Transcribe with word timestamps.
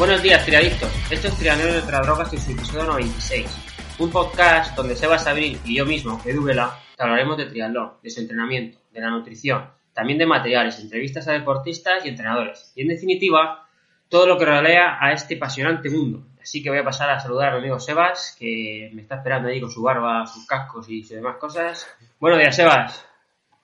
Buenos 0.00 0.22
días, 0.22 0.46
triadictos. 0.46 0.90
Esto 1.10 1.28
es 1.28 1.36
Trianero 1.36 1.74
de 1.74 1.82
Drogas 1.82 2.32
y 2.32 2.38
su 2.38 2.52
episodio 2.52 2.84
96. 2.84 3.96
Un 3.98 4.10
podcast 4.10 4.74
donde 4.74 4.96
Sebas 4.96 5.26
Abril 5.26 5.60
y 5.62 5.76
yo 5.76 5.84
mismo, 5.84 6.18
Edu 6.24 6.42
Vela, 6.42 6.74
te 6.96 7.02
hablaremos 7.02 7.36
de 7.36 7.44
triatlón, 7.44 7.92
de 8.02 8.08
su 8.08 8.20
entrenamiento, 8.22 8.78
de 8.92 9.00
la 9.02 9.10
nutrición, 9.10 9.66
también 9.92 10.18
de 10.18 10.24
materiales, 10.24 10.80
entrevistas 10.80 11.28
a 11.28 11.32
deportistas 11.32 12.06
y 12.06 12.08
entrenadores. 12.08 12.72
Y 12.74 12.80
en 12.80 12.88
definitiva, 12.88 13.68
todo 14.08 14.26
lo 14.26 14.38
que 14.38 14.46
rodea 14.46 14.96
a 14.98 15.12
este 15.12 15.36
apasionante 15.36 15.90
mundo. 15.90 16.22
Así 16.40 16.62
que 16.62 16.70
voy 16.70 16.78
a 16.78 16.84
pasar 16.84 17.10
a 17.10 17.20
saludar 17.20 17.50
a 17.50 17.52
mi 17.56 17.58
amigo 17.58 17.78
Sebas, 17.78 18.34
que 18.38 18.90
me 18.94 19.02
está 19.02 19.16
esperando 19.16 19.50
ahí 19.50 19.60
con 19.60 19.70
su 19.70 19.82
barba, 19.82 20.26
sus 20.26 20.46
cascos 20.46 20.88
y 20.88 21.02
sus 21.02 21.16
demás 21.16 21.36
cosas. 21.36 21.86
Buenos 22.18 22.38
días, 22.38 22.56
Sebas. 22.56 23.06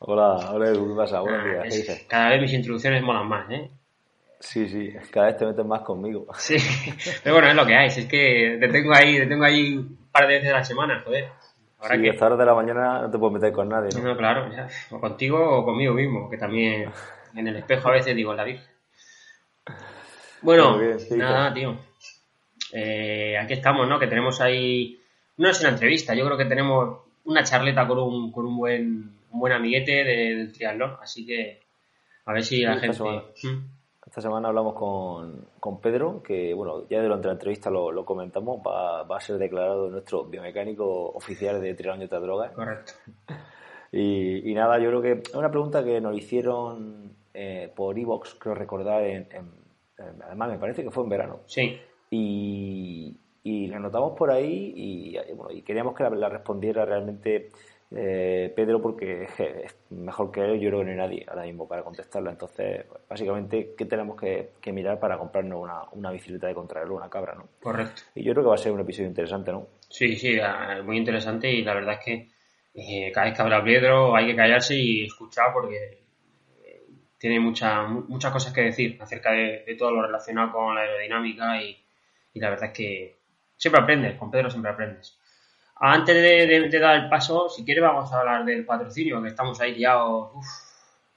Hola, 0.00 0.50
hola 0.52 0.68
Edu, 0.68 0.90
¿qué 0.90 0.94
pasa? 0.96 1.20
Buenos 1.20 1.44
días, 1.44 1.62
¿qué 1.62 1.68
es- 1.68 1.76
dices? 1.76 2.06
cada 2.06 2.28
vez 2.28 2.42
mis 2.42 2.52
introducciones 2.52 3.02
molan 3.02 3.26
más, 3.26 3.50
¿eh? 3.50 3.70
Sí, 4.40 4.68
sí, 4.68 4.92
cada 5.10 5.26
vez 5.26 5.36
te 5.38 5.46
metes 5.46 5.64
más 5.64 5.80
conmigo. 5.82 6.26
Sí, 6.38 6.56
pero 7.22 7.36
bueno, 7.36 7.48
es 7.50 7.54
lo 7.56 7.66
que 7.66 7.74
hay. 7.74 7.90
Si 7.90 8.00
es 8.00 8.06
que 8.06 8.58
te 8.60 8.68
tengo 8.68 8.94
ahí, 8.94 9.16
te 9.18 9.26
tengo 9.26 9.44
ahí 9.44 9.76
un 9.76 10.08
par 10.12 10.26
de 10.26 10.34
veces 10.34 10.50
a 10.50 10.56
la 10.58 10.64
semana, 10.64 11.02
joder. 11.04 11.28
Ahora 11.78 11.96
Sí, 11.96 12.02
que... 12.02 12.10
hasta 12.10 12.26
hora 12.26 12.36
de 12.36 12.46
la 12.46 12.54
mañana 12.54 13.02
no 13.02 13.10
te 13.10 13.18
puedes 13.18 13.34
meter 13.34 13.52
con 13.52 13.68
nadie, 13.68 13.88
¿no? 13.96 14.08
No, 14.08 14.16
claro, 14.16 14.50
ya. 14.52 14.68
O 14.90 15.00
contigo 15.00 15.38
o 15.58 15.64
conmigo 15.64 15.94
mismo, 15.94 16.28
que 16.30 16.38
también 16.38 16.90
en 17.34 17.48
el 17.48 17.56
espejo 17.56 17.88
a 17.88 17.92
veces 17.92 18.14
digo 18.16 18.32
la 18.34 18.44
Virgen. 18.44 18.66
Bueno, 20.42 20.76
Muy 20.76 20.86
bien, 20.86 21.00
sí, 21.00 21.14
nada, 21.16 21.52
tío. 21.52 21.76
Eh, 22.72 23.36
aquí 23.38 23.54
estamos, 23.54 23.88
¿no? 23.88 23.98
Que 23.98 24.06
tenemos 24.06 24.40
ahí. 24.40 25.00
No 25.38 25.48
es 25.48 25.60
una 25.60 25.70
entrevista, 25.70 26.14
yo 26.14 26.24
creo 26.24 26.36
que 26.38 26.44
tenemos 26.46 27.00
una 27.24 27.42
charleta 27.42 27.86
con 27.86 27.98
un, 27.98 28.32
con 28.32 28.46
un 28.46 28.56
buen, 28.56 29.18
un 29.30 29.40
buen 29.40 29.52
amiguete 29.52 29.92
de- 30.04 30.34
del 30.36 30.52
triatlón, 30.52 30.96
así 31.02 31.26
que 31.26 31.60
a 32.24 32.32
ver 32.32 32.42
si 32.44 32.62
la 32.62 32.76
gente. 32.78 32.98
Esta 34.16 34.28
semana 34.30 34.48
hablamos 34.48 34.72
con, 34.72 35.44
con 35.60 35.78
Pedro, 35.78 36.22
que 36.22 36.54
bueno, 36.54 36.88
ya 36.88 37.02
durante 37.02 37.26
la 37.26 37.34
entrevista 37.34 37.68
lo, 37.68 37.92
lo 37.92 38.06
comentamos, 38.06 38.60
va, 38.66 39.02
va 39.02 39.18
a 39.18 39.20
ser 39.20 39.36
declarado 39.36 39.90
nuestro 39.90 40.24
biomecánico 40.24 41.10
oficial 41.10 41.60
de 41.60 41.74
triatlón 41.74 42.00
y 42.00 42.04
otras 42.06 42.22
drogas. 42.22 42.52
Correcto. 42.52 42.92
Y, 43.92 44.50
y 44.50 44.54
nada, 44.54 44.78
yo 44.80 44.88
creo 44.88 45.00
que 45.00 45.12
es 45.24 45.34
una 45.34 45.48
pregunta 45.50 45.82
que 45.84 46.00
nos 46.00 46.14
hicieron 46.16 47.12
eh, 47.32 47.72
por 47.74 47.96
Evox, 47.96 48.34
creo 48.34 48.54
recordar, 48.54 49.04
en, 49.04 49.28
en- 49.30 49.52
en- 49.98 50.22
además 50.22 50.50
me 50.50 50.58
parece 50.58 50.82
que 50.82 50.90
fue 50.90 51.04
en 51.04 51.08
verano. 51.08 51.40
Sí, 51.46 51.78
y, 52.10 53.16
y 53.44 53.66
la 53.68 53.76
anotamos 53.76 54.18
por 54.18 54.30
ahí 54.32 54.72
y, 54.76 55.16
y, 55.16 55.32
bueno, 55.34 55.52
y 55.52 55.62
queríamos 55.62 55.94
que 55.94 56.02
la, 56.02 56.10
la 56.10 56.28
respondiera 56.28 56.84
realmente 56.84 57.50
eh, 57.94 58.52
Pedro 58.54 58.80
porque 58.82 59.28
es 59.38 59.76
mejor 59.90 60.30
que 60.32 60.40
él, 60.44 60.60
yo 60.60 60.68
creo 60.70 60.80
que 60.80 60.84
no 60.86 60.90
hay 60.92 60.96
nadie 60.96 61.26
ahora 61.28 61.42
mismo 61.44 61.68
para 61.68 61.82
contestarla. 61.82 62.30
Entonces, 62.30 62.84
pues, 62.88 63.00
básicamente, 63.08 63.74
¿qué 63.76 63.84
tenemos 63.86 64.18
que, 64.20 64.50
que 64.60 64.72
mirar 64.72 64.98
para 64.98 65.18
comprarnos 65.18 65.60
una, 65.62 65.82
una 65.92 66.10
bicicleta 66.10 66.46
de 66.48 66.54
contrarreloj, 66.54 66.98
una 66.98 67.10
cabra, 67.10 67.34
¿no? 67.34 67.48
correcto. 67.60 68.02
Y 68.14 68.24
yo 68.24 68.32
creo 68.32 68.44
que 68.44 68.48
va 68.50 68.54
a 68.54 68.58
ser 68.58 68.72
un 68.72 68.80
episodio 68.80 69.08
interesante, 69.08 69.52
¿no? 69.52 69.66
Sí, 69.88 70.16
sí, 70.16 70.36
muy 70.84 70.96
interesante 70.98 71.50
y 71.50 71.62
la 71.62 71.74
verdad 71.74 71.94
es 71.94 72.04
que 72.04 72.28
eh, 72.74 73.12
cada 73.12 73.26
vez 73.26 73.36
que 73.36 73.42
habla 73.42 73.64
Pedro 73.64 74.14
hay 74.14 74.26
que 74.26 74.36
callarse 74.36 74.74
y 74.76 75.04
escuchar 75.04 75.52
porque 75.52 76.04
eh, 76.64 76.86
tiene 77.18 77.40
mucha, 77.40 77.82
mu- 77.84 78.04
muchas 78.08 78.32
cosas 78.32 78.52
que 78.52 78.62
decir 78.62 78.98
acerca 79.00 79.32
de, 79.32 79.64
de 79.66 79.74
todo 79.76 79.92
lo 79.92 80.02
relacionado 80.02 80.52
con 80.52 80.74
la 80.74 80.82
aerodinámica 80.82 81.62
y, 81.62 81.76
y 82.34 82.40
la 82.40 82.50
verdad 82.50 82.66
es 82.70 82.76
que 82.76 83.16
siempre 83.56 83.80
aprendes, 83.82 84.18
con 84.18 84.30
Pedro 84.30 84.50
siempre 84.50 84.72
aprendes. 84.72 85.18
Antes 85.78 86.14
de, 86.14 86.46
de- 86.46 86.68
de 86.68 86.78
dar 86.78 86.96
el 86.96 87.08
paso, 87.08 87.48
si 87.48 87.64
quieres 87.64 87.82
vamos 87.84 88.12
a 88.12 88.20
hablar 88.20 88.44
del 88.44 88.64
patrocinio, 88.64 89.20
que 89.22 89.28
estamos 89.28 89.60
ahí 89.60 89.78
ya 89.78 90.04
uf, 90.06 90.46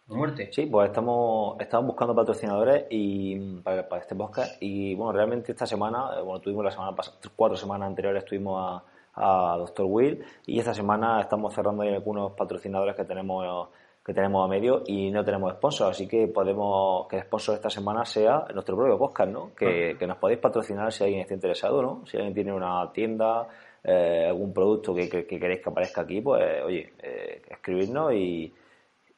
a 0.09 0.13
muerte. 0.13 0.49
Sí, 0.51 0.65
pues 0.65 0.89
estamos, 0.89 1.55
estamos 1.61 1.87
buscando 1.87 2.13
patrocinadores 2.15 2.85
y 2.89 3.39
para, 3.61 3.87
para 3.87 4.01
este 4.01 4.15
podcast 4.15 4.61
y 4.61 4.95
bueno, 4.95 5.13
realmente 5.13 5.51
esta 5.53 5.65
semana, 5.65 6.09
eh, 6.17 6.21
bueno, 6.21 6.39
tuvimos 6.41 6.65
la 6.65 6.71
semana 6.71 6.95
pasada, 6.95 7.17
cuatro 7.35 7.55
semanas 7.55 7.87
anteriores 7.87 8.23
estuvimos 8.23 8.83
a, 9.15 9.53
a 9.53 9.57
Dr. 9.57 9.85
Will 9.85 10.23
y 10.45 10.59
esta 10.59 10.73
semana 10.73 11.21
estamos 11.21 11.53
cerrando 11.53 11.83
ahí 11.83 11.93
algunos 11.93 12.33
patrocinadores 12.33 12.95
que 12.95 13.05
tenemos 13.05 13.69
que 14.05 14.13
tenemos 14.13 14.43
a 14.43 14.47
medio 14.47 14.81
y 14.87 15.11
no 15.11 15.23
tenemos 15.23 15.53
sponsor, 15.53 15.91
así 15.91 16.07
que 16.07 16.27
podemos 16.27 17.07
que 17.07 17.17
el 17.17 17.23
sponsor 17.23 17.55
esta 17.55 17.69
semana 17.69 18.03
sea 18.05 18.45
nuestro 18.55 18.75
propio 18.75 18.97
podcast, 18.97 19.29
¿no? 19.31 19.51
Que, 19.55 19.95
que 19.99 20.07
nos 20.07 20.17
podéis 20.17 20.39
patrocinar 20.39 20.91
si 20.91 21.03
alguien 21.03 21.21
está 21.21 21.35
interesado, 21.35 21.81
¿no? 21.83 22.03
Si 22.07 22.17
alguien 22.17 22.33
tiene 22.33 22.51
una 22.51 22.91
tienda, 22.91 23.47
eh, 23.83 24.25
algún 24.27 24.53
producto 24.53 24.93
que, 24.93 25.09
que- 25.09 25.25
que 25.25 25.39
queréis 25.39 25.61
que 25.61 25.69
aparezca 25.69 26.01
aquí, 26.01 26.21
pues 26.21 26.43
oye, 26.63 26.93
eh, 27.01 27.41
escribirnos 27.49 28.13
y, 28.13 28.53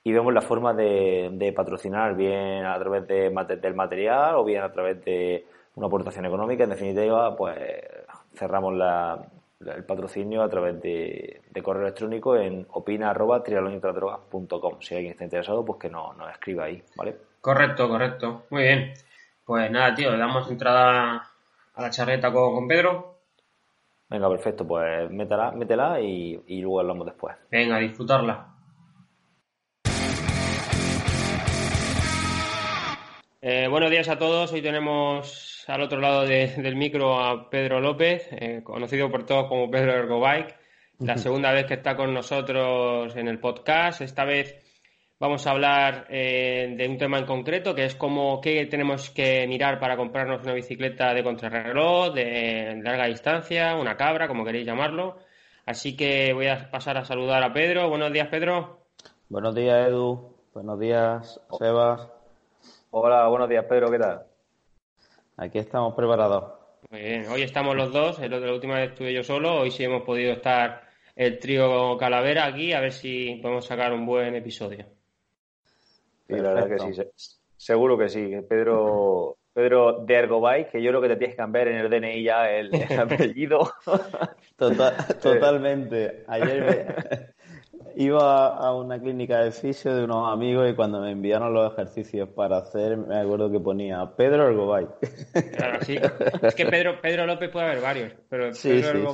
y 0.04 0.12
vemos 0.12 0.34
la 0.34 0.42
forma 0.42 0.74
de, 0.74 1.30
patrocinar 1.56 2.16
bien 2.16 2.66
a 2.66 2.78
través 2.80 3.08
de, 3.08 3.30
del 3.62 3.76
material 3.76 4.36
o 4.36 4.44
bien 4.44 4.64
a 4.64 4.72
través 4.72 5.04
de 5.06 5.46
una 5.76 5.88
aportación 5.88 6.26
económica. 6.26 6.64
En 6.64 6.72
definitiva, 6.72 7.36
pues 7.36 7.58
cerramos 8.36 8.74
la- 8.76 9.20
el 9.64 9.84
patrocinio 9.84 10.42
a 10.42 10.50
través 10.50 10.82
de, 10.82 11.42
correo 11.62 11.84
electrónico 11.84 12.36
en 12.36 12.66
opina.trialonitradrogas.com. 12.72 14.82
Si 14.82 14.96
alguien 14.96 15.12
está 15.12 15.24
interesado, 15.24 15.64
pues 15.64 15.80
que 15.80 15.90
nos, 15.90 16.18
nos 16.18 16.32
escriba 16.32 16.66
ahí, 16.66 16.82
¿vale? 16.96 17.16
Correcto, 17.42 17.88
correcto. 17.88 18.44
Muy 18.50 18.64
bien. 18.64 18.94
Pues 19.46 19.70
nada, 19.72 19.94
tío, 19.94 20.12
le 20.12 20.18
damos 20.18 20.50
entrada 20.50 21.28
a 21.76 21.82
la 21.82 21.90
charreta 21.90 22.32
con, 22.32 22.54
con 22.56 22.68
Pedro. 22.68 23.11
Venga, 24.12 24.30
perfecto, 24.30 24.68
pues 24.68 25.10
métela, 25.10 25.52
métela 25.52 26.02
y, 26.02 26.38
y 26.48 26.62
luego 26.62 26.82
hablamos 26.82 27.06
después. 27.06 27.34
Venga, 27.50 27.80
disfrutarla. 27.80 28.48
Eh, 33.42 33.68
buenos 33.70 33.90
días 33.90 34.10
a 34.10 34.18
todos. 34.20 34.52
Hoy 34.52 34.62
tenemos 34.62 35.64
al 35.68 35.82
otro 35.82 36.00
lado 36.00 36.26
de- 36.26 36.48
del 36.58 36.76
micro 36.76 37.20
a 37.20 37.50
Pedro 37.50 37.80
López, 37.80 38.28
eh, 38.32 38.62
conocido 38.64 39.10
por 39.10 39.26
todos 39.26 39.48
como 39.48 39.72
Pedro 39.72 39.94
Ergobike. 39.94 40.56
La 41.00 41.18
segunda 41.18 41.52
vez 41.54 41.66
que 41.66 41.76
está 41.76 41.96
con 41.96 42.14
nosotros 42.14 43.16
en 43.16 43.28
el 43.30 43.40
podcast. 43.40 44.02
Esta 44.02 44.26
vez 44.26 44.61
vamos 45.22 45.46
a 45.46 45.52
hablar 45.52 46.08
eh, 46.10 46.74
de 46.76 46.88
un 46.90 46.98
tema 46.98 47.20
en 47.20 47.26
concreto, 47.28 47.76
que 47.76 47.86
es 47.86 47.96
cómo 47.96 48.42
qué 48.42 48.66
tenemos 48.66 49.12
que 49.12 49.46
mirar 49.48 49.80
para 49.80 49.96
comprarnos 49.96 50.42
una 50.44 50.54
bicicleta 50.54 51.14
de 51.14 51.24
contrarreloj, 51.24 52.14
de 52.14 52.82
larga 52.84 53.06
distancia, 53.06 53.76
una 53.76 53.96
cabra, 53.96 54.28
como 54.28 54.44
queréis 54.44 54.66
llamarlo. 54.66 55.20
Así 55.66 55.96
que 55.96 56.34
voy 56.34 56.48
a 56.48 56.70
pasar 56.72 56.98
a 56.98 57.06
saludar 57.06 57.44
a 57.44 57.54
Pedro. 57.54 57.88
Buenos 57.88 58.12
días, 58.12 58.28
Pedro. 58.30 58.82
Buenos 59.30 59.54
días, 59.54 59.88
Edu. 59.88 60.36
Buenos 60.56 60.80
días, 60.80 61.40
Sebas. 61.58 62.10
Hola, 62.90 63.28
buenos 63.28 63.48
días, 63.48 63.64
Pedro, 63.70 63.90
¿qué 63.92 64.00
tal? 64.00 64.24
Aquí 65.38 65.60
estamos 65.60 65.94
preparados. 65.94 66.60
Muy 66.90 67.00
bien, 67.00 67.28
hoy 67.28 67.44
estamos 67.44 67.76
los 67.76 67.94
dos, 67.94 68.20
el 68.20 68.34
otro- 68.34 68.48
la 68.48 68.54
última 68.54 68.76
vez 68.80 68.90
estuve 68.90 69.14
yo 69.14 69.24
solo, 69.24 69.62
hoy 69.62 69.70
sí 69.72 69.84
hemos 69.84 70.02
podido 70.02 70.34
estar 70.34 70.82
el 71.16 71.38
trío 71.40 71.96
Calavera 71.98 72.48
aquí, 72.48 72.74
a 72.74 72.82
ver 72.82 72.92
si 72.92 73.36
podemos 73.42 73.66
sacar 73.66 73.94
un 73.94 74.06
buen 74.06 74.36
episodio. 74.36 74.88
Sí, 76.32 76.42
la 76.42 76.54
verdad 76.54 76.70
que 76.70 76.94
sí, 76.94 77.02
seguro 77.58 77.98
que 77.98 78.10
sí. 78.10 78.32
Pedro, 78.50 79.38
Pedro 79.54 80.04
de 80.06 80.14
Ergobay, 80.16 80.70
que 80.70 80.82
yo 80.82 80.90
creo 80.92 81.02
que 81.02 81.10
te 81.10 81.16
tienes 81.18 81.36
que 81.36 81.42
cambiar 81.42 81.68
en 81.68 81.78
el 81.78 81.90
DNI 81.90 82.24
ya 82.24 82.50
el, 82.50 82.74
el 82.74 83.00
apellido. 83.00 83.72
Total- 84.56 84.96
totalmente. 85.22 86.24
Ayer 86.28 86.62
me- 86.64 87.32
iba 87.96 88.48
a 88.56 88.74
una 88.76 89.00
clínica 89.00 89.44
de 89.44 89.52
fisio 89.52 89.94
de 89.94 90.06
unos 90.06 90.32
amigos 90.32 90.70
y 90.70 90.76
cuando 90.76 91.02
me 91.02 91.12
enviaron 91.12 91.54
los 91.54 91.74
ejercicios 91.74 92.30
para 92.30 92.58
hacer, 92.58 92.98
me 92.98 93.20
acuerdo 93.20 93.52
que 93.52 93.60
ponía 93.60 94.06
Pedro 94.16 94.48
Ergobay. 94.48 94.88
Claro, 95.56 95.84
sí. 95.84 96.00
Es 96.42 96.56
que 96.56 96.66
Pedro, 96.66 97.02
Pedro 97.02 97.26
López 97.26 97.50
puede 97.50 97.66
haber 97.66 97.82
varios, 97.82 98.14
pero 98.30 98.54
Sí, 98.54 98.70
Pedro 98.70 98.94
sí, 98.94 99.06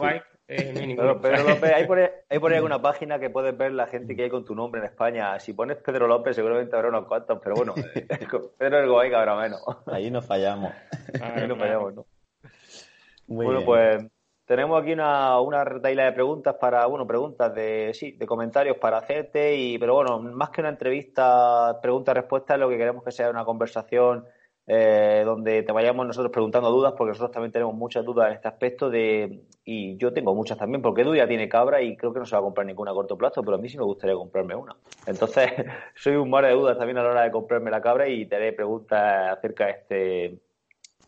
eh, 0.47 0.71
no 0.73 0.79
hay 0.79 1.15
Pedro 1.19 1.43
López, 1.43 1.73
hay 1.73 1.85
por, 1.85 1.99
ahí, 1.99 2.09
hay 2.29 2.39
por 2.39 2.51
ahí 2.51 2.57
alguna 2.57 2.81
página 2.81 3.19
que 3.19 3.29
puedes 3.29 3.57
ver 3.57 3.73
la 3.73 3.87
gente 3.87 4.15
que 4.15 4.23
hay 4.23 4.29
con 4.29 4.45
tu 4.45 4.55
nombre 4.55 4.79
en 4.79 4.85
España. 4.87 5.37
Si 5.39 5.53
pones 5.53 5.77
Pedro 5.77 6.07
López, 6.07 6.35
seguramente 6.35 6.75
habrá 6.75 6.89
unos 6.89 7.05
cuantos, 7.05 7.39
pero 7.43 7.55
bueno, 7.55 7.73
con 8.31 8.51
Pedro 8.57 8.79
Ergobay 8.79 9.13
habrá 9.13 9.35
menos. 9.35 9.61
Ahí 9.87 10.09
no 10.09 10.21
fallamos. 10.21 10.71
Claro, 11.11 11.33
Ahí 11.35 11.47
no 11.47 11.55
claro. 11.55 11.59
fallamos, 11.59 11.95
¿no? 11.95 12.05
Muy 13.27 13.45
bueno, 13.45 13.59
bien. 13.59 13.65
pues 13.65 14.11
tenemos 14.45 14.81
aquí 14.81 14.93
una, 14.93 15.41
una 15.41 15.65
retaila 15.65 16.05
de 16.05 16.13
preguntas 16.13 16.55
para, 16.55 16.85
bueno, 16.85 17.05
preguntas 17.05 17.53
de, 17.53 17.91
sí, 17.93 18.13
de 18.13 18.25
comentarios 18.25 18.77
para 18.77 18.99
hacerte, 18.99 19.57
y, 19.57 19.77
pero 19.77 19.95
bueno, 19.95 20.19
más 20.19 20.51
que 20.51 20.61
una 20.61 20.69
entrevista, 20.69 21.77
pregunta-respuesta, 21.81 22.55
lo 22.55 22.69
que 22.69 22.77
queremos 22.77 23.03
que 23.03 23.11
sea 23.11 23.29
una 23.29 23.43
conversación 23.43 24.25
eh, 24.67 25.23
donde 25.25 25.63
te 25.63 25.71
vayamos 25.71 26.05
nosotros 26.05 26.31
preguntando 26.31 26.69
dudas, 26.69 26.93
porque 26.97 27.11
nosotros 27.11 27.31
también 27.31 27.53
tenemos 27.53 27.73
muchas 27.73 28.03
dudas 28.03 28.27
en 28.27 28.33
este 28.33 28.49
aspecto 28.49 28.89
de, 28.89 29.43
y 29.63 29.95
yo 29.97 30.11
tengo 30.11 30.35
muchas 30.35 30.57
también, 30.57 30.81
porque 30.81 31.03
Edu 31.03 31.15
ya 31.15 31.25
tiene 31.27 31.47
cabra 31.47 31.81
y 31.81 31.95
creo 31.95 32.11
que 32.13 32.19
no 32.19 32.25
se 32.25 32.35
va 32.35 32.39
a 32.39 32.43
comprar 32.43 32.67
ninguna 32.67 32.91
a 32.91 32.93
corto 32.93 33.17
plazo, 33.17 33.41
pero 33.43 33.55
a 33.55 33.59
mí 33.59 33.69
sí 33.69 33.77
me 33.77 33.85
gustaría 33.85 34.15
comprarme 34.15 34.55
una. 34.55 34.75
Entonces, 35.05 35.49
soy 35.95 36.15
un 36.17 36.29
mar 36.29 36.45
de 36.45 36.51
dudas 36.51 36.77
también 36.77 36.97
a 36.97 37.03
la 37.03 37.09
hora 37.11 37.23
de 37.23 37.31
comprarme 37.31 37.71
la 37.71 37.81
cabra 37.81 38.09
y 38.09 38.25
te 38.25 38.35
haré 38.35 38.51
preguntas 38.53 39.37
acerca 39.37 39.65
de 39.67 39.71
este, 39.71 39.95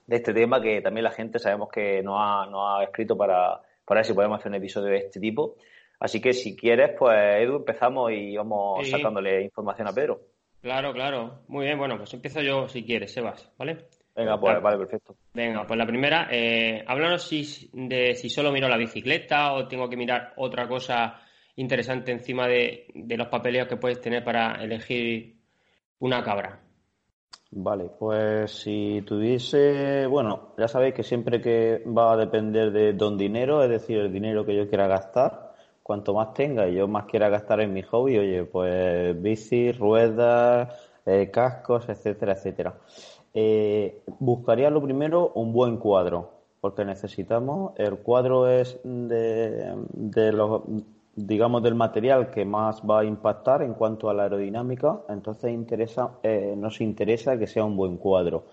de 0.08 0.16
este 0.16 0.34
tema 0.34 0.62
que 0.62 0.82
también 0.82 1.04
la 1.04 1.12
gente 1.12 1.38
sabemos 1.38 1.68
que 1.70 2.02
nos 2.02 2.16
ha, 2.18 2.46
nos 2.50 2.80
ha 2.80 2.84
escrito 2.86 3.18
para, 3.18 3.60
para 3.84 4.00
ver 4.00 4.06
si 4.06 4.14
podemos 4.14 4.40
hacer 4.40 4.50
un 4.52 4.56
episodio 4.56 4.88
de 4.88 4.98
este 5.00 5.20
tipo. 5.20 5.56
Así 6.00 6.22
que 6.22 6.32
si 6.32 6.56
quieres, 6.56 6.92
pues 6.98 7.18
Edu, 7.42 7.58
empezamos 7.58 8.10
y 8.14 8.38
vamos 8.38 8.86
Sí. 8.86 8.92
sacándole 8.92 9.42
información 9.44 9.86
a 9.90 9.92
Pedro. 9.94 10.22
Claro, 10.62 10.94
claro. 10.94 11.44
Muy 11.48 11.66
bien, 11.66 11.78
bueno, 11.78 11.98
pues 11.98 12.14
empiezo 12.14 12.42
yo 12.42 12.68
si 12.68 12.84
quieres, 12.84 13.14
Sebas, 13.14 13.52
¿vale? 13.58 13.86
Venga, 14.16 14.40
pues, 14.40 14.62
vale, 14.62 14.78
perfecto. 14.78 15.16
Venga, 15.34 15.66
pues 15.66 15.78
la 15.78 15.86
primera, 15.86 16.28
eh, 16.30 16.84
háblanos 16.86 17.24
si, 17.24 17.70
de 17.72 18.16
si 18.16 18.30
solo 18.30 18.52
miro 18.52 18.68
la 18.68 18.78
bicicleta 18.78 19.54
o 19.54 19.68
tengo 19.68 19.90
que 19.90 19.96
mirar 19.96 20.34
otra 20.36 20.68
cosa 20.68 21.22
interesante 21.56 22.12
encima 22.12 22.48
de, 22.48 22.88
de 22.94 23.18
los 23.18 23.28
papeleos 23.28 23.68
que 23.68 23.78
puedes 23.78 24.02
tener 24.02 24.24
para 24.24 24.62
elegir 24.62 25.38
una 26.00 26.22
cabra. 26.24 26.60
Vale, 27.52 27.90
pues 27.98 28.52
si 28.52 29.02
tuviese, 29.06 30.06
bueno, 30.06 30.54
ya 30.58 30.68
sabéis 30.68 30.94
que 30.94 31.04
siempre 31.04 31.42
que 31.42 31.84
va 31.86 32.14
a 32.14 32.18
depender 32.18 32.72
de 32.72 32.94
don 32.94 33.18
dinero, 33.18 33.64
es 33.64 33.70
decir, 33.70 33.98
el 33.98 34.14
dinero 34.14 34.46
que 34.46 34.56
yo 34.56 34.68
quiera 34.70 34.88
gastar, 34.88 35.49
cuanto 35.90 36.14
más 36.14 36.36
tenga 36.36 36.70
y 36.70 36.76
yo 36.76 36.88
más 36.88 37.06
quiera 37.06 37.30
gastar 37.30 37.62
en 37.62 37.74
mi 37.74 37.82
hobby, 37.82 38.20
oye, 38.20 38.44
pues 38.44 39.20
bici, 39.20 39.72
ruedas, 39.72 40.70
eh, 41.04 41.32
cascos, 41.34 41.90
etcétera, 41.90 42.34
etcétera. 42.34 42.76
Eh, 43.34 44.04
buscaría 44.20 44.70
lo 44.70 44.84
primero 44.84 45.32
un 45.34 45.52
buen 45.52 45.78
cuadro, 45.78 46.30
porque 46.62 46.86
necesitamos, 46.86 47.72
el 47.78 47.98
cuadro 47.98 48.48
es 48.48 48.80
de, 48.84 50.32
los 50.32 50.62
digamos, 51.16 51.64
del 51.64 51.74
material 51.74 52.30
que 52.30 52.46
más 52.46 52.84
va 52.88 53.00
a 53.00 53.04
impactar 53.04 53.64
en 53.64 53.74
cuanto 53.74 54.12
a 54.12 54.14
la 54.14 54.24
aerodinámica, 54.26 55.00
entonces 55.10 55.52
eh, 56.22 56.54
nos 56.56 56.82
interesa 56.82 57.40
que 57.40 57.48
sea 57.48 57.64
un 57.66 57.76
buen 57.76 57.98
cuadro. 57.98 58.44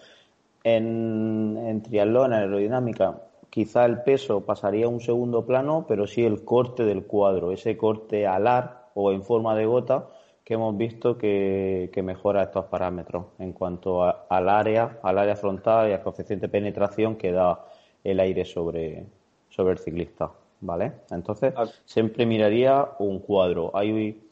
En, 0.64 1.58
en 1.66 1.82
triatlón, 1.82 2.32
en 2.32 2.38
aerodinámica, 2.38 3.18
quizá 3.50 3.84
el 3.84 4.02
peso 4.02 4.42
pasaría 4.42 4.86
a 4.86 4.88
un 4.88 5.00
segundo 5.00 5.46
plano, 5.46 5.84
pero 5.88 6.06
sí 6.06 6.24
el 6.24 6.44
corte 6.44 6.84
del 6.84 7.04
cuadro, 7.04 7.52
ese 7.52 7.76
corte 7.76 8.26
alar 8.26 8.90
o 8.94 9.12
en 9.12 9.22
forma 9.22 9.54
de 9.54 9.66
gota 9.66 10.08
que 10.44 10.54
hemos 10.54 10.76
visto 10.76 11.18
que, 11.18 11.90
mejora 12.04 12.44
estos 12.44 12.66
parámetros 12.66 13.26
en 13.38 13.52
cuanto 13.52 14.04
al 14.04 14.48
área, 14.48 14.98
al 15.02 15.18
área 15.18 15.34
frontal 15.34 15.88
y 15.88 15.92
al 15.92 16.02
coeficiente 16.02 16.46
de 16.46 16.52
penetración 16.52 17.16
que 17.16 17.32
da 17.32 17.64
el 18.04 18.20
aire 18.20 18.44
sobre, 18.44 19.06
sobre 19.48 19.72
el 19.72 19.78
ciclista. 19.78 20.30
¿vale? 20.60 20.92
Entonces, 21.10 21.52
ah. 21.56 21.66
siempre 21.84 22.26
miraría 22.26 22.86
un 22.98 23.20
cuadro. 23.20 23.70
Hay 23.74 24.22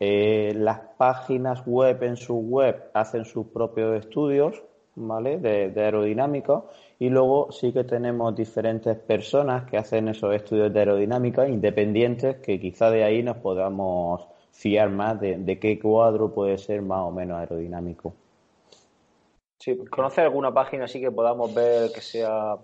eh, 0.00 0.52
las 0.56 0.80
páginas 0.96 1.62
web 1.66 2.02
en 2.02 2.16
su 2.16 2.36
web 2.38 2.90
hacen 2.94 3.24
sus 3.24 3.46
propios 3.48 3.98
estudios, 3.98 4.62
¿vale? 4.94 5.38
De, 5.38 5.72
aerodinámica 5.76 6.62
y 6.98 7.08
luego 7.10 7.52
sí 7.52 7.72
que 7.72 7.84
tenemos 7.84 8.34
diferentes 8.34 8.96
personas 8.98 9.68
que 9.70 9.76
hacen 9.76 10.08
esos 10.08 10.34
estudios 10.34 10.72
de 10.72 10.80
aerodinámica 10.80 11.48
independientes 11.48 12.36
que 12.38 12.58
quizá 12.58 12.90
de 12.90 13.04
ahí 13.04 13.22
nos 13.22 13.36
podamos 13.36 14.26
fiar 14.50 14.90
más 14.90 15.20
de, 15.20 15.36
de 15.36 15.58
qué 15.58 15.78
cuadro 15.78 16.34
puede 16.34 16.58
ser 16.58 16.82
más 16.82 17.02
o 17.02 17.12
menos 17.12 17.38
aerodinámico. 17.38 18.14
Sí, 19.58 19.76
¿conoce 19.90 20.20
alguna 20.20 20.52
página 20.52 20.84
así 20.84 21.00
que 21.00 21.10
podamos 21.10 21.54
ver 21.54 21.92
que 21.92 22.00
sea 22.00 22.56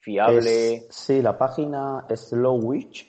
fiable. 0.00 0.86
sí, 0.90 1.22
la 1.22 1.36
página 1.36 2.06
Slowwitch. 2.14 3.08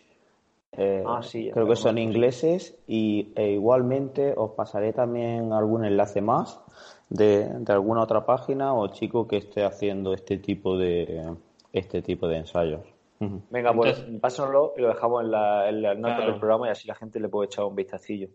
Eh, 0.74 1.04
ah, 1.06 1.22
sí, 1.22 1.52
creo 1.52 1.68
que 1.68 1.76
son 1.76 1.98
ingleses 1.98 2.78
y 2.88 3.34
e 3.36 3.52
igualmente 3.52 4.34
os 4.38 4.52
pasaré 4.52 4.94
también 4.94 5.52
algún 5.52 5.84
enlace 5.84 6.22
más 6.22 6.62
de, 7.12 7.48
alguna 7.68 8.02
otra 8.02 8.26
página 8.26 8.74
o 8.74 8.88
chico 8.88 9.28
que 9.28 9.38
esté 9.38 9.64
haciendo 9.64 10.14
este 10.14 10.38
tipo 10.38 10.78
de 10.78 11.36
este 11.74 12.02
tipo 12.02 12.28
de 12.28 12.38
ensayos. 12.38 12.82
Venga, 13.52 13.72
pues 13.74 14.04
pásenlo 14.20 14.74
y 14.76 14.82
lo 14.82 14.88
dejamos 14.88 15.24
en 15.24 15.32
la, 15.32 15.70
en 15.70 16.02
nota 16.02 16.26
del 16.26 16.40
programa 16.40 16.68
y 16.68 16.72
así 16.72 16.88
la 16.88 16.96
gente 16.96 17.20
le 17.20 17.30
puede 17.30 17.46
echar 17.46 17.66
un 17.66 17.76
vistacillo. 17.76 18.30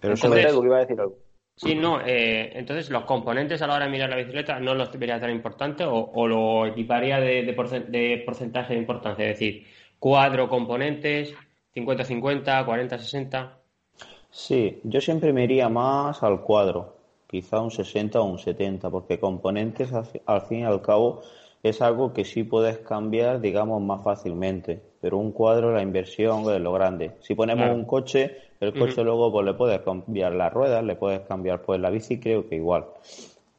Pero 0.00 0.14
Entonces, 0.14 0.52
iba 0.52 0.76
a 0.76 0.80
decir 0.80 1.00
algo. 1.00 1.16
Sí, 1.54 1.74
no, 1.74 2.00
eh, 2.00 2.50
entonces 2.58 2.90
los 2.90 3.04
componentes 3.04 3.60
a 3.62 3.66
la 3.66 3.74
hora 3.74 3.84
de 3.84 3.90
mirar 3.90 4.10
la 4.10 4.16
bicicleta 4.16 4.58
no 4.58 4.74
los 4.74 4.90
debería 4.90 5.20
tan 5.20 5.30
importante 5.30 5.84
o, 5.86 6.26
lo 6.26 6.66
equiparía 6.66 7.20
de, 7.20 7.52
porcentaje 8.24 8.74
de 8.74 8.80
importancia, 8.80 9.26
es 9.26 9.38
decir, 9.38 9.66
cuatro 9.98 10.48
componentes, 10.48 11.34
50-50, 11.76 12.66
40-60. 12.66 13.50
Sí, 14.30 14.80
yo 14.82 15.00
siempre 15.00 15.32
me 15.32 15.44
iría 15.44 15.68
más 15.68 16.22
al 16.22 16.40
cuadro, 16.40 16.91
quizá 17.32 17.62
un 17.62 17.70
60 17.70 18.20
o 18.20 18.24
un 18.24 18.38
70, 18.38 18.90
porque 18.90 19.18
componentes 19.18 19.90
al 20.26 20.42
fin 20.42 20.60
y 20.60 20.64
al 20.64 20.82
cabo 20.82 21.22
es 21.62 21.80
algo 21.80 22.12
que 22.12 22.26
sí 22.26 22.44
puedes 22.44 22.78
cambiar, 22.78 23.40
digamos, 23.40 23.80
más 23.80 24.04
fácilmente. 24.04 24.82
Pero 25.00 25.16
un 25.16 25.32
cuadro, 25.32 25.72
la 25.72 25.80
inversión 25.80 26.40
es 26.52 26.60
lo 26.60 26.72
grande. 26.72 27.12
Si 27.20 27.34
ponemos 27.34 27.70
un 27.70 27.86
coche, 27.86 28.36
el 28.60 28.78
coche 28.78 29.02
luego 29.02 29.32
pues 29.32 29.46
le 29.46 29.54
puedes 29.54 29.80
cambiar 29.80 30.34
las 30.34 30.52
ruedas, 30.52 30.84
le 30.84 30.94
puedes 30.94 31.20
cambiar 31.20 31.62
pues 31.62 31.80
la 31.80 31.88
bici, 31.88 32.20
creo 32.20 32.46
que 32.46 32.56
igual. 32.56 32.84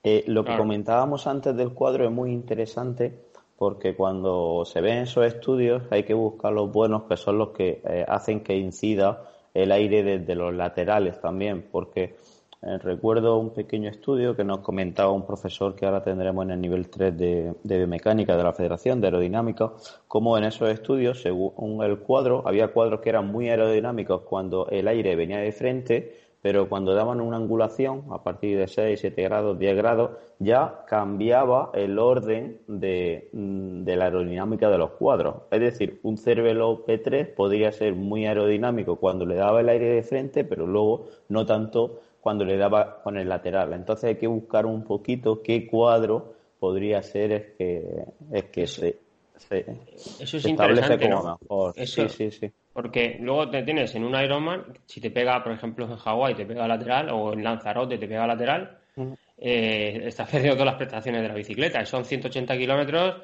Eh, 0.03 0.23
lo 0.27 0.45
que 0.45 0.55
comentábamos 0.55 1.25
antes 1.25 1.55
del 1.55 1.73
cuadro 1.73 2.05
es 2.05 2.11
muy 2.11 2.31
interesante 2.31 3.11
porque 3.57 3.95
cuando 3.95 4.65
se 4.65 4.81
ven 4.81 4.99
esos 4.99 5.25
estudios 5.25 5.81
hay 5.89 6.03
que 6.03 6.13
buscar 6.13 6.53
los 6.53 6.71
buenos 6.71 7.03
que 7.03 7.17
son 7.17 7.39
los 7.39 7.49
que 7.49 7.81
eh, 7.85 8.05
hacen 8.07 8.41
que 8.41 8.55
incida 8.55 9.23
el 9.53 9.71
aire 9.71 10.03
desde 10.03 10.35
los 10.35 10.53
laterales 10.53 11.19
también, 11.21 11.65
porque 11.71 12.15
eh, 12.65 12.77
recuerdo 12.77 13.37
un 13.37 13.53
pequeño 13.53 13.89
estudio 13.89 14.35
que 14.35 14.43
nos 14.43 14.59
comentaba 14.59 15.11
un 15.11 15.25
profesor 15.25 15.75
que 15.75 15.85
ahora 15.85 16.03
tendremos 16.03 16.45
en 16.45 16.51
el 16.51 16.61
nivel 16.61 16.89
3 16.89 17.17
de, 17.17 17.53
de 17.63 17.77
biomecánica 17.77 18.37
de 18.37 18.43
la 18.43 18.53
Federación 18.53 19.01
de 19.01 19.07
Aerodinámica, 19.07 19.73
como 20.07 20.37
en 20.37 20.45
esos 20.45 20.69
estudios, 20.69 21.21
según 21.21 21.83
el 21.83 21.99
cuadro, 21.99 22.43
había 22.45 22.69
cuadros 22.69 23.01
que 23.01 23.09
eran 23.09 23.27
muy 23.27 23.49
aerodinámicos 23.49 24.21
cuando 24.21 24.67
el 24.69 24.87
aire 24.87 25.15
venía 25.15 25.39
de 25.39 25.51
frente, 25.51 26.13
pero 26.43 26.67
cuando 26.67 26.93
daban 26.93 27.21
una 27.21 27.37
angulación, 27.37 28.03
a 28.11 28.21
partir 28.21 28.57
de 28.57 28.67
6, 28.67 28.99
7 28.99 29.21
grados, 29.23 29.57
10 29.57 29.77
grados, 29.77 30.11
ya 30.39 30.83
cambiaba 30.87 31.71
el 31.73 31.97
orden 31.97 32.59
de, 32.67 33.29
mm, 33.31 33.83
de, 33.85 33.95
la 33.95 34.05
aerodinámica 34.05 34.69
de 34.69 34.77
los 34.77 34.91
cuadros. 34.91 35.43
Es 35.51 35.61
decir, 35.61 36.01
un 36.03 36.17
Cervelo 36.17 36.85
P3 36.85 37.33
podría 37.33 37.71
ser 37.71 37.95
muy 37.95 38.25
aerodinámico 38.25 38.97
cuando 38.97 39.25
le 39.25 39.35
daba 39.35 39.61
el 39.61 39.69
aire 39.69 39.95
de 39.95 40.03
frente, 40.03 40.43
pero 40.43 40.67
luego 40.67 41.05
no 41.29 41.45
tanto 41.45 42.01
cuando 42.23 42.45
le 42.45 42.55
daba 42.55 43.01
con 43.03 43.17
el 43.17 43.27
lateral. 43.27 43.73
Entonces 43.73 44.05
hay 44.05 44.15
que 44.15 44.27
buscar 44.27 44.65
un 44.65 44.85
poquito 44.85 45.43
qué 45.43 45.67
cuadro 45.67 46.35
podría 46.57 47.03
ser 47.03 47.33
es 47.33 47.45
que, 47.57 48.05
es 48.31 48.43
que 48.45 48.65
se, 48.65 48.99
Eso 50.21 50.37
es 50.37 50.45
interesante, 50.45 51.09
como 51.09 51.37
mejor. 51.41 51.73
sí, 51.85 52.07
sí, 52.07 52.31
sí. 52.31 52.49
Porque 52.71 53.17
luego 53.19 53.49
te 53.49 53.63
tienes 53.63 53.93
en 53.95 54.05
un 54.05 54.15
Ironman, 54.15 54.63
si 54.85 55.01
te 55.01 55.11
pega, 55.11 55.43
por 55.43 55.51
ejemplo, 55.51 55.85
en 55.85 55.97
Hawái 55.97 56.33
te 56.33 56.45
pega 56.45 56.65
lateral 56.65 57.09
o 57.11 57.33
en 57.33 57.43
Lanzarote 57.43 57.97
te 57.97 58.07
pega 58.07 58.25
lateral, 58.25 58.77
eh, 59.37 60.03
estás 60.05 60.29
perdiendo 60.31 60.55
todas 60.55 60.67
las 60.67 60.75
prestaciones 60.75 61.21
de 61.23 61.27
la 61.27 61.33
bicicleta. 61.33 61.81
Y 61.81 61.85
son 61.85 62.05
180 62.05 62.57
kilómetros, 62.57 63.17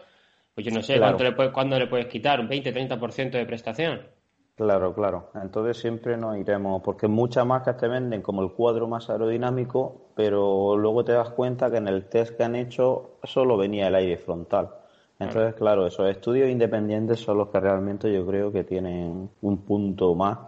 pues 0.54 0.66
yo 0.66 0.74
no 0.74 0.82
sé 0.82 1.00
cuánto 1.00 1.24
le 1.24 1.34
cuándo 1.54 1.80
le 1.80 1.88
puedes 1.88 2.08
quitar, 2.08 2.42
un 2.42 2.50
20-30% 2.50 3.32
de 3.32 3.46
prestación. 3.46 4.19
Claro, 4.60 4.94
claro. 4.94 5.30
Entonces 5.42 5.78
siempre 5.78 6.18
nos 6.18 6.36
iremos, 6.36 6.82
porque 6.84 7.08
muchas 7.08 7.46
marcas 7.46 7.78
te 7.78 7.88
venden 7.88 8.22
como 8.22 8.42
el 8.44 8.52
cuadro 8.52 8.90
más 8.90 9.10
aerodinámico, 9.10 10.10
pero 10.16 10.76
luego 10.76 11.06
te 11.06 11.14
das 11.14 11.30
cuenta 11.30 11.72
que 11.72 11.78
en 11.78 11.88
el 11.88 12.10
test 12.10 12.36
que 12.36 12.44
han 12.44 12.58
hecho 12.58 13.12
solo 13.24 13.56
venía 13.56 13.88
el 13.88 13.96
aire 13.96 14.18
frontal. 14.18 14.70
Entonces, 15.18 15.56
claro, 15.56 15.88
esos 15.88 16.10
estudios 16.10 16.50
independientes 16.50 17.22
son 17.22 17.38
los 17.38 17.48
que 17.48 17.60
realmente 17.62 18.12
yo 18.12 18.28
creo 18.28 18.52
que 18.52 18.66
tienen 18.66 19.30
un 19.42 19.58
punto 19.60 20.14
más 20.14 20.40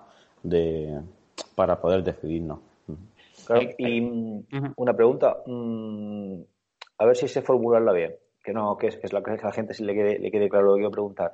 de 0.43 0.99
para 1.55 1.79
poder 1.79 2.03
decidirnos. 2.03 2.59
Claro, 3.47 3.61
y 3.77 4.43
una 4.75 4.93
pregunta, 4.93 5.37
mm, 5.45 6.35
a 6.97 7.05
ver 7.05 7.15
si 7.15 7.29
sé 7.29 7.41
formularla 7.41 7.93
bien, 7.93 8.13
que 8.43 8.51
no, 8.51 8.75
que 8.77 8.87
es, 8.87 9.13
la 9.13 9.23
que 9.23 9.31
a 9.31 9.35
la 9.35 9.53
gente 9.53 9.73
si 9.73 9.85
le 9.85 9.93
quede, 9.93 10.19
le 10.19 10.29
quede 10.29 10.49
claro 10.49 10.65
lo 10.65 10.73
que 10.73 10.79
quiero 10.79 10.91
preguntar 10.91 11.31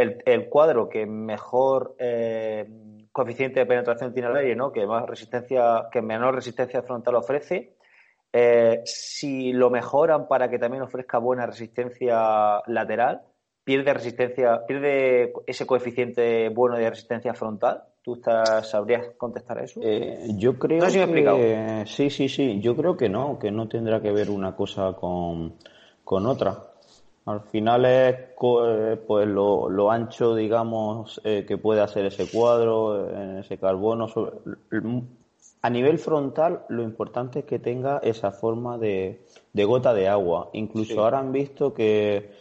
el, 0.00 0.48
cuadro 0.48 0.88
que 0.88 1.06
mejor 1.06 1.94
eh, 1.98 2.66
coeficiente 3.12 3.60
de 3.60 3.66
penetración 3.66 4.12
tiene 4.12 4.28
el 4.28 4.36
aire, 4.36 4.56
¿no? 4.56 4.72
que 4.72 4.86
más 4.86 5.06
resistencia, 5.06 5.88
que 5.92 6.02
menor 6.02 6.34
resistencia 6.34 6.82
frontal 6.82 7.16
ofrece, 7.16 7.76
eh, 8.32 8.80
si 8.84 9.52
lo 9.52 9.70
mejoran 9.70 10.28
para 10.28 10.48
que 10.48 10.58
también 10.58 10.82
ofrezca 10.82 11.18
buena 11.18 11.46
resistencia 11.46 12.62
lateral, 12.66 13.22
pierde 13.64 13.92
resistencia, 13.92 14.66
pierde 14.66 15.32
ese 15.46 15.66
coeficiente 15.66 16.48
bueno 16.48 16.76
de 16.76 16.90
resistencia 16.90 17.34
frontal. 17.34 17.82
¿Tú 18.02 18.14
estás, 18.14 18.70
sabrías 18.70 19.08
contestar 19.18 19.62
eso? 19.62 19.80
Eh, 19.82 20.28
yo 20.36 20.58
creo 20.58 20.80
que 20.80 21.84
sí, 21.86 22.08
sí, 22.08 22.28
sí. 22.30 22.60
Yo 22.60 22.74
creo 22.74 22.96
que 22.96 23.10
no, 23.10 23.38
que 23.38 23.50
no 23.50 23.68
tendrá 23.68 24.00
que 24.00 24.10
ver 24.10 24.30
una 24.30 24.56
cosa 24.56 24.94
con, 24.94 25.56
con 26.02 26.24
otra. 26.26 26.69
Al 27.26 27.42
final 27.42 27.84
es 27.84 28.16
eh, 28.16 29.00
pues 29.06 29.28
lo, 29.28 29.90
ancho, 29.90 30.34
digamos, 30.34 31.20
eh, 31.24 31.44
que 31.46 31.58
puede 31.58 31.80
hacer 31.80 32.06
ese 32.06 32.28
cuadro, 32.28 33.10
en 33.10 33.38
ese 33.38 33.58
carbono. 33.58 34.08
a 35.62 35.70
nivel 35.70 35.98
frontal, 35.98 36.64
lo 36.68 36.82
importante 36.82 37.40
es 37.40 37.44
que 37.44 37.58
tenga 37.58 37.98
esa 37.98 38.32
forma 38.32 38.78
de, 38.78 39.26
gota 39.54 39.92
de 39.92 40.08
agua. 40.08 40.48
Incluso 40.54 41.02
ahora 41.02 41.18
han 41.18 41.30
visto 41.30 41.74
que, 41.74 42.32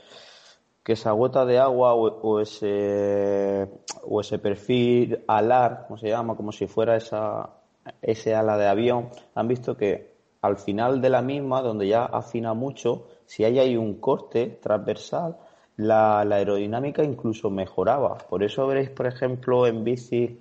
que 0.81 0.93
esa 0.93 1.11
gota 1.11 1.45
de 1.45 1.59
agua 1.59 1.93
o, 1.93 2.39
ese, 2.39 3.69
o 4.03 4.21
ese 4.21 4.39
perfil 4.39 5.23
alar, 5.27 5.85
como 5.87 5.97
se 5.97 6.07
llama, 6.07 6.35
como 6.35 6.53
si 6.53 6.67
fuera 6.67 6.95
esa, 6.95 7.49
ese 8.01 8.33
ala 8.33 8.57
de 8.57 8.67
avión, 8.67 9.09
han 9.35 9.47
visto 9.47 9.75
que 9.75 10.15
al 10.41 10.57
final 10.57 11.01
de 11.01 11.09
la 11.09 11.21
misma, 11.21 11.61
donde 11.61 11.87
ya 11.87 12.05
afina 12.05 12.53
mucho, 12.53 13.07
si 13.29 13.43
ahí 13.43 13.59
hay 13.59 13.77
un 13.77 13.99
corte 13.99 14.57
transversal, 14.59 15.37
la, 15.77 16.25
la 16.25 16.37
aerodinámica 16.37 17.03
incluso 17.03 17.51
mejoraba. 17.51 18.17
Por 18.17 18.41
eso 18.41 18.65
veréis, 18.65 18.89
por 18.89 19.05
ejemplo, 19.05 19.67
en 19.67 19.83
bici 19.83 20.39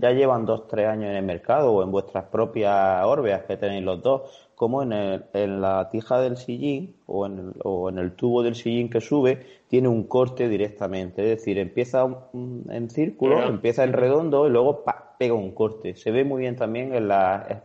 ya 0.00 0.12
llevan 0.12 0.46
dos, 0.46 0.66
tres 0.66 0.88
años 0.88 1.10
en 1.10 1.16
el 1.16 1.24
mercado 1.24 1.72
o 1.72 1.82
en 1.82 1.90
vuestras 1.90 2.24
propias 2.24 3.04
órbitas 3.04 3.42
que 3.42 3.58
tenéis 3.58 3.84
los 3.84 4.02
dos, 4.02 4.48
como 4.54 4.82
en, 4.82 4.94
el, 4.94 5.24
en 5.34 5.60
la 5.60 5.90
tija 5.90 6.20
del 6.20 6.38
sillín 6.38 6.96
o 7.06 7.26
en, 7.26 7.38
el, 7.38 7.52
o 7.64 7.90
en 7.90 7.98
el 7.98 8.12
tubo 8.12 8.42
del 8.42 8.54
sillín 8.54 8.88
que 8.88 9.02
sube 9.02 9.44
tiene 9.68 9.88
un 9.88 10.04
corte 10.04 10.48
directamente, 10.48 11.22
es 11.22 11.38
decir, 11.38 11.58
empieza 11.58 12.06
en 12.32 12.88
círculo, 12.88 13.42
empieza 13.42 13.84
en 13.84 13.92
redondo 13.92 14.46
y 14.46 14.50
luego 14.50 14.84
pega 15.18 15.34
un 15.34 15.52
corte. 15.52 15.96
Se 15.96 16.10
ve 16.10 16.24
muy 16.24 16.40
bien 16.40 16.56
también 16.56 16.94
en 16.94 17.08
la, 17.08 17.62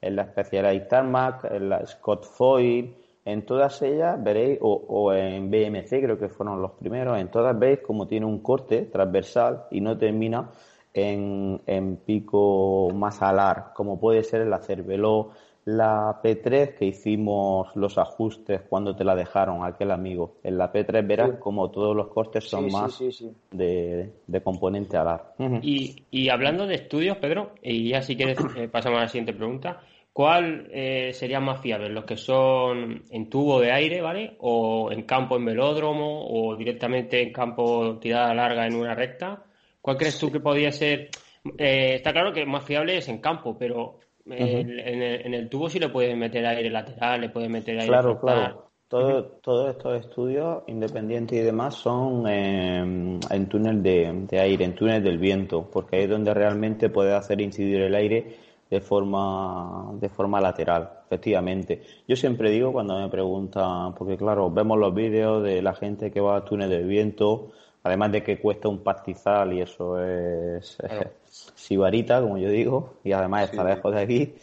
en 0.00 0.14
la 0.14 0.26
Specialized 0.26 0.86
Tarmac, 0.86 1.44
en 1.50 1.70
la 1.70 1.84
Scott 1.86 2.24
Foil, 2.24 2.94
en 3.26 3.44
todas 3.44 3.82
ellas 3.82 4.22
veréis, 4.22 4.58
o, 4.62 4.72
o, 4.72 5.12
en 5.12 5.50
BMC 5.50 5.88
creo 6.00 6.16
que 6.16 6.28
fueron 6.28 6.62
los 6.62 6.70
primeros, 6.72 7.18
en 7.18 7.28
todas 7.28 7.58
veis 7.58 7.80
como 7.80 8.06
tiene 8.06 8.24
un 8.24 8.38
corte 8.38 8.82
transversal 8.82 9.64
y 9.72 9.80
no 9.80 9.98
termina 9.98 10.48
en, 10.94 11.60
en 11.66 11.96
pico 11.96 12.88
más 12.94 13.20
alar, 13.22 13.72
como 13.74 13.98
puede 13.98 14.22
ser 14.22 14.42
el 14.42 14.52
Acervelo, 14.52 15.32
la 15.66 16.20
P3 16.22 16.74
que 16.76 16.84
hicimos 16.84 17.74
los 17.74 17.98
ajustes 17.98 18.62
cuando 18.68 18.94
te 18.94 19.02
la 19.02 19.16
dejaron 19.16 19.64
aquel 19.64 19.90
amigo. 19.90 20.36
En 20.44 20.56
la 20.56 20.72
P3 20.72 21.04
verás 21.04 21.30
como 21.40 21.72
todos 21.72 21.96
los 21.96 22.06
cortes 22.06 22.48
son 22.48 22.70
más 22.70 23.02
de, 23.50 24.12
de, 24.24 24.40
componente 24.40 24.96
alar. 24.96 25.34
y, 25.62 26.04
y, 26.12 26.28
hablando 26.28 26.68
de 26.68 26.76
estudios, 26.76 27.16
Pedro, 27.16 27.50
y 27.60 27.88
ya 27.88 28.02
si 28.02 28.16
quieres 28.16 28.38
eh, 28.56 28.68
pasamos 28.68 29.00
a 29.00 29.02
la 29.02 29.08
siguiente 29.08 29.32
pregunta. 29.32 29.80
¿Cuál 30.16 30.68
eh, 30.70 31.12
sería 31.12 31.40
más 31.40 31.60
fiable? 31.60 31.90
¿Los 31.90 32.06
que 32.06 32.16
son 32.16 33.02
en 33.10 33.28
tubo 33.28 33.60
de 33.60 33.70
aire, 33.70 34.00
¿vale? 34.00 34.34
¿O 34.38 34.90
en 34.90 35.02
campo 35.02 35.36
en 35.36 35.44
velódromo? 35.44 36.26
¿O 36.30 36.56
directamente 36.56 37.20
en 37.20 37.34
campo 37.34 37.98
tirada 37.98 38.32
larga 38.32 38.66
en 38.66 38.76
una 38.76 38.94
recta? 38.94 39.44
¿Cuál 39.78 39.98
crees 39.98 40.18
tú 40.18 40.32
que 40.32 40.40
podría 40.40 40.72
ser? 40.72 41.10
Eh, 41.58 41.96
está 41.96 42.14
claro 42.14 42.32
que 42.32 42.46
más 42.46 42.64
fiable 42.64 42.96
es 42.96 43.10
en 43.10 43.18
campo, 43.18 43.58
pero 43.58 43.98
en, 44.24 45.34
el, 45.34 45.50
tubo 45.50 45.68
sí 45.68 45.78
le 45.78 45.90
puedes 45.90 46.16
meter 46.16 46.46
aire 46.46 46.70
lateral, 46.70 47.20
le 47.20 47.28
puedes 47.28 47.50
meter 47.50 47.74
aire 47.74 47.86
Claro, 47.86 48.18
claro. 48.18 48.70
Todo, 48.88 49.22
Todos 49.42 49.76
estos 49.76 50.00
estudios 50.00 50.62
independientes 50.68 51.38
y 51.38 51.42
demás 51.42 51.74
son 51.74 52.26
en 52.26 53.48
túnel 53.50 53.82
de, 53.82 54.40
aire, 54.40 54.64
en 54.64 54.74
túnel 54.74 55.04
del 55.04 55.18
viento, 55.18 55.68
porque 55.70 55.96
ahí 55.96 56.02
es 56.04 56.08
donde 56.08 56.32
realmente 56.32 56.88
puede 56.88 57.12
hacer 57.12 57.42
incidir 57.42 57.82
el 57.82 57.94
aire 57.94 58.45
de 58.70 58.80
forma, 58.80 59.92
de 60.00 60.08
forma 60.08 60.40
lateral, 60.40 60.90
efectivamente. 61.06 61.82
Yo 62.08 62.16
siempre 62.16 62.50
digo 62.50 62.72
cuando 62.72 62.98
me 62.98 63.08
preguntan, 63.08 63.94
porque 63.94 64.16
claro, 64.16 64.50
vemos 64.50 64.78
los 64.78 64.94
vídeos 64.94 65.42
de 65.42 65.62
la 65.62 65.74
gente 65.74 66.10
que 66.10 66.20
va 66.20 66.36
a 66.36 66.44
túnel 66.44 66.70
del 66.70 66.86
viento, 66.86 67.52
Además 67.86 68.10
de 68.10 68.24
que 68.24 68.40
cuesta 68.40 68.68
un 68.68 68.82
pastizal 68.82 69.52
y 69.52 69.60
eso 69.60 70.02
es 70.02 70.76
sibarita, 71.54 72.20
como 72.20 72.36
yo 72.36 72.48
digo, 72.48 72.94
y 73.04 73.12
además 73.12 73.48
está 73.48 73.62
lejos 73.62 73.94
de 73.94 74.00
aquí. 74.00 74.34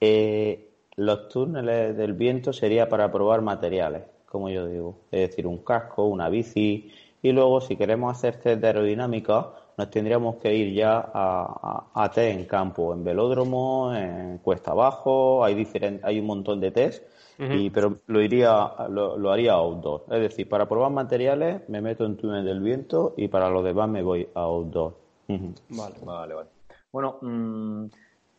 Eh, 0.00 0.70
los 0.94 1.28
túneles 1.28 1.96
del 1.96 2.12
viento 2.12 2.52
sería 2.52 2.88
para 2.88 3.10
probar 3.10 3.42
materiales, 3.42 4.04
como 4.26 4.50
yo 4.50 4.68
digo. 4.68 5.00
Es 5.10 5.30
decir, 5.30 5.48
un 5.48 5.64
casco, 5.64 6.04
una 6.04 6.28
bici. 6.28 6.92
Y 7.20 7.32
luego, 7.32 7.60
si 7.60 7.74
queremos 7.74 8.16
hacer 8.16 8.36
test 8.36 8.60
de 8.60 8.68
aerodinámica, 8.68 9.48
nos 9.76 9.90
tendríamos 9.90 10.36
que 10.36 10.54
ir 10.54 10.74
ya 10.74 10.98
a, 10.98 11.86
a, 11.94 12.10
test 12.10 12.38
en 12.38 12.44
campo, 12.46 12.92
en 12.92 13.04
velódromo, 13.04 13.94
en 13.94 14.38
cuesta 14.38 14.72
abajo. 14.72 15.44
Hay, 15.44 15.54
diferentes, 15.54 16.04
hay 16.04 16.20
un 16.20 16.26
montón 16.26 16.60
de 16.60 16.70
test 16.70 17.04
y, 17.38 17.70
pero 17.70 17.96
lo, 18.06 18.20
iría, 18.20 18.70
lo, 18.88 19.30
haría 19.30 19.54
outdoor. 19.54 20.04
Es 20.10 20.20
decir, 20.20 20.48
para 20.48 20.68
probar 20.68 20.92
materiales 20.92 21.68
me 21.68 21.80
meto 21.80 22.04
en 22.04 22.16
túnel 22.16 22.44
del 22.44 22.60
viento 22.60 23.14
y 23.16 23.28
para 23.28 23.48
lo 23.50 23.62
demás 23.62 23.88
me 23.88 24.02
voy 24.02 24.28
a 24.34 24.40
outdoor. 24.40 24.94
Vale, 25.26 25.94
vale, 26.04 26.34
vale. 26.34 26.48
Bueno, 26.92 27.18
mm, 27.22 27.84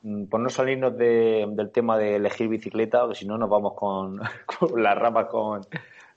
mm, 0.04 0.26
por 0.26 0.40
no 0.40 0.50
salirnos 0.50 0.96
del 0.98 1.72
tema 1.72 1.98
de 1.98 2.18
elegir 2.18 2.48
bicicleta, 2.48 3.02
porque 3.02 3.16
si 3.16 3.26
no 3.26 3.38
nos 3.38 3.50
vamos 3.50 3.74
con, 3.74 4.20
con 4.60 4.82
las 4.82 4.98
ramas, 4.98 5.26
con, 5.26 5.62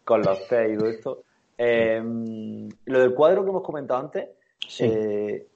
con 0.05 0.23
los 0.23 0.47
test 0.47 0.75
y 0.75 0.77
todo 0.77 0.89
esto. 0.89 1.23
Eh, 1.59 2.03
lo 2.85 3.01
del 3.01 3.15
cuadro 3.15 3.43
que 3.43 3.51
hemos 3.51 3.63
comentado 3.63 4.01
antes, 4.01 4.29
eh, 4.81 5.47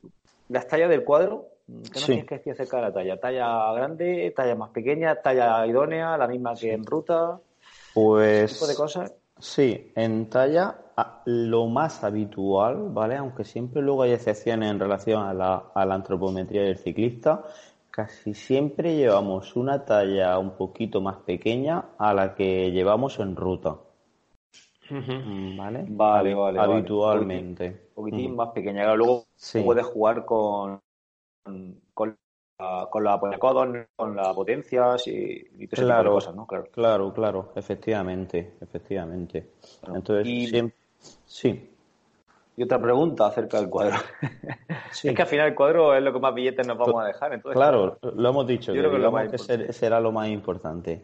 las 0.48 0.66
tallas 0.66 0.88
del 0.88 1.04
cuadro, 1.04 1.50
¿Qué 1.66 2.00
nos 2.00 2.06
tienes 2.06 2.26
que 2.26 2.34
decir 2.36 2.52
acerca 2.52 2.78
de 2.78 2.82
la 2.82 2.92
talla? 2.92 3.20
¿Talla 3.20 3.72
grande, 3.72 4.32
talla 4.34 4.56
más 4.56 4.70
pequeña, 4.70 5.14
talla 5.22 5.64
idónea, 5.66 6.16
la 6.16 6.26
misma 6.26 6.54
que 6.54 6.72
en 6.72 6.84
ruta? 6.84 7.38
Pues. 7.94 8.54
tipo 8.54 8.66
de 8.66 8.74
cosas? 8.74 9.14
Sí, 9.38 9.92
en 9.94 10.28
talla 10.28 10.76
lo 11.24 11.66
más 11.66 12.04
habitual, 12.04 12.88
¿vale? 12.90 13.16
Aunque 13.16 13.44
siempre 13.44 13.80
luego 13.82 14.02
hay 14.02 14.12
excepciones 14.12 14.70
en 14.70 14.78
relación 14.78 15.22
a 15.22 15.32
la, 15.32 15.70
a 15.74 15.86
la 15.86 15.94
antropometría 15.94 16.62
del 16.62 16.76
ciclista, 16.76 17.42
casi 17.90 18.34
siempre 18.34 18.96
llevamos 18.96 19.56
una 19.56 19.84
talla 19.84 20.38
un 20.38 20.56
poquito 20.56 21.00
más 21.00 21.18
pequeña 21.18 21.90
a 21.98 22.12
la 22.12 22.34
que 22.34 22.70
llevamos 22.70 23.18
en 23.18 23.36
ruta. 23.36 23.76
¿Vale? 24.90 25.84
Vale, 25.88 26.34
vale. 26.34 26.58
Habitualmente. 26.58 27.88
Un 27.94 27.94
poquitín, 27.94 28.36
más 28.36 28.50
pequeña. 28.50 28.94
Luego 28.94 29.24
puedes 29.64 29.86
jugar 29.86 30.24
con 30.24 30.80
con 31.94 32.16
la, 32.58 32.88
con 32.90 33.04
la 33.04 33.88
con 33.96 34.16
la 34.16 34.34
potencia 34.34 34.96
y, 35.06 35.66
todo 35.66 35.82
claro, 35.82 36.12
cosas, 36.12 36.34
¿no? 36.34 36.46
Claro. 36.46 36.64
claro, 36.70 37.12
claro, 37.12 37.52
efectivamente, 37.54 38.54
efectivamente. 38.60 39.52
Entonces, 39.94 40.72
sí. 41.24 41.70
Y 42.56 42.62
otra 42.62 42.80
pregunta 42.80 43.26
acerca 43.26 43.58
del 43.58 43.70
cuadro. 43.70 43.96
es 44.92 45.14
que 45.14 45.22
al 45.22 45.28
final 45.28 45.48
el 45.48 45.54
cuadro 45.54 45.94
es 45.94 46.02
lo 46.02 46.12
que 46.12 46.18
más 46.18 46.34
billetes 46.34 46.66
nos 46.66 46.76
vamos 46.76 47.02
a 47.02 47.06
dejar. 47.06 47.32
Entonces, 47.32 47.56
claro, 47.56 47.98
lo 48.02 48.28
hemos 48.28 48.46
dicho. 48.46 48.74
Yo 48.74 48.82
creo 48.82 48.92
que, 48.92 48.98
lo 48.98 49.66
que 49.66 49.72
será 49.72 49.98
lo 50.00 50.12
más 50.12 50.28
importante. 50.28 51.02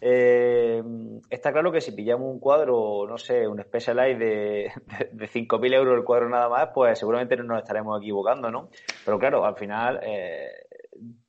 Eh, 0.00 0.82
está 1.30 1.52
claro 1.52 1.72
que 1.72 1.80
si 1.80 1.92
pillamos 1.92 2.32
un 2.32 2.40
cuadro, 2.40 3.06
no 3.08 3.18
sé, 3.18 3.46
un 3.46 3.62
Specialized 3.62 4.18
de, 4.18 4.72
de, 5.12 5.28
5.000 5.28 5.74
euros 5.74 5.98
el 5.98 6.04
cuadro 6.04 6.28
nada 6.28 6.48
más, 6.48 6.70
pues 6.74 6.98
seguramente 6.98 7.36
no 7.36 7.44
nos 7.44 7.58
estaremos 7.58 8.00
equivocando, 8.00 8.50
¿no? 8.50 8.68
Pero 9.04 9.18
claro, 9.18 9.44
al 9.44 9.56
final, 9.56 10.00
eh, 10.02 10.50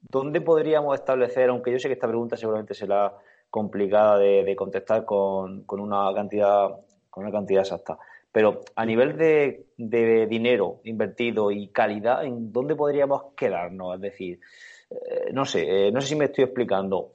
¿dónde 0.02 0.42
podríamos 0.42 0.96
establecer, 0.96 1.50
aunque 1.50 1.72
yo 1.72 1.80
sé 1.80 1.88
que 1.88 1.94
esta 1.94 2.08
pregunta 2.08 2.38
seguramente 2.38 2.74
será 2.74 3.14
complicada 3.56 4.18
de, 4.18 4.54
contestar 4.54 5.06
con, 5.06 5.64
una 5.70 6.14
cantidad 6.14 6.72
con 7.10 7.24
una 7.24 7.32
cantidad 7.32 7.62
exacta. 7.62 7.98
Pero 8.30 8.60
a 8.76 8.86
nivel 8.86 9.16
de, 9.16 9.68
de 9.78 10.28
dinero 10.28 10.82
invertido 10.84 11.52
y 11.52 11.70
calidad, 11.70 12.26
¿en 12.26 12.52
dónde 12.52 12.76
podríamos 12.76 13.34
quedarnos? 13.38 13.96
Es 13.96 14.02
decir, 14.02 14.42
eh, 15.06 15.30
no 15.34 15.46
sé, 15.46 15.88
eh, 15.88 15.92
no 15.92 16.02
sé 16.02 16.08
si 16.08 16.16
me 16.16 16.26
estoy 16.26 16.46
explicando. 16.46 17.12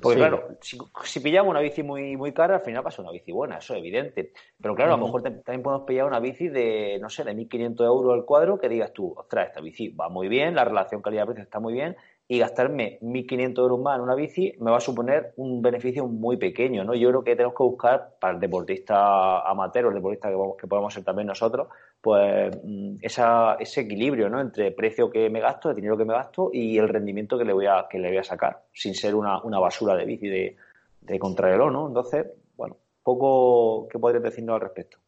Porque 0.00 0.18
claro, 0.18 0.48
si, 0.60 1.20
pillamos 1.20 1.50
una 1.50 1.60
bici 1.60 1.82
muy, 1.82 2.16
muy 2.16 2.32
cara, 2.32 2.56
al 2.56 2.62
final 2.62 2.82
pasa 2.82 3.02
una 3.02 3.10
bici 3.10 3.32
buena, 3.32 3.58
eso 3.58 3.74
es 3.74 3.80
evidente. 3.80 4.32
Pero 4.60 4.74
claro, 4.74 4.94
a 4.94 4.96
lo 4.96 5.04
mejor 5.04 5.22
también 5.22 5.62
podemos 5.62 5.86
pillar 5.86 6.06
una 6.06 6.20
bici 6.20 6.48
de, 6.48 6.98
no 7.00 7.10
sé, 7.10 7.22
de 7.24 7.34
1.500 7.34 7.84
euros 7.84 8.14
al 8.14 8.24
cuadro 8.24 8.58
que 8.58 8.68
digas 8.68 8.92
tú, 8.92 9.14
ostras, 9.16 9.48
esta 9.48 9.60
bici 9.60 9.88
va 9.88 10.08
muy 10.08 10.28
bien, 10.28 10.54
la 10.54 10.64
relación 10.64 11.02
calidad-precio 11.02 11.44
está 11.44 11.60
muy 11.60 11.74
bien, 11.74 11.96
y 12.26 12.38
gastarme 12.38 12.98
1.500 13.02 13.58
euros 13.58 13.80
más 13.80 13.96
en 13.96 14.02
una 14.02 14.14
bici 14.14 14.54
me 14.58 14.70
va 14.70 14.78
a 14.78 14.80
suponer 14.80 15.34
un 15.36 15.60
beneficio 15.60 16.06
muy 16.06 16.38
pequeño, 16.38 16.82
¿no? 16.84 16.94
Yo 16.94 17.10
creo 17.10 17.22
que 17.24 17.36
tenemos 17.36 17.54
que 17.54 17.64
buscar 17.64 18.14
para 18.18 18.34
el 18.34 18.40
deportista 18.40 19.42
amateur, 19.48 19.86
el 19.88 19.94
deportista 19.94 20.30
que, 20.30 20.36
que 20.58 20.66
podemos 20.66 20.94
ser 20.94 21.04
también 21.04 21.26
nosotros, 21.26 21.68
pues 22.04 22.54
mm, 22.62 22.96
esa, 23.00 23.54
ese 23.54 23.80
equilibrio, 23.80 24.28
¿no? 24.28 24.38
Entre 24.38 24.72
precio 24.72 25.10
que 25.10 25.30
me 25.30 25.40
gasto, 25.40 25.70
el 25.70 25.76
dinero 25.76 25.96
que 25.96 26.04
me 26.04 26.12
gasto 26.12 26.50
y 26.52 26.76
el 26.76 26.86
rendimiento 26.86 27.38
que 27.38 27.46
le 27.46 27.54
voy 27.54 27.64
a, 27.64 27.86
que 27.88 27.98
le 27.98 28.08
voy 28.08 28.18
a 28.18 28.22
sacar, 28.22 28.64
sin 28.74 28.94
ser 28.94 29.14
una, 29.14 29.42
una 29.42 29.58
basura 29.58 29.96
de 29.96 30.04
bici 30.04 30.28
de, 30.28 30.54
de 31.00 31.18
contrarreloj, 31.18 31.72
¿no? 31.72 31.88
Entonces, 31.88 32.26
bueno, 32.58 32.76
poco 33.02 33.88
que 33.88 33.98
podrías 33.98 34.22
decirnos 34.22 34.56
al 34.56 34.60
respecto. 34.60 34.98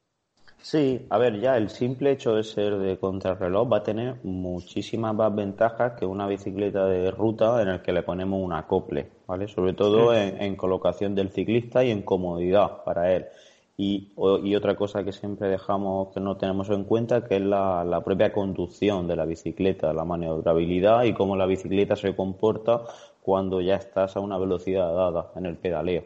Sí, 0.62 1.06
a 1.10 1.18
ver, 1.18 1.38
ya 1.38 1.58
el 1.58 1.68
simple 1.68 2.12
hecho 2.12 2.34
de 2.34 2.42
ser 2.42 2.78
de 2.78 2.98
contrarreloj 2.98 3.70
va 3.70 3.76
a 3.76 3.82
tener 3.82 4.16
muchísimas 4.24 5.14
más 5.14 5.34
ventajas 5.34 5.92
que 5.98 6.06
una 6.06 6.26
bicicleta 6.26 6.86
de 6.86 7.10
ruta 7.10 7.60
en 7.60 7.68
el 7.68 7.82
que 7.82 7.92
le 7.92 8.02
ponemos 8.02 8.42
un 8.42 8.54
acople, 8.54 9.10
¿vale? 9.26 9.48
Sobre 9.48 9.74
todo 9.74 10.14
en, 10.14 10.56
colocación 10.56 11.14
del 11.14 11.28
ciclista 11.28 11.84
y 11.84 11.90
en 11.90 12.00
comodidad 12.00 12.82
para 12.84 13.12
él. 13.12 13.26
Y, 13.78 14.12
otra 14.16 14.74
cosa 14.74 15.04
que 15.04 15.12
siempre 15.12 15.48
dejamos 15.48 16.08
que 16.14 16.20
no 16.20 16.38
tenemos 16.38 16.70
en 16.70 16.84
cuenta 16.84 17.24
que 17.24 17.36
es 17.36 17.42
la, 17.42 18.00
propia 18.04 18.32
conducción 18.32 19.06
de 19.06 19.16
la 19.16 19.26
bicicleta, 19.26 19.92
la 19.92 20.04
maniobrabilidad 20.04 21.04
y 21.04 21.12
cómo 21.12 21.36
la 21.36 21.46
bicicleta 21.46 21.94
se 21.94 22.16
comporta 22.16 22.84
cuando 23.20 23.60
ya 23.60 23.74
estás 23.74 24.16
a 24.16 24.20
una 24.20 24.38
velocidad 24.38 24.94
dada 24.94 25.32
en 25.36 25.46
el 25.46 25.56
pedaleo. 25.56 26.04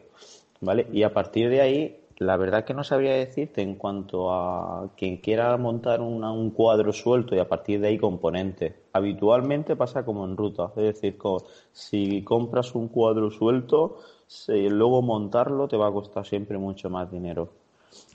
¿Vale? 0.59 0.87
Y 0.91 1.03
a 1.03 1.13
partir 1.13 1.49
de 1.49 1.61
ahí 1.61 2.01
la 2.21 2.37
verdad 2.37 2.65
que 2.65 2.75
no 2.75 2.83
sabría 2.83 3.13
decirte 3.15 3.63
en 3.63 3.73
cuanto 3.73 4.31
a 4.31 4.91
quien 4.95 5.17
quiera 5.17 5.57
montar 5.57 6.01
un 6.01 6.51
cuadro 6.51 6.93
suelto 6.93 7.35
y 7.35 7.39
a 7.39 7.47
partir 7.47 7.79
de 7.79 7.87
ahí 7.87 7.97
componentes. 7.97 8.75
Habitualmente 8.93 9.75
pasa 9.75 10.05
como 10.05 10.23
en 10.25 10.37
ruta, 10.37 10.71
es 10.75 10.83
decir, 10.83 11.17
si 11.71 12.21
compras 12.23 12.75
un 12.75 12.89
cuadro 12.89 13.31
suelto, 13.31 13.97
sí, 14.27 14.69
luego 14.69 15.01
montarlo 15.01 15.67
te 15.67 15.77
va 15.77 15.87
a 15.87 15.91
costar 15.91 16.23
siempre 16.23 16.59
mucho 16.59 16.91
más 16.91 17.11
dinero. 17.11 17.60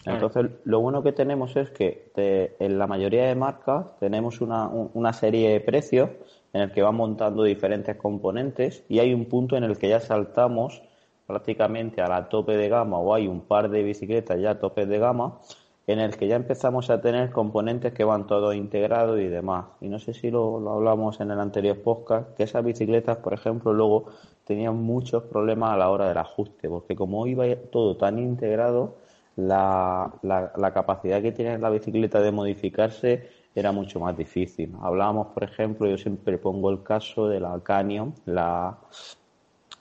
Entonces, 0.07 0.47
lo 0.65 0.81
bueno 0.81 1.03
que 1.03 1.13
tenemos 1.13 1.57
es 1.57 1.71
que 1.71 2.13
en 2.17 2.79
la 2.79 2.87
mayoría 2.87 3.27
de 3.27 3.35
marcas 3.35 3.99
tenemos 3.99 4.41
una, 4.41 4.69
una 4.69 5.13
serie 5.13 5.51
de 5.51 5.61
precios 5.61 6.11
en 6.53 6.63
el 6.63 6.73
que 6.73 6.83
van 6.83 6.95
montando 6.95 7.43
diferentes 7.43 7.97
componentes 7.97 8.85
y 8.89 9.01
hay 9.01 9.13
un 9.13 9.27
punto 9.27 9.57
en 9.57 9.65
el 9.65 9.77
que 9.79 9.89
ya 9.89 10.01
saltamos 10.01 10.83
prácticamente 11.27 12.01
a 12.01 12.09
la 12.09 12.29
tope 12.29 12.57
de 12.57 12.69
gama 12.69 12.99
o 12.99 13.15
hay 13.15 13.27
un 13.27 13.41
par 13.41 13.69
de 13.69 13.83
bicicletas 13.83 14.41
ya 14.41 14.51
a 14.51 14.59
tope 14.61 14.87
de 14.87 14.99
gama 14.99 15.41
en 15.87 16.01
el 16.01 16.17
que 16.17 16.27
ya 16.27 16.37
empezamos 16.37 16.91
a 16.91 17.01
tener 17.01 17.31
componentes 17.31 17.93
que 17.93 18.03
van 18.03 18.27
todos 18.27 18.55
integrados 18.57 19.21
y 19.21 19.29
demás. 19.29 19.67
Y 19.81 19.89
no 19.89 20.01
sé 20.01 20.15
si 20.15 20.31
lo, 20.31 20.69
hablamos 20.69 21.21
en 21.21 21.31
el 21.31 21.39
anterior 21.39 21.81
podcast, 21.81 22.35
que 22.37 22.43
esas 22.43 22.65
bicicletas, 22.65 23.19
por 23.19 23.35
ejemplo, 23.35 23.73
luego 23.73 24.07
tenían 24.45 24.77
muchos 24.77 25.23
problemas 25.25 25.73
a 25.73 25.77
la 25.77 25.91
hora 25.91 26.09
del 26.09 26.19
ajuste, 26.19 26.69
porque 26.69 26.97
como 26.97 27.27
iba 27.29 27.45
todo 27.71 27.97
tan 27.97 28.19
integrado, 28.19 28.97
la, 29.37 30.13
la, 30.23 30.73
capacidad 30.73 31.21
que 31.21 31.33
tiene 31.33 31.59
la 31.59 31.71
bicicleta 31.71 32.21
de 32.21 32.33
modificarse 32.33 33.29
era 33.55 33.73
mucho 33.73 34.01
más 34.01 34.17
difícil. 34.17 34.75
Hablábamos, 34.81 35.29
por 35.29 35.45
ejemplo, 35.45 35.87
yo 35.89 35.99
siempre 35.99 36.39
pongo 36.39 36.71
el 36.71 36.83
caso 36.83 37.29
de 37.29 37.41
la 37.41 37.61
Canyon, 37.63 38.15
la, 38.25 38.79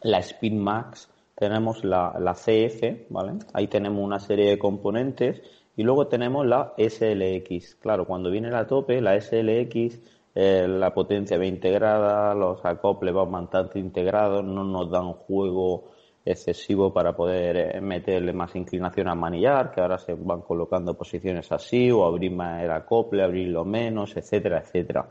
la 0.01 0.19
Spin 0.19 0.59
Max, 0.59 1.09
tenemos 1.35 1.83
la, 1.83 2.15
la 2.19 2.33
CF, 2.33 3.09
¿vale? 3.09 3.33
Ahí 3.53 3.67
tenemos 3.67 4.03
una 4.03 4.19
serie 4.19 4.49
de 4.49 4.59
componentes 4.59 5.41
y 5.75 5.83
luego 5.83 6.07
tenemos 6.07 6.45
la 6.45 6.73
SLX. 6.77 7.75
Claro, 7.75 8.05
cuando 8.05 8.31
viene 8.31 8.49
la 8.49 8.67
tope, 8.67 9.01
la 9.01 9.19
SLX, 9.19 9.99
eh, 10.35 10.67
la 10.67 10.93
potencia 10.93 11.37
va 11.37 11.45
integrada, 11.45 12.33
los 12.33 12.63
acoples 12.63 13.13
van 13.13 13.31
bastante 13.31 13.79
integrados, 13.79 14.43
no 14.43 14.63
nos 14.63 14.89
dan 14.89 15.13
juego 15.13 15.94
excesivo 16.25 16.91
para 16.91 17.15
poder 17.15 17.57
eh, 17.57 17.81
meterle 17.81 18.33
más 18.33 18.55
inclinación 18.55 19.07
al 19.07 19.17
manillar, 19.17 19.71
que 19.71 19.81
ahora 19.81 19.99
se 19.99 20.13
van 20.15 20.41
colocando 20.41 20.95
posiciones 20.95 21.51
así, 21.51 21.91
o 21.91 22.03
abrir 22.03 22.31
más 22.31 22.63
el 22.63 22.71
acople, 22.71 23.23
abrirlo 23.23 23.63
menos, 23.63 24.17
etcétera, 24.17 24.59
etcétera. 24.59 25.07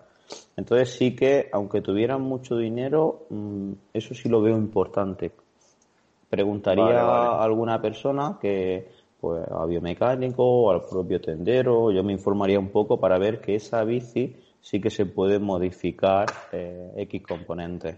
Entonces 0.57 0.91
sí 0.91 1.15
que, 1.15 1.49
aunque 1.53 1.81
tuvieran 1.81 2.23
mucho 2.23 2.57
dinero, 2.57 3.27
mm, 3.31 3.73
eso 3.93 4.15
sí 4.15 4.29
lo 4.29 4.43
veo 4.43 4.57
importante. 4.57 5.31
Preguntaría 6.29 7.01
a 7.01 7.45
alguna 7.45 7.81
persona 7.81 8.39
que 8.41 8.89
pues 9.21 9.47
a 9.51 9.65
biomecánico 9.65 10.43
o 10.45 10.71
al 10.71 10.83
propio 10.83 11.21
tendero, 11.21 11.91
yo 11.91 12.03
me 12.03 12.13
informaría 12.13 12.59
un 12.59 12.69
poco 12.69 12.99
para 13.01 13.19
ver 13.19 13.41
que 13.41 13.55
esa 13.55 13.83
bici 13.85 14.37
sí 14.61 14.81
que 14.81 14.91
se 14.91 15.07
puede 15.07 15.39
modificar 15.39 16.27
eh, 16.53 16.93
X 16.97 17.23
componentes. 17.23 17.97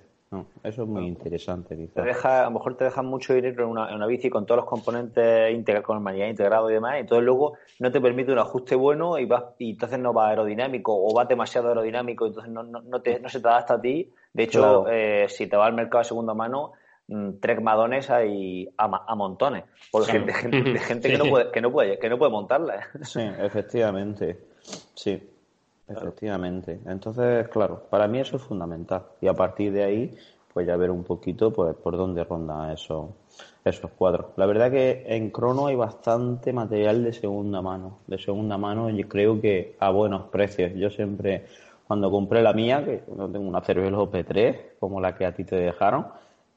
Eso 0.62 0.82
es 0.82 0.88
muy 0.88 1.06
interesante. 1.06 1.76
Te 1.76 2.02
deja, 2.02 2.42
a 2.42 2.44
lo 2.44 2.52
mejor 2.52 2.76
te 2.76 2.84
dejan 2.84 3.06
mucho 3.06 3.34
dinero 3.34 3.64
en 3.64 3.70
una, 3.70 3.88
en 3.88 3.96
una 3.96 4.06
bici 4.06 4.28
con 4.28 4.44
todos 4.44 4.58
los 4.58 4.66
componentes 4.66 5.54
integrados, 5.54 5.86
con 5.86 5.96
el 5.96 6.02
manillar 6.02 6.28
integrado 6.28 6.70
y 6.70 6.74
demás, 6.74 6.96
y 6.96 7.00
entonces 7.00 7.24
luego 7.24 7.56
no 7.78 7.92
te 7.92 8.00
permite 8.00 8.32
un 8.32 8.38
ajuste 8.38 8.74
bueno 8.74 9.18
y 9.18 9.26
vas 9.26 9.44
y 9.58 9.70
entonces 9.70 9.98
no 9.98 10.12
va 10.12 10.28
aerodinámico 10.28 10.92
o 10.94 11.14
va 11.14 11.24
demasiado 11.24 11.68
aerodinámico, 11.68 12.26
entonces 12.26 12.52
no, 12.52 12.62
no, 12.62 12.82
no, 12.82 13.00
te, 13.00 13.20
no 13.20 13.28
se 13.28 13.40
te 13.40 13.48
adapta 13.48 13.74
a 13.74 13.80
ti. 13.80 14.12
De 14.32 14.42
hecho, 14.42 14.88
eh, 14.88 15.26
si 15.28 15.46
te 15.46 15.56
va 15.56 15.66
al 15.66 15.74
mercado 15.74 16.00
de 16.02 16.08
segunda 16.08 16.34
mano, 16.34 16.72
Mm, 17.08 17.38
Trek 17.40 17.60
Madones 17.60 18.10
hay 18.10 18.68
a, 18.76 19.14
montones, 19.14 19.64
porque 19.92 20.18
de, 20.18 20.32
gente, 20.32 21.08
que, 21.08 21.18
no 21.18 21.26
puede, 21.26 21.50
que, 21.52 21.60
no 21.60 21.70
puede, 21.70 21.98
que 22.00 22.08
no 22.08 22.18
puede 22.18 22.32
montarla. 22.32 22.88
Sí, 23.02 23.20
efectivamente. 23.20 24.38
Sí, 24.94 25.22
efectivamente. 25.88 26.80
Entonces, 26.86 27.48
claro, 27.48 27.82
para 27.90 28.08
mí 28.08 28.18
eso 28.18 28.36
es 28.36 28.42
fundamental. 28.42 29.02
Y 29.20 29.28
a 29.28 29.34
partir 29.34 29.72
de 29.72 29.84
ahí, 29.84 30.16
pues 30.52 30.66
ya 30.66 30.76
ver 30.76 30.90
un 30.90 31.04
poquito 31.04 31.52
pues, 31.52 31.74
por 31.76 31.96
dónde 31.96 32.24
ronda 32.24 32.72
eso, 32.72 33.14
esos 33.64 33.90
cuadros. 33.92 34.26
La 34.36 34.46
verdad 34.46 34.70
que 34.70 35.04
en 35.06 35.30
Crono 35.30 35.66
hay 35.66 35.76
bastante 35.76 36.52
material 36.52 37.04
de 37.04 37.12
segunda 37.12 37.60
mano. 37.60 37.98
De 38.06 38.18
segunda 38.18 38.56
mano, 38.56 38.88
yo 38.90 39.08
creo 39.08 39.40
que 39.40 39.76
a 39.78 39.90
buenos 39.90 40.28
precios. 40.28 40.72
Yo 40.74 40.90
siempre, 40.90 41.46
cuando 41.86 42.10
compré 42.10 42.42
la 42.42 42.52
mía, 42.52 42.84
que 42.84 43.02
no 43.14 43.30
tengo 43.30 43.46
una 43.46 43.60
Cervelo 43.60 44.10
P3, 44.10 44.78
como 44.80 45.00
la 45.00 45.14
que 45.14 45.26
a 45.26 45.34
ti 45.34 45.44
te 45.44 45.56
dejaron, 45.56 46.06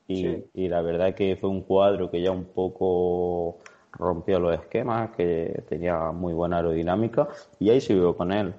y, 0.07 0.67
la 0.67 0.81
verdad 0.81 1.13
que 1.13 1.37
fue 1.39 1.49
un 1.49 1.61
cuadro 1.61 2.09
que 2.09 2.21
ya 2.21 2.31
un 2.31 2.45
poco 2.45 3.59
rompió 3.93 4.39
los 4.39 4.54
esquemas, 4.54 5.12
que 5.12 5.63
tenía 5.67 6.12
muy 6.12 6.34
buena 6.34 6.58
aerodinámica 6.58 7.28
y 7.60 7.69
ahí 7.69 7.82
sigo 7.82 8.15
con 8.15 8.32
él. 8.32 8.54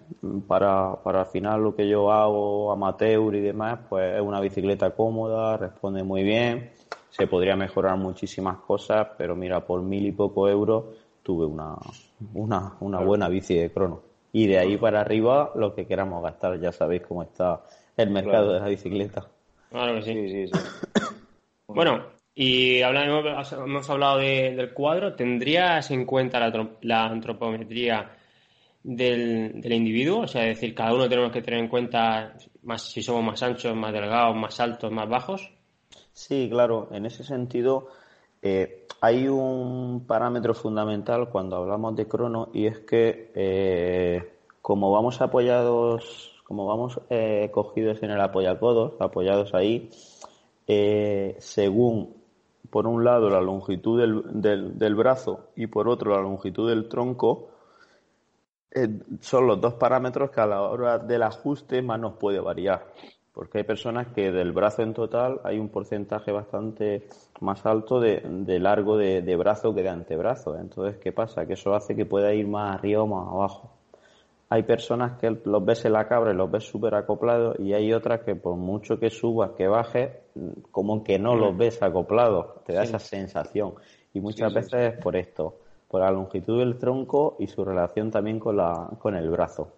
Para, 0.47 0.97
para 1.03 1.21
al 1.21 1.27
final 1.27 1.63
lo 1.63 1.75
que 1.75 1.89
yo 1.89 2.11
hago 2.11 2.73
amateur 2.73 3.35
y 3.35 3.41
demás, 3.41 3.79
pues 3.89 4.17
es 4.17 4.21
una 4.21 4.41
bicicleta 4.41 4.91
cómoda, 4.91 5.57
responde 5.57 6.03
muy 6.03 6.23
bien, 6.23 6.71
se 7.11 7.27
podría 7.27 7.57
mejorar 7.57 7.97
muchísimas 7.97 8.59
cosas, 8.59 9.09
pero 9.17 9.37
mira, 9.37 9.65
por 9.65 9.83
mil 9.83 10.07
y 10.07 10.13
poco 10.13 10.49
euros 10.49 10.85
tuve 11.23 11.47
una, 11.47 11.77
una, 12.35 12.75
una 12.81 13.01
buena 13.01 13.29
bici 13.29 13.55
de 13.55 13.71
crono. 13.71 14.03
Y 14.33 14.47
de 14.47 14.59
ahí 14.59 14.77
para 14.77 15.01
arriba 15.01 15.53
lo 15.57 15.75
que 15.75 15.87
queramos 15.87 16.23
gastar, 16.23 16.61
ya 16.61 16.71
sabéis 16.71 17.03
cómo 17.03 17.23
está 17.23 17.63
el 17.97 18.11
mercado 18.11 18.53
de 18.53 18.61
la 18.61 18.69
bicicleta. 18.69 19.27
Claro 19.71 19.95
que 19.97 20.03
sí, 20.03 20.29
sí, 20.29 20.47
sí. 20.49 20.53
Bueno, 21.67 22.03
y 22.43 22.81
hemos 22.81 23.91
hablado 23.91 24.17
del 24.17 24.73
cuadro. 24.73 25.15
¿Tendrías 25.15 25.91
en 25.91 26.07
cuenta 26.07 26.41
la, 26.81 27.05
antropometría 27.05 28.13
del, 28.83 29.63
individuo? 29.71 30.21
O 30.21 30.27
sea, 30.27 30.49
es 30.49 30.57
decir, 30.57 30.75
cada 30.75 30.95
uno 30.95 31.07
tenemos 31.07 31.33
que 31.33 31.43
tener 31.43 31.61
en 31.61 31.69
cuenta 31.69 32.33
más 32.63 32.81
si 32.81 33.03
somos 33.03 33.23
más 33.23 33.43
anchos, 33.43 33.77
más 33.77 33.93
delgados, 33.93 34.35
más 34.35 34.59
altos, 34.59 34.91
más 34.91 35.07
bajos. 35.07 35.53
Sí, 36.15 36.49
claro. 36.51 36.89
En 36.93 37.05
ese 37.05 37.25
sentido, 37.25 37.89
eh, 38.41 38.87
hay 39.03 39.29
un 39.29 40.07
parámetro 40.07 40.55
fundamental 40.55 41.29
cuando 41.29 41.57
hablamos 41.57 41.95
de 41.95 42.09
crono 42.09 42.49
y 42.55 42.69
es 42.69 42.79
que 42.79 43.33
eh, 43.35 44.33
como 44.63 44.91
vamos 44.91 45.21
apoyados, 45.21 46.41
como 46.45 46.65
vamos 46.65 47.03
eh, 47.11 47.51
cogidos 47.53 48.03
en 48.03 48.13
el 48.13 48.21
apoyacodos, 48.23 48.99
apoyados 48.99 49.53
ahí, 49.53 49.91
eh, 50.67 51.37
según, 51.39 52.20
por 52.71 52.87
un 52.87 53.05
lado, 53.05 53.29
la 53.29 53.41
longitud 53.41 54.01
del, 54.01 54.79
del, 54.79 54.95
brazo 54.95 55.51
y 55.57 55.67
por 55.67 55.89
otro, 55.89 56.15
la 56.15 56.23
longitud 56.23 56.69
del 56.69 56.89
tronco, 56.89 57.51
eh, 58.71 58.89
son 59.21 59.47
los 59.47 59.61
dos 59.61 59.75
parámetros 59.75 60.31
que 60.31 60.41
a 60.41 60.47
la 60.47 60.63
hora 60.63 60.99
del 60.99 61.23
ajuste 61.23 61.83
más 61.83 61.99
nos 61.99 62.15
puede 62.15 62.41
variar. 62.41 62.87
Porque 63.33 63.59
hay 63.59 63.65
personas 63.65 64.09
que 64.09 64.33
del 64.33 64.53
brazo 64.53 64.83
en 64.83 64.93
total 64.93 65.41
hay 65.45 65.59
un 65.59 65.69
porcentaje 65.69 66.33
bastante 66.33 67.07
más 67.41 67.65
alto 67.65 68.01
de, 68.01 68.23
largo 68.61 68.97
de, 68.97 69.23
de, 69.23 69.37
brazo 69.37 69.75
que 69.75 69.83
de 69.83 69.89
antebrazo. 69.89 70.57
Entonces, 70.57 70.99
¿qué 70.99 71.13
pasa? 71.13 71.47
Que 71.47 71.55
eso 71.55 71.75
hace 71.75 71.95
que 71.95 72.07
pueda 72.07 72.33
ir 72.35 72.47
más 72.49 72.75
arriba 72.75 73.03
o 73.03 73.07
más 73.07 73.29
abajo 73.29 73.80
hay 74.53 74.65
personas 74.65 75.17
que 75.19 75.31
los 75.45 75.65
ves 75.65 75.85
en 75.85 75.93
la 75.93 76.09
cabra 76.09 76.33
y 76.33 76.37
los 76.37 76.51
ves 76.51 76.65
súper 76.65 76.97
acoplados 76.97 77.57
y 77.61 77.73
hay 77.73 77.93
otras 77.93 78.25
que 78.25 78.35
por 78.35 78.57
mucho 78.57 78.99
que 78.99 79.09
subas, 79.09 79.53
que 79.53 79.69
bajes, 79.69 80.11
como 80.73 81.05
que 81.05 81.21
no 81.21 81.37
los 81.37 81.55
mm. 81.55 81.59
ves 81.59 81.83
acoplados, 81.83 82.65
te 82.65 82.73
da 82.73 82.83
esa 82.83 82.99
sensación. 82.99 83.75
Y 84.13 84.21
muchas 84.21 84.53
veces 84.53 84.95
es 84.95 85.01
por 85.01 85.15
esto, 85.15 85.55
por 85.89 86.01
la 86.01 86.11
longitud 86.11 86.59
del 86.59 86.79
tronco 86.79 87.37
y 87.39 87.47
su 87.47 87.65
relación 87.65 88.11
también 88.11 88.41
con, 88.41 88.57
la, 88.57 88.91
con 88.99 89.15
el 89.15 89.31
brazo. 89.31 89.73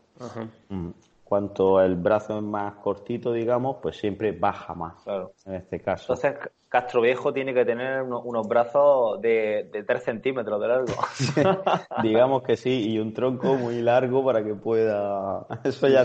Mm 0.71 0.89
cuanto 1.33 1.81
el 1.81 1.95
brazo 1.95 2.37
es 2.37 2.43
más 2.43 2.75
cortito, 2.75 3.33
digamos, 3.33 3.79
pues 3.81 3.97
siempre 3.97 4.33
baja 4.33 4.75
más. 4.75 5.03
Claro. 5.03 5.33
En 5.47 5.55
este 5.55 5.81
caso. 5.81 6.13
Entonces, 6.13 6.51
Castro 6.69 7.01
Viejo 7.01 7.33
tiene 7.33 7.55
que 7.55 7.65
tener 7.65 8.03
unos, 8.03 8.47
brazos 8.47 9.19
de, 9.23 9.71
de 9.73 9.83
3 9.83 10.05
centímetros 10.05 10.61
de 10.61 10.69
largo. 10.69 10.93
digamos 12.03 12.43
que 12.43 12.55
sí, 12.55 12.91
y 12.91 12.99
un 12.99 13.15
tronco 13.15 13.55
muy 13.55 13.81
largo 13.81 14.23
para 14.23 14.45
que 14.45 14.55
pueda. 14.55 15.47
Eso 15.65 15.89
ya 15.89 16.05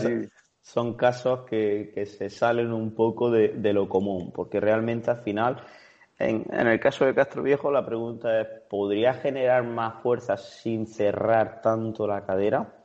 son 0.61 0.93
casos 0.93 1.41
que, 1.41 1.91
que, 1.93 2.05
se 2.05 2.29
salen 2.29 2.71
un 2.71 2.95
poco 2.95 3.29
de, 3.29 3.49
de, 3.49 3.73
lo 3.73 3.89
común, 3.89 4.31
porque 4.33 4.61
realmente 4.61 5.11
al 5.11 5.17
final. 5.17 5.57
En, 6.17 6.45
en 6.53 6.67
el 6.67 6.79
caso 6.79 7.03
de 7.03 7.13
Castro 7.13 7.43
Viejo, 7.43 7.69
la 7.69 7.85
pregunta 7.85 8.39
es: 8.39 8.47
¿podría 8.69 9.13
generar 9.13 9.65
más 9.65 10.01
fuerza 10.01 10.37
sin 10.37 10.87
cerrar 10.87 11.59
tanto 11.61 12.07
la 12.07 12.25
cadera? 12.25 12.76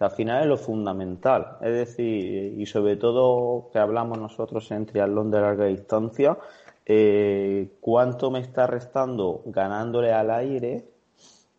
Al 0.00 0.10
final 0.12 0.42
es 0.42 0.48
lo 0.48 0.56
fundamental. 0.56 1.58
Es 1.60 1.72
decir, 1.72 2.58
y 2.58 2.66
sobre 2.66 2.96
todo 2.96 3.68
que 3.72 3.78
hablamos 3.78 4.18
nosotros 4.18 4.70
en 4.70 4.86
triatlón 4.86 5.30
de 5.30 5.40
larga 5.40 5.66
distancia, 5.66 6.38
eh, 6.86 7.76
cuánto 7.80 8.30
me 8.30 8.40
está 8.40 8.66
restando 8.66 9.42
ganándole 9.46 10.12
al 10.12 10.30
aire 10.30 10.88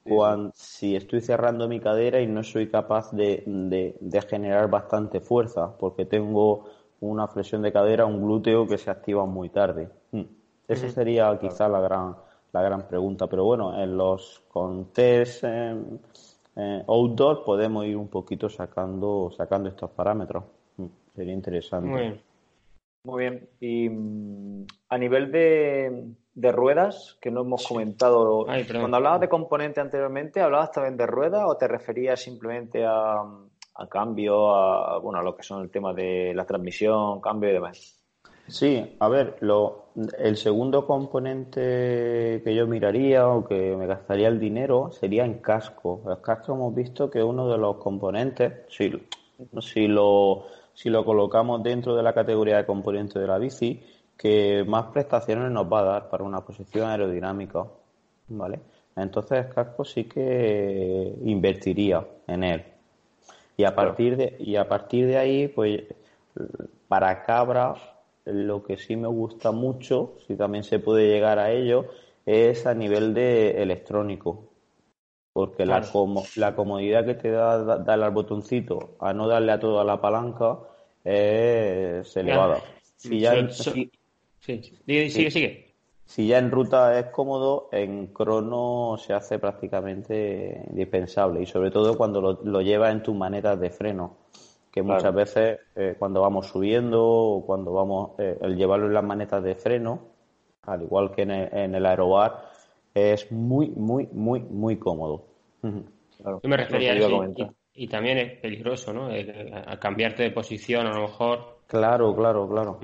cuando, 0.04 0.52
si 0.56 0.96
estoy 0.96 1.22
cerrando 1.22 1.68
mi 1.68 1.80
cadera 1.80 2.20
y 2.20 2.28
no 2.28 2.44
soy 2.44 2.68
capaz 2.70 3.12
de, 3.12 3.44
de, 3.46 4.22
generar 4.24 4.70
bastante 4.70 5.20
fuerza, 5.20 5.78
porque 5.78 6.06
tengo 6.06 6.66
una 7.02 7.28
flexión 7.28 7.62
de 7.62 7.72
cadera, 7.72 8.06
un 8.06 8.24
glúteo 8.24 8.68
que 8.68 8.80
se 8.80 8.90
activa 8.90 9.26
muy 9.26 9.50
tarde. 9.50 9.90
Hmm. 10.12 10.24
Esa 10.68 10.90
sería 10.90 11.38
quizá 11.40 11.68
la 11.68 11.80
gran, 11.80 12.16
la 12.52 12.62
gran 12.64 12.88
pregunta. 12.88 13.28
Pero 13.28 13.46
bueno, 13.46 13.80
en 13.80 13.96
los 13.96 14.42
contests 14.48 15.42
eh, 15.44 15.76
outdoor 16.88 17.44
podemos 17.44 17.86
ir 17.86 17.98
un 17.98 18.10
poquito 18.10 18.50
sacando, 18.50 19.32
sacando 19.36 19.70
estos 19.70 19.92
parámetros. 19.92 20.44
Mm, 20.78 20.86
sería 21.16 21.34
interesante. 21.34 21.90
Muy 21.90 22.02
bien. 22.02 22.22
Muy 23.04 23.24
bien. 23.24 23.50
Y 23.60 23.90
mm, 23.90 24.66
a 24.90 24.98
nivel 24.98 25.32
de, 25.32 26.14
de 26.34 26.52
ruedas 26.52 27.18
que 27.22 27.32
no 27.32 27.42
hemos 27.42 27.68
comentado. 27.68 28.46
Cuando 28.46 28.98
hablabas 28.98 29.22
de 29.22 29.30
componente 29.30 29.80
anteriormente, 29.80 30.42
¿hablabas 30.42 30.72
también 30.72 30.98
de 30.98 31.08
ruedas 31.08 31.44
o 31.46 31.58
te 31.58 31.68
referías 31.68 32.22
simplemente 32.22 32.86
a, 32.86 33.24
cambio, 33.90 34.54
a, 34.56 35.00
bueno, 35.00 35.20
a 35.20 35.24
lo 35.24 35.36
que 35.36 35.44
son 35.44 35.64
el 35.64 35.72
tema 35.72 35.94
de 35.94 36.34
la 36.36 36.46
transmisión, 36.46 37.20
cambio 37.20 37.50
y 37.50 37.54
demás? 37.54 37.98
Sí, 38.48 38.96
a 39.00 39.08
ver, 39.08 39.38
lo, 39.42 39.81
el 39.96 40.38
segundo 40.38 40.86
componente 40.86 42.42
que 42.44 42.56
yo 42.56 42.66
miraría 42.68 43.28
o 43.28 43.46
que 43.46 43.76
me 43.76 43.88
gastaría 43.88 44.28
el 44.28 44.40
dinero 44.40 44.92
sería 44.92 45.26
en 45.26 45.36
casco. 45.40 46.02
El 46.10 46.22
casco 46.22 46.54
hemos 46.54 46.74
visto 46.74 47.10
que 47.10 47.22
uno 47.24 47.50
de 47.50 47.58
los 47.58 47.78
componentes, 47.78 48.54
si, 48.70 48.92
si, 49.60 49.88
lo, 49.88 50.46
si 50.74 50.90
lo 50.90 51.04
colocamos 51.04 51.62
dentro 51.62 51.96
de 51.96 52.04
la 52.04 52.14
categoría 52.14 52.58
de 52.58 52.66
componente 52.66 53.20
de 53.20 53.28
la 53.28 53.38
bici, 53.38 53.82
que 54.18 54.64
más 54.68 54.86
prestaciones 54.88 55.52
nos 55.52 55.72
va 55.72 55.80
a 55.80 55.84
dar 55.84 56.10
para 56.10 56.24
una 56.24 56.42
posición 56.42 56.88
aerodinámica, 56.90 57.66
¿vale? 58.30 58.60
Entonces 58.96 59.46
el 59.46 59.54
casco 59.54 59.84
sí 59.84 60.06
que 60.06 61.16
invertiría 61.24 62.06
en 62.28 62.44
él. 62.44 62.64
Y 63.58 63.64
a 63.64 63.76
partir 63.76 64.18
de, 64.18 64.38
y 64.40 64.56
a 64.56 64.68
partir 64.68 65.08
de 65.08 65.18
ahí, 65.18 65.48
pues 65.48 65.84
para 66.88 67.24
cabra 67.24 67.76
lo 68.26 68.64
que 68.64 68.78
sí 68.78 68.96
me 68.96 69.08
gusta 69.08 69.52
mucho, 69.52 70.16
si 70.28 70.36
también 70.36 70.64
se 70.64 70.80
puede 70.80 71.08
llegar 71.08 71.40
a 71.40 71.52
ello, 71.52 71.86
es 72.26 72.66
a 72.66 72.74
nivel 72.74 73.14
de 73.14 73.62
electrónico. 73.62 74.50
Porque 75.34 75.66
la, 75.66 75.82
la 76.36 76.56
comodidad 76.56 77.06
que 77.06 77.14
te 77.14 77.32
da 77.32 77.78
darle 77.78 78.06
al 78.06 78.12
botoncito 78.12 78.96
a 79.00 79.14
no 79.14 79.28
darle 79.28 79.54
a 79.54 79.60
toda 79.60 79.86
la 79.86 80.02
palanca 80.02 80.60
es 81.06 82.16
elevada. 82.18 82.62
Si 82.98 83.20
ya, 83.20 83.50
sí, 83.50 83.92
sigue, 84.40 85.10
sigue. 85.10 85.72
Si 86.06 86.28
ya 86.28 86.40
en 86.40 86.52
ruta 86.52 87.00
es 87.00 87.06
cómodo, 87.08 87.70
en 87.72 88.08
crono 88.08 88.98
se 88.98 89.14
hace 89.14 89.40
prácticamente 89.40 90.66
indispensable 90.70 91.42
y 91.42 91.46
sobre 91.46 91.72
todo 91.72 91.96
cuando 91.96 92.20
lo, 92.20 92.40
lo 92.44 92.62
llevas 92.62 92.92
en 92.92 93.02
tus 93.02 93.16
manetas 93.16 93.58
de 93.58 93.70
freno 93.70 94.21
que 94.72 94.82
muchas 94.82 95.14
veces 95.14 95.60
eh, 95.76 95.96
cuando 96.00 96.22
vamos 96.22 96.48
subiendo 96.48 97.04
o 97.04 97.46
cuando 97.46 97.74
vamos, 97.74 98.12
eh, 98.20 98.38
el 98.42 98.56
llevarlo 98.56 98.88
en 98.88 98.94
las 98.94 99.04
manetas 99.04 99.44
de 99.44 99.56
freno, 99.56 100.08
al 100.64 100.84
igual 100.84 101.12
que 101.12 101.24
en 101.24 101.32
el, 101.76 101.86
aerobar, 101.86 102.50
es 102.94 103.32
muy, 103.32 103.70
muy, 103.70 104.08
muy, 104.14 104.40
muy 104.40 104.78
cómodo. 104.78 105.26
Yo 105.62 106.40
me 106.44 106.58
refería 106.58 106.94
a 106.94 106.96
eso 106.96 107.52
y, 107.74 107.88
también 107.88 108.18
es 108.18 108.40
peligroso, 108.40 108.94
¿no? 108.94 109.10
a 109.10 109.80
cambiarte 109.80 110.24
de 110.24 110.32
posición 110.32 110.88
a 110.88 110.94
lo 110.94 111.02
mejor. 111.02 111.60
Claro, 111.68 112.16
claro, 112.16 112.48
claro. 112.48 112.80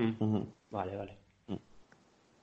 Vale, 0.70 0.96
vale. 0.96 1.17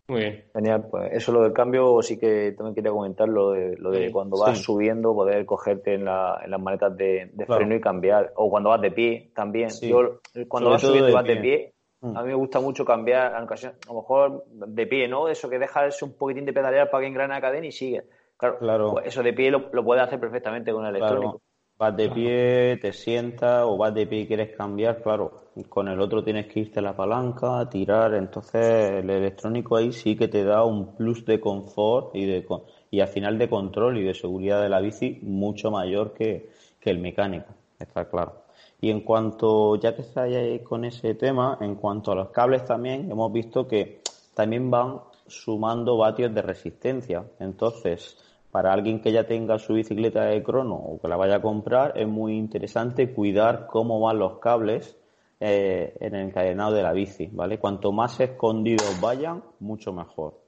Muy 0.07 0.19
bien. 0.19 0.45
Genial, 0.53 0.87
pues 0.89 1.13
eso 1.13 1.31
lo 1.31 1.41
del 1.41 1.53
cambio 1.53 2.01
sí 2.01 2.19
que 2.19 2.51
también 2.51 2.75
quería 2.75 2.91
comentar 2.91 3.27
lo 3.27 3.51
de, 3.51 3.75
lo 3.77 3.89
de 3.89 4.11
cuando 4.11 4.37
vas 4.37 4.59
subiendo 4.59 5.15
poder 5.15 5.45
cogerte 5.45 5.95
en, 5.95 6.05
la, 6.05 6.39
en 6.43 6.51
las 6.51 6.61
maletas 6.61 6.95
de, 6.95 7.31
freno 7.47 7.75
y 7.75 7.81
cambiar 7.81 8.31
o 8.35 8.49
cuando 8.49 8.69
vas 8.69 8.81
de 8.81 8.91
pie 8.91 9.31
también. 9.33 9.69
Yo 9.81 10.19
cuando 10.47 10.69
vas 10.69 10.81
subiendo 10.81 11.09
y 11.09 11.13
vas 11.13 11.25
de 11.25 11.37
pie, 11.37 11.73
mm. 12.01 12.17
a 12.17 12.21
mí 12.21 12.27
me 12.27 12.35
gusta 12.35 12.59
mucho 12.59 12.85
cambiar 12.85 13.33
a 13.33 13.39
lo 13.39 13.93
mejor 13.93 14.45
de 14.47 14.85
pie, 14.85 15.07
¿no? 15.07 15.27
Eso 15.27 15.49
que 15.49 15.57
dejas 15.57 15.99
un 16.03 16.15
poquitín 16.15 16.45
de 16.45 16.53
pedalear 16.53 16.89
para 16.91 17.01
que 17.01 17.07
engrane 17.07 17.33
la 17.33 17.41
cadena 17.41 17.65
y 17.65 17.71
sigue. 17.71 18.03
Claro, 18.37 18.91
Pues 18.91 19.07
eso 19.07 19.23
de 19.23 19.33
pie 19.33 19.49
lo, 19.49 19.69
lo 19.71 19.83
puedes 19.83 20.03
hacer 20.03 20.19
perfectamente 20.19 20.71
con 20.71 20.85
el 20.85 20.95
electrónico 20.95 21.41
vas 21.77 21.95
de 21.95 22.09
pie, 22.09 22.77
te 22.81 22.93
sientas 22.93 23.63
o 23.65 23.77
vas 23.77 23.93
de 23.93 24.07
pie 24.07 24.21
y 24.21 24.27
quieres 24.27 24.55
cambiar, 24.55 25.01
claro, 25.01 25.31
con 25.69 25.87
el 25.87 25.99
otro 25.99 26.23
tienes 26.23 26.47
que 26.47 26.61
irte 26.61 26.79
a 26.79 26.81
la 26.81 26.95
palanca, 26.95 27.67
tirar, 27.69 28.13
entonces 28.13 28.91
el 29.03 29.09
electrónico 29.09 29.75
ahí 29.75 29.91
sí 29.91 30.15
que 30.15 30.27
te 30.27 30.43
da 30.43 30.63
un 30.63 30.95
plus 30.95 31.25
de 31.25 31.39
confort 31.39 32.15
y 32.15 32.25
de 32.25 32.45
y 32.91 32.99
al 33.01 33.07
final 33.09 33.37
de 33.37 33.49
control 33.49 33.97
y 33.97 34.03
de 34.03 34.13
seguridad 34.13 34.61
de 34.61 34.69
la 34.69 34.79
bici 34.79 35.19
mucho 35.21 35.69
mayor 35.71 36.13
que, 36.13 36.49
que 36.79 36.89
el 36.91 36.99
mecánico, 36.99 37.53
está 37.77 38.05
claro. 38.09 38.45
Y 38.79 38.89
en 38.89 39.01
cuanto, 39.01 39.75
ya 39.77 39.95
que 39.95 40.03
estáis 40.03 40.61
con 40.61 40.85
ese 40.85 41.15
tema, 41.15 41.57
en 41.61 41.75
cuanto 41.75 42.11
a 42.11 42.15
los 42.15 42.29
cables 42.29 42.63
también, 42.65 43.09
hemos 43.11 43.31
visto 43.33 43.67
que 43.67 44.01
también 44.33 44.69
van 44.69 45.01
sumando 45.27 45.97
vatios 45.97 46.33
de 46.33 46.41
resistencia. 46.41 47.25
Entonces, 47.39 48.17
para 48.55 48.71
alguien 48.71 49.01
que 49.01 49.11
ya 49.11 49.27
tenga 49.27 49.59
su 49.59 49.73
bicicleta 49.73 50.23
de 50.23 50.41
crono 50.41 50.75
o 50.75 50.97
que 51.01 51.09
la 51.09 51.17
vaya 51.17 51.35
a 51.35 51.41
comprar, 51.41 51.91
es 51.97 52.07
muy 52.07 52.37
interesante 52.37 53.11
cuidar 53.11 53.67
cómo 53.67 53.99
van 53.99 54.17
los 54.17 54.39
cables 54.39 54.97
eh, 55.41 55.93
en 55.99 56.15
el 56.15 56.27
encadenado 56.27 56.73
de 56.73 56.81
la 56.81 56.93
bici, 56.93 57.27
¿vale? 57.33 57.59
Cuanto 57.59 57.91
más 57.91 58.17
escondidos 58.21 59.01
vayan, 59.01 59.43
mucho 59.59 59.91
mejor. 59.91 60.39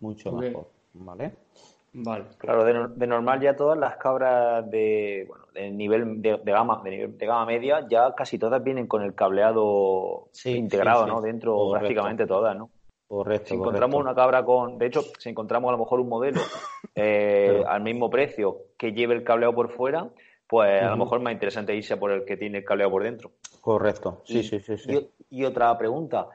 Mucho 0.00 0.32
mejor, 0.32 0.70
¿vale? 0.94 1.36
Vale. 1.92 2.24
Claro, 2.36 2.64
de, 2.64 3.06
normal 3.06 3.40
ya 3.40 3.54
todas 3.54 3.78
las 3.78 3.96
cabras 3.96 4.68
de, 4.68 5.26
bueno, 5.28 5.44
de 5.54 5.70
nivel 5.70 6.20
de, 6.20 6.40
gama 6.44 6.82
de, 6.82 7.14
gama 7.16 7.46
media 7.46 7.86
ya 7.88 8.12
casi 8.16 8.40
todas 8.40 8.60
vienen 8.64 8.88
con 8.88 9.02
el 9.02 9.14
cableado 9.14 10.30
integrado, 10.44 11.06
¿no? 11.06 11.20
Dentro 11.20 11.70
prácticamente 11.70 12.26
todas, 12.26 12.56
¿no? 12.56 12.70
Correcto. 13.12 13.48
Si 13.48 13.54
encontramos 13.54 14.00
una 14.00 14.14
cabra 14.14 14.42
con, 14.42 14.78
de 14.78 14.86
hecho, 14.86 15.02
si 15.18 15.28
encontramos 15.28 15.68
a 15.68 15.72
lo 15.72 15.78
mejor 15.78 16.00
un 16.00 16.08
modelo 16.08 16.40
eh, 16.94 17.62
al 17.68 17.82
mismo 17.82 18.08
precio 18.08 18.68
que 18.78 18.92
lleve 18.92 19.12
el 19.14 19.22
cableado 19.22 19.54
por 19.54 19.68
fuera, 19.68 20.08
pues 20.46 20.82
a 20.82 20.88
lo 20.88 20.96
mejor 20.96 21.18
es 21.18 21.24
más 21.24 21.34
interesante 21.34 21.76
irse 21.76 21.98
por 21.98 22.10
el 22.10 22.24
que 22.24 22.38
tiene 22.38 22.58
el 22.58 22.64
cableado 22.64 22.90
por 22.90 23.02
dentro. 23.02 23.32
Correcto, 23.60 24.22
sí, 24.24 24.42
sí, 24.42 24.60
sí, 24.60 24.78
sí. 24.78 25.10
Y, 25.28 25.44
otra 25.44 25.76
pregunta, 25.76 26.26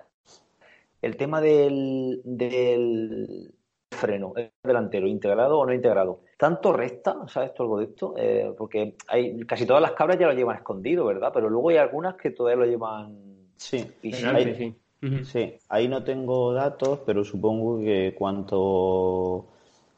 el 1.01 1.17
tema 1.17 1.41
del, 1.41 2.21
del 2.23 3.55
freno, 3.89 4.33
¿el 4.35 4.51
delantero, 4.63 5.07
integrado 5.07 5.57
o 5.57 5.65
no 5.65 5.73
integrado? 5.73 6.19
¿Tanto 6.37 6.73
resta? 6.73 7.27
¿Sabes 7.27 7.55
tú 7.55 7.63
algo 7.63 7.79
de 7.79 7.85
esto? 7.85 8.13
Eh, 8.17 8.53
porque 8.55 8.93
hay 9.07 9.39
casi 9.47 9.65
todas 9.65 9.81
las 9.81 9.93
cabras 9.93 10.19
ya 10.19 10.27
lo 10.27 10.33
llevan 10.33 10.57
escondido, 10.57 11.05
¿verdad? 11.05 11.31
Pero 11.33 11.49
luego 11.49 11.69
hay 11.69 11.77
algunas 11.77 12.17
que 12.17 12.29
todavía 12.29 12.65
lo 12.65 12.69
llevan. 12.69 13.17
Sí, 13.55 13.79
sí. 14.03 14.75
Sí, 15.01 15.53
ahí 15.69 15.88
no 15.88 16.03
tengo 16.03 16.53
datos, 16.53 16.99
pero 17.05 17.23
supongo 17.23 17.79
que 17.79 18.15
cuanto, 18.17 19.45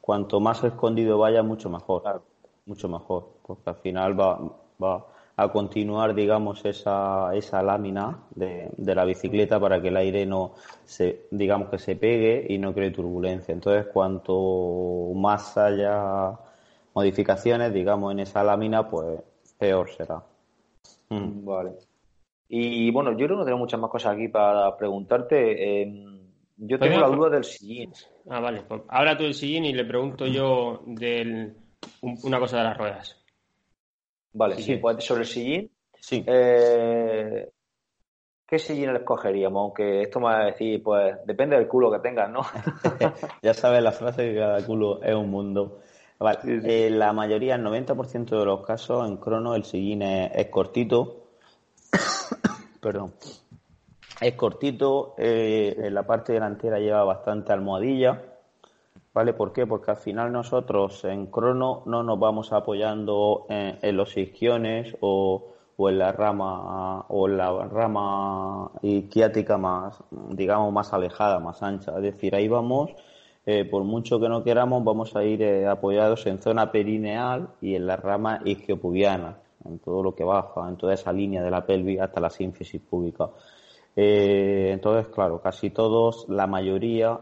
cuanto 0.00 0.40
más 0.40 0.62
escondido 0.62 1.18
vaya, 1.18 1.42
mucho 1.42 1.70
mejor. 1.70 2.22
Mucho 2.66 2.88
mejor, 2.88 3.28
porque 3.42 3.70
al 3.70 3.76
final 3.76 4.20
va, 4.20 4.38
va 4.82 5.06
a 5.36 5.50
continuar, 5.50 6.14
digamos, 6.14 6.62
esa, 6.66 7.34
esa 7.34 7.62
lámina 7.62 8.18
de, 8.34 8.70
de, 8.76 8.94
la 8.94 9.06
bicicleta 9.06 9.58
para 9.58 9.80
que 9.80 9.88
el 9.88 9.96
aire 9.96 10.26
no 10.26 10.52
se, 10.84 11.22
digamos, 11.30 11.70
que 11.70 11.78
se 11.78 11.96
pegue 11.96 12.46
y 12.50 12.58
no 12.58 12.74
cree 12.74 12.90
turbulencia. 12.90 13.52
Entonces, 13.52 13.86
cuanto 13.90 15.12
más 15.14 15.56
haya 15.56 16.38
modificaciones, 16.94 17.72
digamos, 17.72 18.12
en 18.12 18.20
esa 18.20 18.44
lámina, 18.44 18.88
pues 18.88 19.20
peor 19.58 19.88
será. 19.90 20.22
Mm. 21.08 21.44
Vale. 21.44 21.89
Y 22.52 22.90
bueno, 22.90 23.12
yo 23.12 23.26
creo 23.26 23.28
que 23.28 23.36
no 23.36 23.44
tengo 23.44 23.58
muchas 23.58 23.78
más 23.78 23.90
cosas 23.90 24.14
aquí 24.14 24.26
para 24.26 24.76
preguntarte. 24.76 25.82
Em, 25.82 26.18
yo 26.56 26.80
tengo 26.80 26.98
la 26.98 27.06
duda 27.06 27.30
del 27.30 27.44
sillín. 27.44 27.92
Ah, 28.28 28.40
vale. 28.40 28.62
Pues 28.66 28.82
habla 28.88 29.16
tú 29.16 29.22
del 29.22 29.34
sillín 29.34 29.66
y 29.66 29.72
le 29.72 29.84
pregunto 29.84 30.26
yo 30.26 30.82
del, 30.84 31.54
una 32.02 32.40
cosa 32.40 32.58
de 32.58 32.64
las 32.64 32.76
ruedas. 32.76 33.24
Vale, 34.32 34.56
sí, 34.56 34.76
pues 34.78 35.04
sobre 35.04 35.20
el 35.20 35.28
sillín. 35.28 35.70
Sí. 36.00 36.24
Eh, 36.26 37.48
¿Qué 38.48 38.58
sillín 38.58 38.96
escogeríamos? 38.96 39.60
Aunque 39.60 40.02
esto 40.02 40.18
me 40.18 40.26
va 40.26 40.40
a 40.40 40.46
decir, 40.46 40.82
pues 40.82 41.18
depende 41.24 41.54
del 41.56 41.68
culo 41.68 41.92
que 41.92 42.00
tengas, 42.00 42.28
¿no? 42.28 42.40
ya 43.42 43.54
sabes 43.54 43.80
la 43.80 43.92
frase 43.92 44.32
que 44.32 44.40
cada 44.40 44.66
culo 44.66 45.00
es 45.04 45.14
un 45.14 45.30
mundo. 45.30 45.82
Vale, 46.18 46.40
eh, 46.64 46.90
la 46.90 47.12
mayoría, 47.12 47.54
el 47.54 47.62
90% 47.62 48.40
de 48.40 48.44
los 48.44 48.66
casos 48.66 49.08
en 49.08 49.18
crono 49.18 49.54
el 49.54 49.62
sillín 49.62 50.02
es 50.02 50.48
cortito, 50.48 51.19
perdón. 52.80 53.12
Es 54.20 54.34
cortito, 54.34 55.14
eh, 55.16 55.74
en 55.78 55.94
la 55.94 56.02
parte 56.02 56.34
delantera 56.34 56.78
lleva 56.78 57.04
bastante 57.04 57.52
almohadilla. 57.52 58.22
¿Vale? 59.12 59.32
¿Por 59.32 59.52
qué? 59.52 59.66
Porque 59.66 59.90
al 59.90 59.96
final 59.96 60.30
nosotros 60.30 61.04
en 61.04 61.26
crono 61.26 61.82
no 61.86 62.02
nos 62.04 62.18
vamos 62.18 62.52
apoyando 62.52 63.46
en, 63.48 63.96
los 63.96 64.16
isquiones 64.16 64.96
o, 65.00 65.54
en 65.78 65.98
la 65.98 66.12
rama 66.12 67.00
o 67.08 67.26
en 67.26 67.36
la 67.36 67.50
rama 67.66 68.70
isquiática 68.82 69.58
más, 69.58 69.98
digamos, 70.30 70.72
más 70.72 70.92
alejada, 70.92 71.40
más 71.40 71.60
ancha. 71.62 71.96
Es 71.96 72.02
decir, 72.02 72.36
ahí 72.36 72.46
vamos, 72.46 72.90
eh, 73.46 73.64
por 73.64 73.82
mucho 73.82 74.20
que 74.20 74.28
no 74.28 74.44
queramos, 74.44 74.84
vamos 74.84 75.16
a 75.16 75.24
ir 75.24 75.42
eh, 75.42 75.66
apoyados 75.66 76.26
en 76.26 76.38
zona 76.40 76.70
perineal 76.70 77.48
y 77.60 77.74
en 77.74 77.88
la 77.88 77.96
rama 77.96 78.40
isquiopubiana 78.44 79.38
en 79.64 79.78
todo 79.78 80.02
lo 80.02 80.14
que 80.14 80.24
baja, 80.24 80.68
en 80.68 80.76
toda 80.76 80.94
esa 80.94 81.12
línea 81.12 81.42
de 81.42 81.50
la 81.50 81.64
pelvis 81.64 82.00
hasta 82.00 82.20
la 82.20 82.30
sínfisis 82.30 82.80
pública. 82.80 83.30
Eh, 83.96 84.70
entonces, 84.72 85.12
claro, 85.12 85.40
casi 85.40 85.70
todos, 85.70 86.28
la 86.28 86.46
mayoría, 86.46 87.18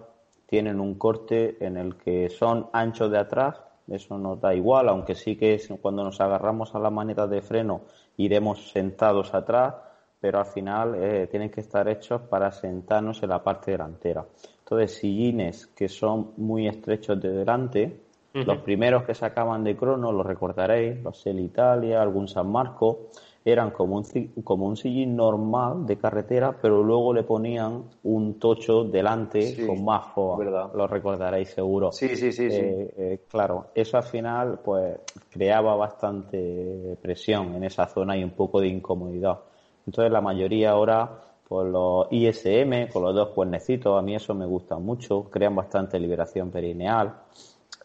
tienen 0.47 0.81
un 0.81 0.95
corte 0.95 1.63
en 1.65 1.77
el 1.77 1.97
que 1.97 2.31
son 2.31 2.69
anchos 2.73 3.11
de 3.11 3.19
atrás, 3.19 3.63
eso 3.87 4.19
nos 4.19 4.41
da 4.41 4.55
igual, 4.55 4.89
aunque 4.89 5.15
sí 5.15 5.37
que 5.37 5.61
cuando 5.81 6.05
nos 6.05 6.21
agarramos 6.21 6.75
a 6.75 6.79
las 6.79 6.93
manetas 6.93 7.29
de 7.31 7.43
freno 7.43 7.83
iremos 8.17 8.71
sentados 8.71 9.35
atrás, 9.35 9.75
pero 10.21 10.39
al 10.41 10.47
final 10.47 10.95
eh, 10.97 11.29
tienen 11.31 11.51
que 11.51 11.61
estar 11.61 11.89
hechos 11.89 12.23
para 12.23 12.51
sentarnos 12.51 13.23
en 13.23 13.29
la 13.31 13.43
parte 13.43 13.71
delantera. 13.71 14.27
Entonces, 14.59 14.99
sillines 14.99 15.67
que 15.69 15.89
son 15.89 16.33
muy 16.37 16.67
estrechos 16.69 17.21
de 17.21 17.31
delante, 17.31 18.08
los 18.33 18.59
primeros 18.59 19.05
que 19.05 19.15
sacaban 19.15 19.65
de 19.65 19.77
crono, 19.77 20.13
los 20.13 20.25
recordaréis, 20.25 21.03
los 21.03 21.27
El 21.27 21.41
Italia, 21.41 22.03
algún 22.03 22.29
San 22.29 22.51
Marco, 22.51 23.11
eran 23.45 23.71
como 23.71 23.97
un, 23.97 24.05
como 24.45 24.67
un 24.67 24.77
sillín 24.77 25.17
normal 25.17 25.87
de 25.87 25.97
carretera, 25.97 26.57
pero 26.61 26.83
luego 26.83 27.13
le 27.15 27.23
ponían 27.23 27.85
un 28.03 28.39
tocho 28.39 28.85
delante 28.85 29.67
con 29.67 29.85
más 29.85 30.13
foa. 30.15 30.71
Lo 30.75 30.87
recordaréis 30.87 31.51
seguro. 31.51 31.93
Sí, 31.93 32.09
sí, 32.17 32.33
sí. 32.33 32.47
Eh, 32.51 32.95
eh, 32.97 33.21
claro, 33.29 33.69
eso 33.75 33.97
al 33.97 34.03
final 34.05 34.61
pues 34.63 34.99
creaba 35.31 35.75
bastante 35.77 36.97
presión 37.01 37.55
en 37.55 37.65
esa 37.65 37.87
zona 37.87 38.17
y 38.17 38.25
un 38.25 38.31
poco 38.31 38.61
de 38.61 38.69
incomodidad. 38.69 39.39
Entonces 39.87 40.13
la 40.13 40.21
mayoría 40.21 40.71
ahora, 40.71 41.09
pues 41.49 41.67
los 41.69 42.07
ISM, 42.11 42.91
con 42.93 43.03
los 43.03 43.15
dos 43.15 43.29
cuernecitos, 43.29 43.99
a 43.99 44.03
mí 44.03 44.15
eso 44.15 44.35
me 44.35 44.45
gusta 44.47 44.79
mucho, 44.79 45.25
crean 45.31 45.55
bastante 45.55 45.99
liberación 45.99 46.51
perineal. 46.51 47.15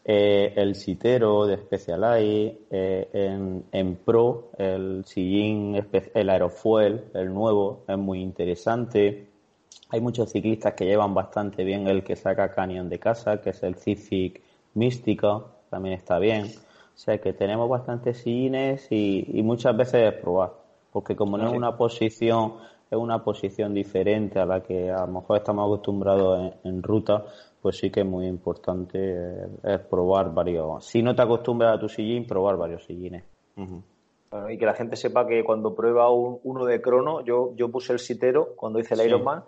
Eh, 0.06 0.54
el 0.58 0.76
Citero 0.76 1.46
de 1.46 1.58
Specialized, 1.58 2.58
eh, 2.70 3.10
en, 3.13 3.63
en, 3.72 3.96
Pro, 3.96 4.50
el 4.58 5.06
sillín, 5.06 5.82
el 6.13 6.30
Aerofuel, 6.30 7.06
el 7.13 7.34
nuevo, 7.34 7.84
es 7.88 7.98
muy 7.98 8.22
interesante. 8.22 9.28
Hay 9.89 10.02
muchos 10.02 10.32
ciclistas 10.32 10.74
que 10.74 10.86
llevan 10.86 11.13
bastante 11.13 11.63
bien 11.63 11.88
el 11.88 12.04
que 12.04 12.18
saca 12.18 12.52
Canyon 12.52 12.89
de 12.89 13.00
casa, 13.00 13.39
que 13.39 13.52
es 13.52 13.63
el 13.63 13.76
Civic 13.76 14.42
Mística, 14.74 15.42
también 15.70 15.96
está 15.96 16.20
bien. 16.20 16.48
O 16.48 16.98
sea 16.98 17.18
que 17.20 17.32
tenemos 17.32 17.70
bastantes 17.70 18.18
sillines 18.18 18.88
y, 18.92 19.42
muchas 19.44 19.76
veces 19.76 20.13
es 20.13 20.22
probar, 20.22 20.52
porque 20.92 21.16
como 21.16 21.38
no 21.38 21.48
es 21.48 21.54
una 21.56 21.78
posición 21.78 22.56
es 22.92 22.98
una 22.98 23.24
posición 23.24 23.74
diferente 23.74 24.38
a 24.38 24.46
la 24.46 24.62
que 24.62 24.92
a 24.92 25.08
lo 25.08 25.13
mejor 25.13 25.38
estamos 25.38 25.66
acostumbrados 25.66 26.54
en 26.63 26.84
ruta, 26.84 27.26
pues 27.63 27.78
sí 27.78 27.89
que 27.89 28.02
es 28.02 28.06
muy 28.06 28.28
importante 28.28 28.99
eh, 28.99 29.47
es 29.63 29.80
probar 29.80 30.34
varios. 30.34 30.86
Si 30.86 31.02
no 31.02 31.15
te 31.15 31.21
acostumbras 31.21 31.78
a 31.78 31.80
tu 31.80 31.88
sillín, 31.88 32.28
probar 32.28 32.58
varios 32.58 32.84
sillines. 32.84 33.23
y 33.56 34.58
que 34.58 34.65
la 34.65 34.73
gente 34.73 34.97
sepa 34.97 35.26
que 35.26 35.45
cuando 35.45 35.73
prueba 35.73 36.12
uno 36.12 36.65
de 36.65 36.82
crono, 36.82 37.23
yo, 37.23 37.54
yo 37.56 37.71
puse 37.71 37.93
el 37.93 37.99
sitero 37.99 38.49
cuando 38.58 38.80
hice 38.80 38.95
el 38.95 39.08
Ironman 39.08 39.45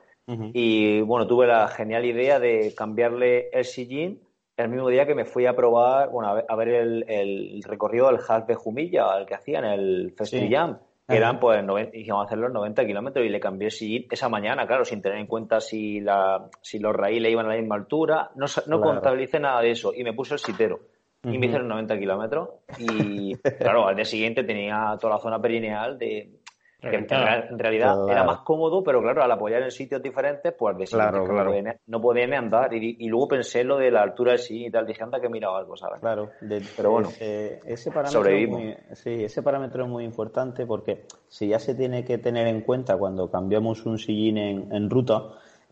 y 0.54 1.02
bueno, 1.02 1.28
tuve 1.28 1.46
la 1.46 1.68
genial 1.68 2.06
idea 2.06 2.40
de 2.40 2.74
cambiarle 2.76 3.50
el 3.50 3.66
sillín 3.66 4.22
el 4.56 4.70
mismo 4.70 4.88
día 4.88 5.06
que 5.06 5.14
me 5.14 5.26
fui 5.26 5.46
a 5.46 5.54
probar, 5.54 6.10
bueno, 6.10 6.30
a 6.48 6.56
ver, 6.56 6.70
el, 6.70 7.62
recorrido 7.64 8.08
del 8.08 8.22
half 8.26 8.48
de 8.48 8.56
Jumilla, 8.56 9.18
el 9.18 9.26
que 9.26 9.36
hacían, 9.36 9.66
el 9.66 10.14
Festival 10.18 10.80
que 11.08 11.18
eran 11.18 11.40
pues 11.40 11.64
íbamos 11.94 12.24
a 12.24 12.26
hacer 12.26 12.40
los 12.40 12.52
90 12.52 12.86
kilómetros 12.86 13.26
y 13.26 13.30
le 13.30 13.40
cambié 13.40 13.68
el 13.68 14.08
esa 14.10 14.30
mañana, 14.30 14.66
claro, 14.66 14.86
sin 14.86 15.02
tener 15.02 15.20
en 15.20 15.28
cuenta 15.28 15.60
si 15.60 16.00
la 16.00 16.50
si 16.62 16.80
los 16.80 16.96
raíles 16.96 17.32
iban 17.32 17.46
a 17.46 17.50
la 17.50 17.60
misma 17.60 17.76
altura, 17.76 18.32
no, 18.36 18.46
no 18.68 18.82
contabilicé 18.82 19.40
nada 19.40 19.62
de 19.62 19.72
eso 19.72 19.94
y 19.96 20.04
me 20.04 20.14
puse 20.14 20.34
el 20.34 20.40
sitero. 20.40 20.80
Y 21.24 21.40
me 21.40 21.48
hice 21.48 21.58
los 21.58 21.68
90 21.68 21.98
kilómetros 21.98 22.50
y 22.78 23.34
claro, 23.60 23.88
al 23.88 23.96
día 23.96 24.06
siguiente 24.06 24.44
tenía 24.44 24.96
toda 25.00 25.16
la 25.16 25.20
zona 25.20 25.42
perineal 25.42 25.98
de 25.98 26.30
que 26.80 26.96
en, 26.96 27.60
realidad 27.60 28.10
era 28.10 28.24
más 28.24 28.40
cómodo, 28.40 28.84
pero 28.84 29.02
claro, 29.02 29.24
al 29.24 29.32
apoyar 29.32 29.64
en 29.64 29.72
sitios 29.72 30.02
diferentes, 30.02 30.54
pues 30.54 30.78
de 30.78 30.86
claro, 30.86 31.26
claro. 31.26 31.54
No, 31.88 32.02
podía, 32.02 32.28
ni 32.28 32.36
andar. 32.36 32.74
Y, 32.74 33.08
luego 33.08 33.28
pensé 33.30 33.64
lo 33.64 33.78
de 33.78 33.92
la 33.92 34.02
altura 34.02 34.32
del 34.34 34.40
sí 34.40 34.66
y 34.66 34.72
tal, 34.72 34.86
dije, 34.86 35.04
anda 35.04 35.20
que 35.20 35.28
he 35.28 35.30
mirado 35.30 35.56
algo, 35.56 35.76
¿sabes? 35.76 36.00
Claro, 36.00 36.30
pero 36.76 36.92
bueno, 36.92 37.10
ese, 37.20 37.92
parámetro 37.92 38.26
es 38.28 38.50
muy, 38.50 38.78
sí, 38.94 39.24
ese 39.24 39.42
parámetro 39.42 39.84
es 39.84 39.90
muy 39.90 40.04
importante 40.04 40.66
porque 40.66 41.06
si 41.28 41.48
ya 41.48 41.60
se 41.60 41.76
tiene 41.76 42.04
que 42.04 42.18
tener 42.18 42.48
en 42.48 42.62
cuenta 42.62 42.98
cuando 42.98 43.30
cambiamos 43.30 43.86
un 43.86 43.98
sillín 43.98 44.38
en, 44.38 44.90
ruta, 44.90 45.24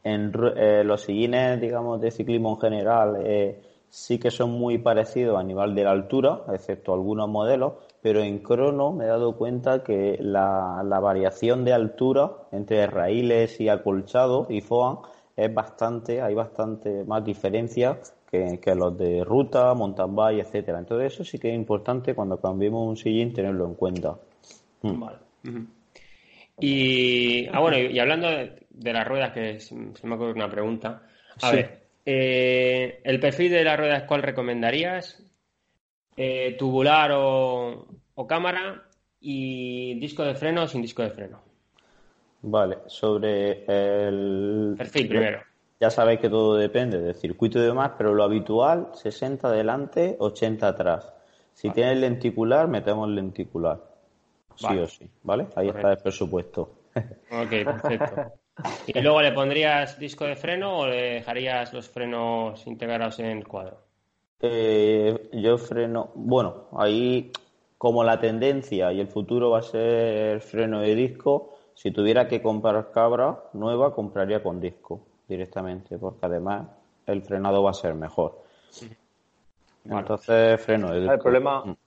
en 0.04 0.32
eh, 0.56 0.84
los 0.84 1.02
sillines, 1.02 1.62
digamos, 1.62 2.02
de 2.02 2.12
ciclismo 2.12 2.52
en 2.56 2.60
general, 2.60 3.18
eh, 3.24 3.62
sí 3.90 4.18
que 4.18 4.32
son 4.32 4.52
muy 4.52 4.80
parecidos 4.80 5.40
a 5.40 5.44
nivel 5.44 5.76
de 5.76 5.84
la 5.84 5.92
altura, 5.92 6.42
excepto 6.52 6.94
algunos 6.94 7.30
modelos, 7.30 7.74
pero 8.04 8.22
en 8.22 8.40
crono 8.40 8.92
me 8.92 9.06
he 9.06 9.08
dado 9.08 9.38
cuenta 9.38 9.82
que 9.82 10.18
la, 10.20 10.84
variación 11.02 11.64
de 11.64 11.72
altura 11.72 12.32
entre 12.52 12.86
raíles 12.86 13.62
y 13.62 13.70
acolchado 13.70 14.46
y 14.50 14.60
FOAN 14.60 14.98
es 15.38 15.52
bastante, 15.52 16.22
hay 16.22 16.36
bastante 16.36 17.06
más 17.06 17.24
diferencia 17.24 17.98
que, 18.30 18.76
los 18.76 18.98
de 18.98 19.24
ruta, 19.24 19.74
mountain 19.74 20.14
bike, 20.14 20.46
etcétera. 20.46 20.80
Entonces 20.80 21.14
eso 21.14 21.24
sí 21.24 21.40
que 21.40 21.50
es 21.50 21.56
importante 21.56 22.14
cuando 22.14 22.42
cambiemos 22.42 22.86
un 22.86 22.98
sillín 22.98 23.32
tenerlo 23.32 23.66
en 23.68 23.76
cuenta. 23.76 24.18
Mm. 24.82 25.00
Vale. 25.00 25.18
Y, 26.60 27.48
ah, 27.54 27.62
bueno, 27.62 27.78
y 27.78 27.98
hablando 28.00 28.28
de, 28.30 28.94
las 28.94 29.08
ruedas, 29.08 29.32
que 29.32 29.62
se 29.62 29.76
me 29.76 30.16
ocurre 30.16 30.34
una 30.34 30.50
pregunta. 30.50 31.04
A 31.42 31.52
ver, 31.52 31.84
eh, 32.06 33.00
¿el 33.06 33.20
perfil 33.22 33.52
de 33.52 33.64
las 33.64 33.78
ruedas 33.78 34.04
cuál 34.04 34.24
recomendarías? 34.24 35.23
Eh, 36.16 36.56
tubular 36.58 37.12
o, 37.14 37.88
cámara 38.28 38.84
y 39.20 40.00
disco 40.00 40.24
de 40.24 40.36
freno 40.36 40.64
o 40.64 40.68
sin 40.68 40.82
disco 40.82 41.02
de 41.02 41.10
freno. 41.10 41.42
Vale, 42.42 42.80
sobre 42.88 43.64
el 43.66 44.76
perfil 44.78 45.08
primero. 45.08 45.42
Ya 45.80 45.90
sabéis 45.90 46.20
que 46.20 46.30
todo 46.30 46.56
depende 46.56 47.00
del 47.00 47.16
circuito 47.16 47.60
y 47.60 47.64
demás, 47.64 47.92
pero 47.98 48.14
lo 48.14 48.24
habitual, 48.24 48.90
60 48.94 49.48
adelante, 49.48 50.16
80 50.20 50.68
atrás. 50.68 51.14
Si 51.54 51.70
tienes 51.72 51.98
lenticular, 51.98 52.68
metemos 52.68 53.10
lenticular. 53.10 53.80
Sí 54.56 54.78
o 54.78 54.88
sí, 54.88 55.10
¿vale? 55.24 55.48
Ahí 55.56 55.70
está 55.70 55.92
el 55.92 55.98
presupuesto. 55.98 56.84
Ok, 57.32 57.50
perfecto. 57.66 58.34
¿Y 58.88 59.00
luego 59.02 59.22
le 59.22 59.32
pondrías 59.32 59.98
disco 59.98 60.26
de 60.26 60.36
freno 60.36 60.80
o 60.80 60.88
le 60.88 61.16
dejarías 61.16 61.74
los 61.74 61.90
frenos 61.90 62.66
integrados 62.68 63.20
en 63.20 63.26
el 63.26 63.48
cuadro? 63.48 63.93
Eh, 64.46 65.30
yo 65.32 65.58
freno, 65.58 66.12
bueno, 66.16 66.66
ahí 66.74 67.32
como 67.78 68.04
la 68.04 68.20
tendencia 68.20 68.92
y 68.92 69.00
el 69.00 69.08
futuro 69.08 69.52
va 69.52 69.60
a 69.60 69.62
ser 69.62 70.42
freno 70.42 70.82
de 70.82 70.96
disco, 70.96 71.56
si 71.76 71.92
tuviera 71.92 72.28
que 72.28 72.42
comprar 72.42 72.92
cabra 72.92 73.46
nueva, 73.54 73.96
compraría 73.96 74.44
con 74.44 74.60
disco 74.60 75.00
directamente, 75.30 75.98
porque 75.98 76.26
además 76.26 76.68
el 77.06 77.22
frenado 77.22 77.64
va 77.64 77.70
a 77.70 77.74
ser 77.74 77.96
mejor. 77.96 78.44
Entonces, 79.86 80.60
freno 80.60 80.92
de 80.92 81.00
disco. 81.00 81.14
El 81.14 81.20
problema, 81.20 81.64
mm. 81.64 81.78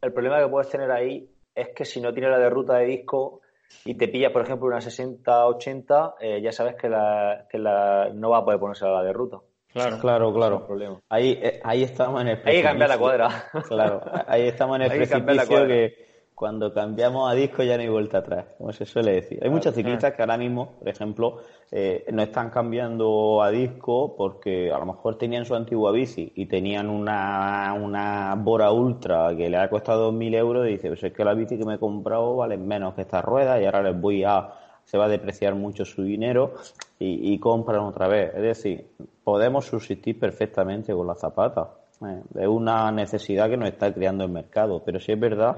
el, 0.00 0.12
problema 0.12 0.40
que 0.40 0.48
puedes 0.48 0.68
tener 0.68 0.90
ahí 0.90 1.30
es 1.54 1.68
que 1.68 1.84
si 1.84 2.00
no 2.00 2.12
tienes 2.12 2.32
la 2.32 2.38
de 2.38 2.50
ruta 2.50 2.74
de 2.78 2.86
disco 2.86 3.40
y 3.84 3.94
te 3.94 4.08
pillas, 4.08 4.32
por 4.32 4.42
ejemplo, 4.42 4.66
una 4.66 4.78
60-80, 4.78 6.14
eh, 6.18 6.42
ya 6.42 6.50
sabes 6.50 6.74
que, 6.74 6.88
la, 6.88 7.46
que 7.48 7.58
la, 7.58 8.10
no 8.12 8.30
va 8.30 8.38
a 8.38 8.44
poder 8.44 8.58
ponerse 8.58 8.84
a 8.84 8.88
la 8.90 9.04
de 9.04 9.12
ruta. 9.12 9.38
Claro, 9.72 9.98
claro, 10.00 10.34
claro. 10.34 11.00
Ahí, 11.08 11.38
eh, 11.40 11.60
ahí 11.62 11.84
estamos 11.84 12.20
en 12.22 12.28
el 12.28 12.40
precipicio. 12.40 12.58
Ahí 12.58 12.72
cambia 12.72 12.88
la 12.88 12.98
cuadra. 12.98 13.44
Claro, 13.68 14.00
ahí 14.26 14.48
estamos 14.48 14.76
en 14.76 14.82
el 14.82 14.90
precipicio 14.90 15.66
que 15.66 16.10
cuando 16.34 16.72
cambiamos 16.72 17.30
a 17.30 17.34
disco 17.34 17.62
ya 17.62 17.76
no 17.76 17.82
hay 17.82 17.88
vuelta 17.88 18.18
atrás, 18.18 18.46
como 18.56 18.72
se 18.72 18.86
suele 18.86 19.12
decir. 19.12 19.38
Hay 19.42 19.50
muchos 19.50 19.74
ciclistas 19.74 20.14
que 20.14 20.22
ahora 20.22 20.38
mismo, 20.38 20.72
por 20.78 20.88
ejemplo, 20.88 21.42
eh, 21.70 22.06
no 22.12 22.22
están 22.22 22.48
cambiando 22.48 23.42
a 23.42 23.50
disco 23.50 24.16
porque 24.16 24.72
a 24.72 24.78
lo 24.78 24.86
mejor 24.86 25.18
tenían 25.18 25.44
su 25.44 25.54
antigua 25.54 25.92
bici 25.92 26.32
y 26.34 26.46
tenían 26.46 26.88
una, 26.88 27.74
una 27.74 28.34
Bora 28.36 28.72
Ultra 28.72 29.36
que 29.36 29.50
le 29.50 29.58
ha 29.58 29.68
costado 29.68 30.10
2.000 30.10 30.34
euros 30.34 30.66
y 30.66 30.70
dice, 30.70 30.88
pues 30.88 31.04
es 31.04 31.12
que 31.12 31.24
la 31.24 31.34
bici 31.34 31.58
que 31.58 31.66
me 31.66 31.74
he 31.74 31.78
comprado 31.78 32.34
vale 32.36 32.56
menos 32.56 32.94
que 32.94 33.02
esta 33.02 33.20
rueda 33.20 33.60
y 33.60 33.66
ahora 33.66 33.82
les 33.82 34.00
voy 34.00 34.24
a 34.24 34.50
se 34.90 34.98
va 34.98 35.04
a 35.04 35.08
depreciar 35.08 35.54
mucho 35.54 35.84
su 35.84 36.02
dinero 36.02 36.54
y, 36.98 37.38
compran 37.38 37.80
otra 37.80 38.08
vez. 38.08 38.34
Es 38.34 38.42
decir, 38.42 38.86
podemos 39.30 39.64
subsistir 39.64 40.18
perfectamente 40.18 40.92
con 40.92 41.06
la 41.06 41.14
zapata. 41.14 41.70
Eh, 42.04 42.20
es 42.40 42.48
una 42.48 42.90
necesidad 42.90 43.48
que 43.48 43.56
nos 43.56 43.68
está 43.68 43.94
creando 43.94 44.24
el 44.24 44.30
mercado, 44.32 44.82
pero 44.84 44.98
sí 44.98 45.12
es 45.12 45.20
verdad, 45.20 45.56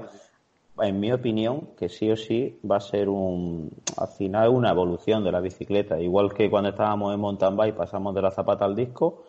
en 0.79 0.99
mi 0.99 1.11
opinión, 1.11 1.69
que 1.75 1.89
sí 1.89 2.11
o 2.11 2.15
sí 2.15 2.59
va 2.69 2.75
a 2.75 2.79
ser 2.79 3.09
un, 3.09 3.71
al 3.97 4.09
final 4.09 4.49
una 4.49 4.69
evolución 4.69 5.23
de 5.23 5.31
la 5.31 5.41
bicicleta. 5.41 5.99
Igual 5.99 6.35
que 6.35 6.51
cuando 6.51 6.69
estábamos 6.69 7.15
en 7.15 7.19
mountain 7.19 7.57
bike 7.57 7.75
pasamos 7.75 8.13
de 8.13 8.21
la 8.21 8.29
zapata 8.29 8.63
al 8.63 8.75
disco, 8.75 9.23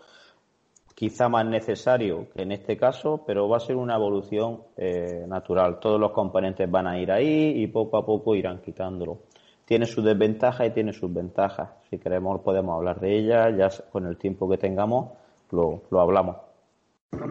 quizá 0.94 1.30
más 1.30 1.46
necesario 1.46 2.28
que 2.34 2.42
en 2.42 2.52
este 2.52 2.76
caso, 2.76 3.22
pero 3.26 3.48
va 3.48 3.56
a 3.56 3.60
ser 3.60 3.76
una 3.76 3.94
evolución 3.94 4.60
eh, 4.76 5.24
natural. 5.26 5.78
Todos 5.80 5.98
los 5.98 6.10
componentes 6.10 6.70
van 6.70 6.86
a 6.86 6.98
ir 6.98 7.10
ahí 7.10 7.62
y 7.62 7.66
poco 7.68 7.96
a 7.96 8.04
poco 8.04 8.34
irán 8.34 8.60
quitándolo 8.60 9.20
tiene 9.64 9.86
sus 9.86 10.04
desventajas 10.04 10.66
y 10.66 10.70
tiene 10.70 10.92
sus 10.92 11.12
ventajas. 11.12 11.70
Si 11.90 11.98
queremos 11.98 12.40
podemos 12.40 12.76
hablar 12.76 13.00
de 13.00 13.16
ellas, 13.16 13.54
ya 13.56 13.70
con 13.90 14.06
el 14.06 14.16
tiempo 14.16 14.48
que 14.48 14.58
tengamos 14.58 15.12
lo, 15.50 15.82
lo 15.90 16.00
hablamos. 16.00 16.36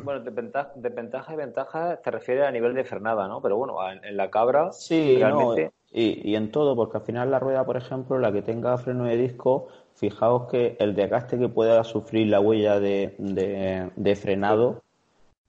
Bueno, 0.04 0.22
desventaja, 0.22 0.72
desventaja 0.76 1.34
y 1.34 1.36
ventaja 1.36 1.98
te 1.98 2.12
refiere 2.12 2.46
a 2.46 2.52
nivel 2.52 2.74
de 2.74 2.86
frenada, 2.86 3.28
¿no? 3.28 3.42
Pero 3.42 3.58
bueno, 3.58 3.76
en 3.92 4.16
la 4.16 4.30
cabra 4.30 4.72
sí, 4.72 5.18
realmente... 5.18 5.72
y, 5.92 6.32
y, 6.32 6.36
en 6.36 6.52
todo, 6.52 6.76
porque 6.76 6.98
al 6.98 7.04
final 7.04 7.32
la 7.32 7.40
rueda, 7.40 7.66
por 7.66 7.76
ejemplo, 7.76 8.18
la 8.18 8.32
que 8.32 8.42
tenga 8.42 8.78
freno 8.78 9.04
de 9.04 9.18
disco, 9.18 9.68
fijaos 9.96 10.50
que 10.50 10.78
el 10.80 10.96
desgaste 10.96 11.38
que 11.38 11.50
pueda 11.50 11.84
sufrir 11.84 12.28
la 12.28 12.40
huella 12.40 12.80
de, 12.80 13.14
de, 13.18 13.92
de 13.96 14.16
frenado, 14.16 14.82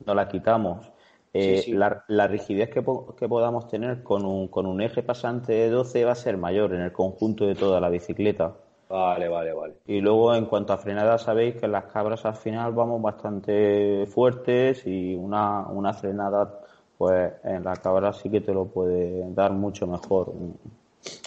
no 0.05 0.15
la 0.15 0.29
quitamos. 0.29 0.91
Eh, 1.37 1.65
la, 2.07 2.29
rigidez 2.29 2.71
que, 2.71 2.81
podamos 2.81 3.67
tener 3.67 4.05
con 4.05 4.25
un, 4.25 4.47
con 4.47 4.67
un 4.67 4.81
eje 4.81 5.03
pasante 5.03 5.53
de 5.53 5.69
12 5.69 6.05
va 6.05 6.13
a 6.13 6.15
ser 6.15 6.37
mayor 6.37 6.73
en 6.73 6.81
el 6.81 6.93
conjunto 6.93 7.45
de 7.45 7.57
toda 7.57 7.81
la 7.81 7.89
bicicleta. 7.89 8.55
Vale, 8.89 9.29
vale, 9.29 9.53
vale. 9.53 9.75
Y 9.87 10.01
luego, 10.01 10.33
en 10.37 10.47
cuanto 10.47 10.73
a 10.73 10.79
frenada, 10.79 11.19
sabéis 11.19 11.57
que 11.57 11.67
las 11.67 11.87
cabras 11.87 12.25
al 12.25 12.37
final 12.37 12.73
vamos 12.73 13.03
bastante 13.03 14.07
fuertes 14.07 14.87
y 14.87 15.17
una, 15.17 15.67
una 15.67 15.93
frenada, 15.93 16.61
pues 16.97 17.33
en 17.43 17.65
la 17.65 17.75
cabra 17.77 18.13
sí 18.13 18.31
que 18.31 18.41
te 18.41 18.55
lo 18.55 18.67
puede 18.67 19.25
dar 19.33 19.51
mucho 19.51 19.89
mejor 19.89 20.29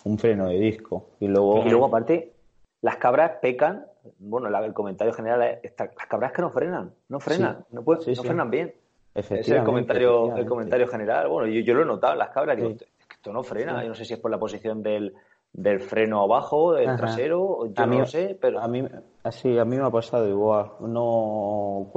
un, 0.05 0.17
freno 0.17 0.47
de 0.47 0.57
disco. 0.57 1.07
Y 1.19 1.27
luego, 1.27 1.65
y 1.65 1.69
luego 1.69 1.87
aparte, 1.87 2.31
las 2.81 2.95
cabras 2.95 3.31
pecan, 3.41 3.85
bueno, 4.19 4.47
el 4.47 4.73
comentario 4.73 5.11
general 5.11 5.59
es, 5.61 5.73
las 5.77 6.07
cabras 6.07 6.31
que 6.31 6.41
no 6.41 6.51
frenan, 6.51 6.93
no 7.09 7.19
frenan, 7.19 7.65
no, 7.71 7.81
pueden, 7.81 8.15
no 8.15 8.23
frenan 8.23 8.49
bien. 8.49 8.73
Es 9.17 9.49
el 9.49 9.63
comentario, 9.63 10.35
el 10.35 10.45
comentario 10.45 10.87
general. 10.87 11.27
Bueno, 11.27 11.47
yo, 11.47 11.61
yo 11.61 11.73
lo 11.73 11.81
he 11.81 11.85
notado 11.85 12.15
las 12.15 12.29
cabras, 12.29 12.55
digo, 12.55 12.69
esto 12.69 13.33
no 13.33 13.43
frena, 13.43 13.81
yo 13.81 13.89
no 13.89 13.95
sé 13.95 14.05
si 14.05 14.13
es 14.13 14.19
por 14.19 14.29
la 14.29 14.37
posición 14.37 14.83
del, 14.83 15.15
del 15.53 15.79
freno 15.79 16.21
abajo, 16.21 16.73
del 16.73 16.95
trasero, 16.95 17.65
yo 17.65 17.85
no 17.87 17.99
lo 17.99 18.05
sé, 18.05 18.37
pero... 18.39 18.59
A 18.59 18.67
mí, 18.67 18.83
así, 19.23 19.57
a 19.57 19.65
mí 19.65 19.75
me 19.75 19.83
ha 19.83 19.89
pasado 19.89 20.29
igual, 20.29 20.71
no 20.81 21.89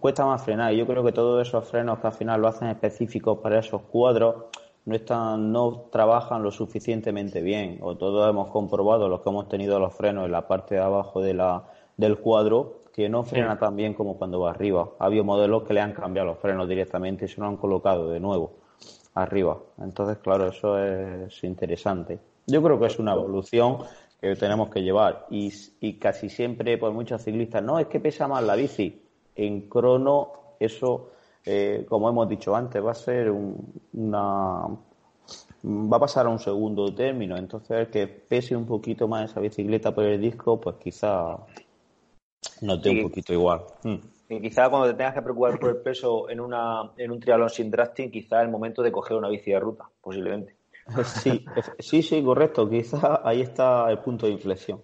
cuesta 0.00 0.26
más 0.26 0.42
frenar, 0.42 0.72
yo 0.72 0.86
creo 0.86 1.04
que 1.04 1.12
todos 1.12 1.46
esos 1.46 1.68
frenos 1.68 2.00
que 2.00 2.08
al 2.08 2.12
final 2.14 2.40
lo 2.40 2.48
hacen 2.48 2.68
específicos 2.68 3.38
para 3.38 3.60
esos 3.60 3.82
cuadros 3.82 4.46
no 4.86 4.96
están, 4.96 5.52
no 5.52 5.84
trabajan 5.92 6.42
lo 6.42 6.50
suficientemente 6.50 7.42
bien, 7.42 7.78
o 7.80 7.96
todos 7.96 8.28
hemos 8.28 8.50
comprobado, 8.50 9.08
los 9.08 9.20
que 9.20 9.30
hemos 9.30 9.48
tenido 9.48 9.78
los 9.78 9.94
frenos 9.94 10.24
en 10.24 10.32
la 10.32 10.48
parte 10.48 10.74
de 10.74 10.80
abajo 10.80 11.20
de 11.20 11.34
la, 11.34 11.62
del 11.96 12.18
cuadro, 12.18 12.79
que 12.92 13.08
no 13.08 13.22
frena 13.22 13.58
tan 13.58 13.76
bien 13.76 13.94
como 13.94 14.16
cuando 14.16 14.40
va 14.40 14.50
arriba. 14.50 14.90
Ha 14.98 15.06
habido 15.06 15.24
modelos 15.24 15.64
que 15.64 15.74
le 15.74 15.80
han 15.80 15.92
cambiado 15.92 16.28
los 16.28 16.38
frenos 16.38 16.68
directamente 16.68 17.24
y 17.24 17.28
se 17.28 17.40
lo 17.40 17.46
han 17.46 17.56
colocado 17.56 18.10
de 18.10 18.20
nuevo 18.20 18.52
arriba. 19.14 19.58
Entonces, 19.78 20.18
claro, 20.18 20.48
eso 20.48 20.78
es 20.78 21.42
interesante. 21.44 22.18
Yo 22.46 22.62
creo 22.62 22.80
que 22.80 22.86
es 22.86 22.98
una 22.98 23.12
evolución 23.12 23.78
que 24.20 24.36
tenemos 24.36 24.68
que 24.68 24.82
llevar 24.82 25.26
y, 25.30 25.50
casi 25.94 26.28
siempre, 26.28 26.76
pues 26.78 26.92
muchos 26.92 27.22
ciclistas, 27.22 27.62
no, 27.62 27.78
es 27.78 27.86
que 27.86 28.00
pesa 28.00 28.28
más 28.28 28.44
la 28.44 28.54
bici. 28.54 29.02
En 29.34 29.68
crono, 29.68 30.32
eso, 30.58 31.10
eh, 31.44 31.86
como 31.88 32.08
hemos 32.08 32.28
dicho 32.28 32.54
antes, 32.54 32.84
va 32.84 32.90
a 32.90 32.94
ser 32.94 33.30
una. 33.30 34.66
va 35.64 35.96
a 35.96 36.00
pasar 36.00 36.26
a 36.26 36.28
un 36.28 36.38
segundo 36.38 36.94
término. 36.94 37.36
Entonces, 37.36 37.70
el 37.70 37.88
que 37.88 38.06
pese 38.06 38.56
un 38.56 38.66
poquito 38.66 39.08
más 39.08 39.30
esa 39.30 39.40
bicicleta 39.40 39.94
por 39.94 40.04
el 40.04 40.20
disco, 40.20 40.60
pues 40.60 40.76
quizá 40.76 41.38
note 42.60 42.90
un 42.90 43.02
poquito 43.02 43.32
igual. 43.32 43.60
Mm. 43.84 43.96
Y 44.28 44.40
quizá 44.40 44.68
cuando 44.68 44.88
te 44.88 44.94
tengas 44.94 45.14
que 45.14 45.22
preocupar 45.22 45.58
por 45.58 45.70
el 45.70 45.78
peso 45.78 46.30
en, 46.30 46.40
una, 46.40 46.92
en 46.96 47.10
un 47.10 47.18
triatlón 47.18 47.50
sin 47.50 47.70
drafting, 47.70 48.10
quizá 48.10 48.40
es 48.40 48.44
el 48.44 48.50
momento 48.50 48.82
de 48.82 48.92
coger 48.92 49.16
una 49.16 49.28
bici 49.28 49.50
de 49.50 49.58
ruta, 49.58 49.88
posiblemente. 50.00 50.56
Sí, 51.04 51.44
sí, 51.78 52.02
sí, 52.02 52.22
correcto. 52.22 52.68
Quizás 52.68 53.20
ahí 53.22 53.42
está 53.42 53.88
el 53.90 53.98
punto 53.98 54.26
de 54.26 54.32
inflexión. 54.32 54.80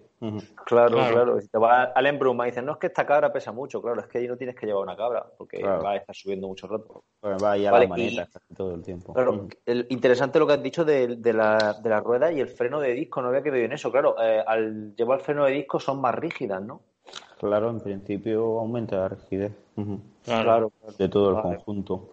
Claro, 0.65 0.97
claro, 0.97 1.39
Si 1.39 1.47
te 1.47 1.59
vas 1.59 1.89
al 1.93 2.05
Embruma 2.07 2.47
y 2.47 2.49
dices, 2.49 2.63
no 2.63 2.71
es 2.73 2.77
que 2.79 2.87
esta 2.87 3.05
cabra 3.05 3.31
pesa 3.31 3.51
mucho, 3.51 3.81
claro, 3.81 4.01
es 4.01 4.07
que 4.07 4.17
ahí 4.17 4.27
no 4.27 4.35
tienes 4.35 4.55
que 4.55 4.65
llevar 4.65 4.81
una 4.81 4.95
cabra, 4.95 5.25
porque 5.37 5.61
va 5.61 5.91
a 5.91 5.95
estar 5.97 6.15
subiendo 6.15 6.47
mucho 6.47 6.67
rato. 6.67 7.03
Pues 7.19 7.37
va 7.41 7.51
a 7.51 7.57
la 7.57 7.87
maneta 7.87 8.27
todo 8.55 8.73
el 8.73 8.81
tiempo. 8.81 9.13
Claro, 9.13 9.47
interesante 9.89 10.39
lo 10.39 10.47
que 10.47 10.53
has 10.53 10.63
dicho 10.63 10.83
de, 10.83 11.19
la, 11.33 11.77
de 11.81 11.89
la 11.89 11.99
rueda 11.99 12.31
y 12.31 12.39
el 12.39 12.47
freno 12.47 12.79
de 12.79 12.93
disco, 12.93 13.21
no 13.21 13.27
había 13.27 13.43
que 13.43 13.51
ver 13.51 13.65
en 13.65 13.73
eso. 13.73 13.91
Claro, 13.91 14.15
eh, 14.19 14.43
al 14.45 14.95
llevar 14.95 15.19
el 15.19 15.25
freno 15.25 15.45
de 15.45 15.51
disco 15.51 15.79
son 15.79 16.01
más 16.01 16.15
rígidas, 16.15 16.63
¿no? 16.63 16.81
Claro, 17.39 17.69
en 17.69 17.79
principio 17.79 18.59
aumenta 18.59 18.97
la 18.97 19.09
rigidez. 19.09 19.51
claro, 20.25 20.71
De 20.97 21.09
todo 21.09 21.29
el 21.29 21.41
conjunto. 21.41 22.09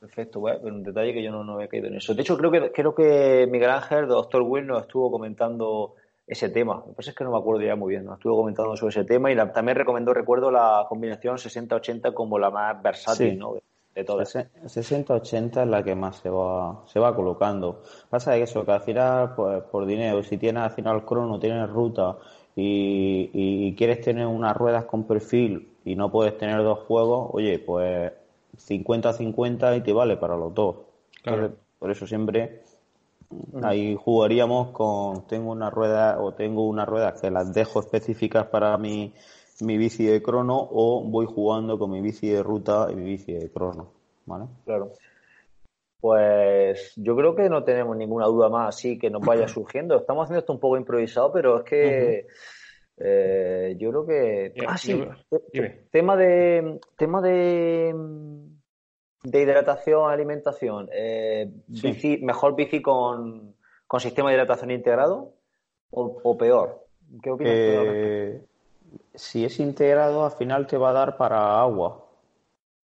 Perfecto, 0.00 0.40
bueno, 0.40 0.60
un 0.62 0.82
detalle 0.82 1.12
que 1.12 1.22
yo 1.22 1.30
no, 1.32 1.54
había 1.54 1.68
caído 1.68 1.88
en 1.88 1.96
eso. 1.96 2.14
De 2.14 2.22
hecho, 2.22 2.36
creo 2.36 2.50
que 2.50 2.72
creo 2.72 2.94
que 2.94 3.48
Miguel 3.50 3.70
Ángel, 3.70 4.06
doctor 4.06 4.42
Will, 4.42 4.66
nos 4.66 4.82
estuvo 4.82 5.10
comentando 5.10 5.94
ese 6.26 6.50
tema. 6.50 6.76
Lo 6.76 6.84
que 6.86 6.92
pasa 6.92 7.10
es 7.10 7.16
que 7.16 7.24
no 7.24 7.32
me 7.32 7.38
acuerdo 7.38 7.62
ya 7.62 7.74
muy 7.74 7.94
bien, 7.94 8.04
nos 8.04 8.14
estuvo 8.14 8.36
comentando 8.36 8.76
sobre 8.76 8.90
ese 8.90 9.04
tema 9.04 9.32
y 9.32 9.36
también 9.36 9.76
recomendó, 9.76 10.14
recuerdo, 10.14 10.50
la 10.50 10.86
combinación 10.88 11.36
60-80 11.36 12.14
como 12.14 12.38
la 12.38 12.50
más 12.50 12.80
versátil, 12.80 13.38
¿no? 13.38 13.54
De 13.94 14.04
todas. 14.04 14.36
60-80 14.36 15.62
es 15.62 15.68
la 15.68 15.82
que 15.82 15.96
más 15.96 16.16
se 16.16 16.30
va, 16.30 16.84
se 16.86 17.00
va 17.00 17.16
colocando. 17.16 17.82
Pasa 18.08 18.34
que 18.34 18.42
eso, 18.42 18.64
que 18.64 18.70
al 18.70 18.82
final, 18.82 19.34
pues 19.34 19.64
por 19.64 19.84
dinero, 19.84 20.22
si 20.22 20.38
tienes 20.38 20.62
al 20.62 20.70
final 20.70 21.04
crono, 21.04 21.40
tienes 21.40 21.68
ruta 21.68 22.16
y, 22.60 23.30
y 23.32 23.74
quieres 23.76 24.00
tener 24.00 24.26
unas 24.26 24.56
ruedas 24.56 24.84
con 24.86 25.04
perfil 25.04 25.68
y 25.84 25.94
no 25.94 26.10
puedes 26.10 26.36
tener 26.36 26.62
dos 26.62 26.80
juegos, 26.80 27.30
oye, 27.32 27.60
pues 27.60 28.12
50-50 28.56 29.76
y 29.76 29.80
te 29.82 29.92
vale 29.92 30.16
para 30.16 30.36
los 30.36 30.52
dos. 30.54 30.76
por 31.78 31.90
eso 31.90 32.06
siempre 32.06 32.62
ahí 33.62 33.96
jugaríamos 33.96 34.70
con 34.72 35.26
tengo 35.26 35.52
una 35.52 35.70
rueda 35.70 36.20
o 36.20 36.32
tengo 36.34 36.66
una 36.66 36.84
rueda 36.84 37.14
que 37.14 37.30
las 37.30 37.52
dejo 37.52 37.80
específicas 37.80 38.46
para 38.46 38.76
mi, 38.76 39.12
mi 39.60 39.78
bici 39.78 40.04
de 40.04 40.22
crono 40.22 40.68
o 40.72 41.04
voy 41.04 41.26
jugando 41.26 41.78
con 41.78 41.90
mi 41.90 42.00
bici 42.00 42.28
de 42.28 42.42
ruta 42.42 42.88
y 42.90 42.96
mi 42.96 43.04
bici 43.04 43.32
de 43.32 43.50
crono. 43.50 43.92
¿Vale? 44.26 44.46
Claro. 44.64 44.92
Pues 46.00 46.92
yo 46.96 47.16
creo 47.16 47.34
que 47.34 47.48
no 47.48 47.64
tenemos 47.64 47.96
ninguna 47.96 48.26
duda 48.26 48.48
más 48.48 48.76
así 48.76 48.98
que 48.98 49.10
nos 49.10 49.22
vaya 49.22 49.48
surgiendo. 49.48 49.96
Estamos 49.96 50.24
haciendo 50.24 50.40
esto 50.40 50.52
un 50.52 50.60
poco 50.60 50.76
improvisado, 50.76 51.32
pero 51.32 51.58
es 51.58 51.64
que 51.64 52.26
eh, 52.98 53.76
yo 53.78 53.90
creo 53.90 54.06
que. 54.06 54.54
ah, 54.66 54.76
sí. 54.76 55.04
Tema 55.90 56.16
de. 56.16 56.80
Tema 56.96 57.20
de. 57.22 57.94
De 59.24 59.42
hidratación, 59.42 60.10
alimentación. 60.10 60.88
Eh, 60.92 61.50
¿Mejor 62.22 62.54
bici 62.54 62.80
con, 62.80 63.56
con, 63.86 64.00
sistema 64.00 64.30
de 64.30 64.36
hidratación 64.36 64.70
integrado 64.70 65.34
o, 65.90 66.38
peor? 66.38 66.86
¿Qué 67.20 67.30
opinas? 67.30 67.52
Eh, 67.56 68.42
si 69.14 69.44
es 69.44 69.58
integrado, 69.58 70.24
al 70.24 70.32
final 70.32 70.66
te 70.68 70.78
va 70.78 70.90
a 70.90 70.92
dar 70.92 71.16
para 71.16 71.60
agua. 71.60 72.07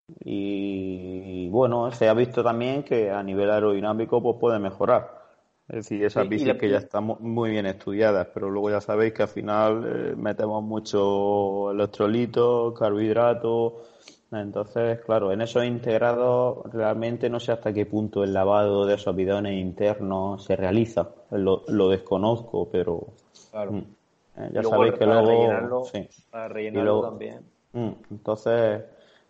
Y, 0.08 1.50
bueno, 1.50 1.92
se 1.92 2.10
ha 2.10 2.14
visto 2.14 2.44
también 2.44 2.84
que 2.84 3.10
a 3.10 3.24
nivel 3.24 3.50
aerodinámico 3.50 4.22
pues 4.22 4.38
puede 4.40 4.60
mejorar. 4.60 5.24
Es 5.68 5.76
decir, 5.76 6.04
esas 6.04 6.28
bicis 6.28 6.56
que 6.56 6.70
ya 6.70 6.78
están 6.78 7.06
muy 7.06 7.52
bien 7.52 7.66
estudiadas, 7.66 8.28
pero 8.34 8.50
luego 8.50 8.70
ya 8.70 8.82
sabéis 8.82 9.14
que 9.14 9.24
al 9.24 9.30
final 9.30 9.84
eh, 9.86 10.16
metemos 10.16 10.62
mucho 10.62 11.72
electrolitos, 11.72 12.78
carbohidratos. 12.78 13.74
Entonces, 14.30 15.00
claro, 15.06 15.32
en 15.32 15.42
esos 15.42 15.64
integrados 15.64 16.72
realmente 16.74 17.30
no 17.30 17.40
sé 17.40 17.54
hasta 17.54 17.72
qué 17.72 17.86
punto 17.86 18.24
el 18.24 18.34
lavado 18.34 18.86
de 18.86 18.96
esos 18.96 19.16
bidones 19.16 19.54
internos 19.54 20.44
se 20.44 20.56
realiza. 20.56 21.12
Lo, 21.32 21.90
desconozco, 21.90 22.68
pero 22.70 23.14
claro. 23.52 23.72
Mm, 23.72 23.86
eh, 24.38 24.50
ya 24.54 24.64
sabéis 24.64 24.96
que 24.96 25.06
luego 25.06 25.28
rellenarlo, 25.28 25.84
sí. 25.86 26.10
para 26.30 26.48
rellenarlo 26.50 27.02
también. 27.02 27.42
Mm, 27.74 27.92
entonces, 28.12 28.82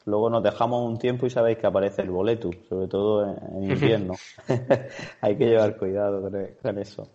Luego 0.05 0.29
nos 0.29 0.43
dejamos 0.43 0.85
un 0.85 0.97
tiempo 0.97 1.25
y 1.25 1.29
sabéis 1.29 1.57
que 1.57 1.67
aparece 1.67 2.01
el 2.01 2.09
boleto, 2.09 2.49
sobre 2.67 2.87
todo 2.87 3.23
en, 3.25 3.63
invierno. 3.63 4.13
Hay 5.21 5.37
que 5.37 5.45
llevar 5.45 5.77
cuidado 5.77 6.29
con 6.61 6.77
eso. 6.77 7.07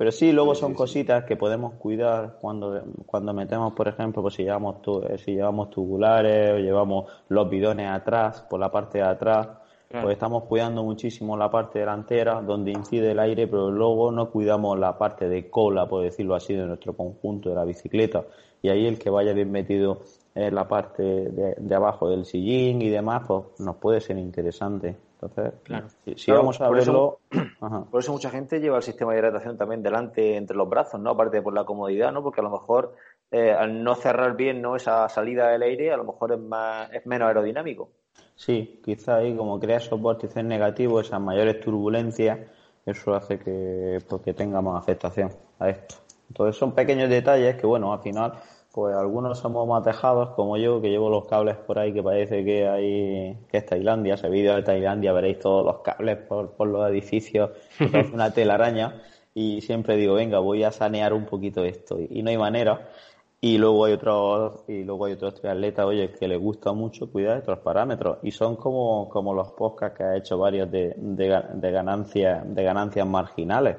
Pero 0.00 0.12
sí, 0.12 0.32
luego 0.32 0.54
son 0.54 0.72
cositas 0.72 1.24
que 1.24 1.36
podemos 1.36 1.74
cuidar 1.74 2.38
cuando, 2.40 2.82
cuando 3.04 3.34
metemos, 3.34 3.74
por 3.74 3.86
ejemplo, 3.86 4.22
pues 4.22 4.32
si 4.32 4.44
llevamos, 4.44 4.76
eh, 5.08 5.18
si 5.18 5.32
llevamos 5.32 5.68
tubulares 5.68 6.52
o 6.52 6.56
llevamos 6.56 7.10
los 7.28 7.50
bidones 7.50 7.90
atrás, 7.90 8.40
por 8.48 8.60
la 8.60 8.70
parte 8.70 8.96
de 8.96 9.04
atrás, 9.04 9.48
pues 9.90 10.12
estamos 10.12 10.44
cuidando 10.44 10.84
muchísimo 10.84 11.36
la 11.36 11.50
parte 11.50 11.80
delantera, 11.80 12.40
donde 12.40 12.70
incide 12.70 13.10
el 13.10 13.18
aire, 13.18 13.48
pero 13.48 13.70
luego 13.70 14.12
no 14.12 14.30
cuidamos 14.30 14.78
la 14.78 14.96
parte 14.96 15.28
de 15.28 15.50
cola, 15.50 15.86
por 15.86 16.04
decirlo 16.04 16.36
así, 16.36 16.54
de 16.54 16.64
nuestro 16.64 16.94
conjunto 16.94 17.50
de 17.50 17.56
la 17.56 17.64
bicicleta. 17.64 18.24
Y 18.62 18.68
ahí 18.68 18.86
el 18.86 18.98
que 18.98 19.10
vaya 19.10 19.32
bien 19.32 19.50
metido 19.50 20.02
en 20.34 20.54
la 20.54 20.66
parte 20.68 21.02
de, 21.02 21.74
abajo 21.74 22.08
del 22.08 22.24
sillín 22.24 22.82
y 22.82 22.88
demás, 22.88 23.22
pues 23.26 23.60
nos 23.60 23.76
puede 23.76 24.00
ser 24.00 24.18
interesante. 24.18 24.96
Entonces, 25.20 25.60
claro. 25.64 25.88
si, 26.16 26.30
vamos 26.30 26.60
a 26.60 26.70
verlo. 26.70 27.18
por 27.90 28.00
eso 28.00 28.12
mucha 28.12 28.30
gente 28.30 28.58
lleva 28.58 28.78
el 28.78 28.82
sistema 28.82 29.12
de 29.12 29.18
hidratación 29.18 29.58
también 29.58 29.82
delante 29.82 30.36
entre 30.36 30.56
los 30.56 30.68
brazos, 30.68 31.00
¿no? 31.00 31.10
Aparte 31.10 31.42
por 31.42 31.52
la 31.52 31.64
comodidad, 31.64 32.10
¿no? 32.12 32.22
Porque 32.22 32.40
a 32.40 32.44
lo 32.44 32.50
mejor 32.50 32.94
eh, 33.32 33.52
al 33.52 33.84
no 33.84 33.94
cerrar 33.94 34.34
bien 34.36 34.60
¿no? 34.60 34.74
esa 34.74 35.08
salida 35.08 35.48
del 35.50 35.62
aire, 35.62 35.92
a 35.92 35.96
lo 35.96 36.04
mejor 36.04 36.32
es, 36.32 36.40
más, 36.40 36.90
es 36.92 37.06
menos 37.06 37.28
aerodinámico. 37.28 37.90
Sí, 38.34 38.80
quizá 38.82 39.16
ahí 39.16 39.36
como 39.36 39.60
crea 39.60 39.76
esos 39.76 40.00
vórtices 40.00 40.44
negativos, 40.44 41.06
esas 41.06 41.20
mayores 41.20 41.60
turbulencias, 41.60 42.40
eso 42.84 43.14
hace 43.14 43.38
que, 43.38 43.98
pues, 44.08 44.22
que 44.22 44.34
tengamos 44.34 44.76
afectación 44.76 45.30
a 45.60 45.68
esto. 45.68 45.96
Entonces 46.28 46.56
son 46.56 46.74
pequeños 46.74 47.08
detalles 47.08 47.56
que, 47.56 47.66
bueno, 47.66 47.92
al 47.92 48.00
final 48.00 48.32
pues 48.72 48.94
algunos 48.94 49.38
somos 49.38 49.66
más 49.66 49.82
tejados, 49.82 50.30
como 50.30 50.56
yo, 50.56 50.80
que 50.80 50.90
llevo 50.90 51.10
los 51.10 51.26
cables 51.26 51.56
por 51.56 51.78
ahí, 51.78 51.92
que 51.92 52.02
parece 52.02 52.44
que 52.44 52.68
hay 52.68 53.38
que 53.50 53.58
es 53.58 53.66
Tailandia. 53.66 54.14
Ese 54.14 54.28
vídeo 54.28 54.54
de 54.54 54.62
Tailandia 54.62 55.12
veréis 55.12 55.40
todos 55.40 55.64
los 55.64 55.78
cables 55.80 56.18
por, 56.18 56.52
por 56.52 56.68
los 56.68 56.88
edificios, 56.88 57.50
es 57.80 58.12
una 58.12 58.32
telaraña. 58.32 59.02
Y 59.34 59.60
siempre 59.60 59.96
digo, 59.96 60.14
venga, 60.14 60.38
voy 60.38 60.64
a 60.64 60.72
sanear 60.72 61.12
un 61.12 61.26
poquito 61.26 61.64
esto. 61.64 61.98
Y 62.00 62.22
no 62.22 62.30
hay 62.30 62.38
manera. 62.38 62.88
Y 63.42 63.56
luego 63.56 63.86
hay 63.86 63.94
otros, 63.94 64.64
y 64.68 64.84
luego 64.84 65.06
hay 65.06 65.14
otros 65.14 65.34
triatletas, 65.34 65.86
oye, 65.86 66.12
que 66.12 66.28
les 66.28 66.38
gusta 66.38 66.72
mucho 66.74 67.10
cuidar 67.10 67.38
estos 67.38 67.58
parámetros. 67.60 68.18
Y 68.22 68.32
son 68.32 68.56
como, 68.56 69.08
como 69.08 69.32
los 69.32 69.52
podcasts 69.52 69.96
que 69.96 70.04
ha 70.04 70.16
hecho 70.16 70.36
varios 70.36 70.70
de, 70.70 70.94
de, 70.96 71.70
ganancias, 71.70 72.42
de 72.44 72.62
ganancias 72.62 73.06
marginales. 73.06 73.76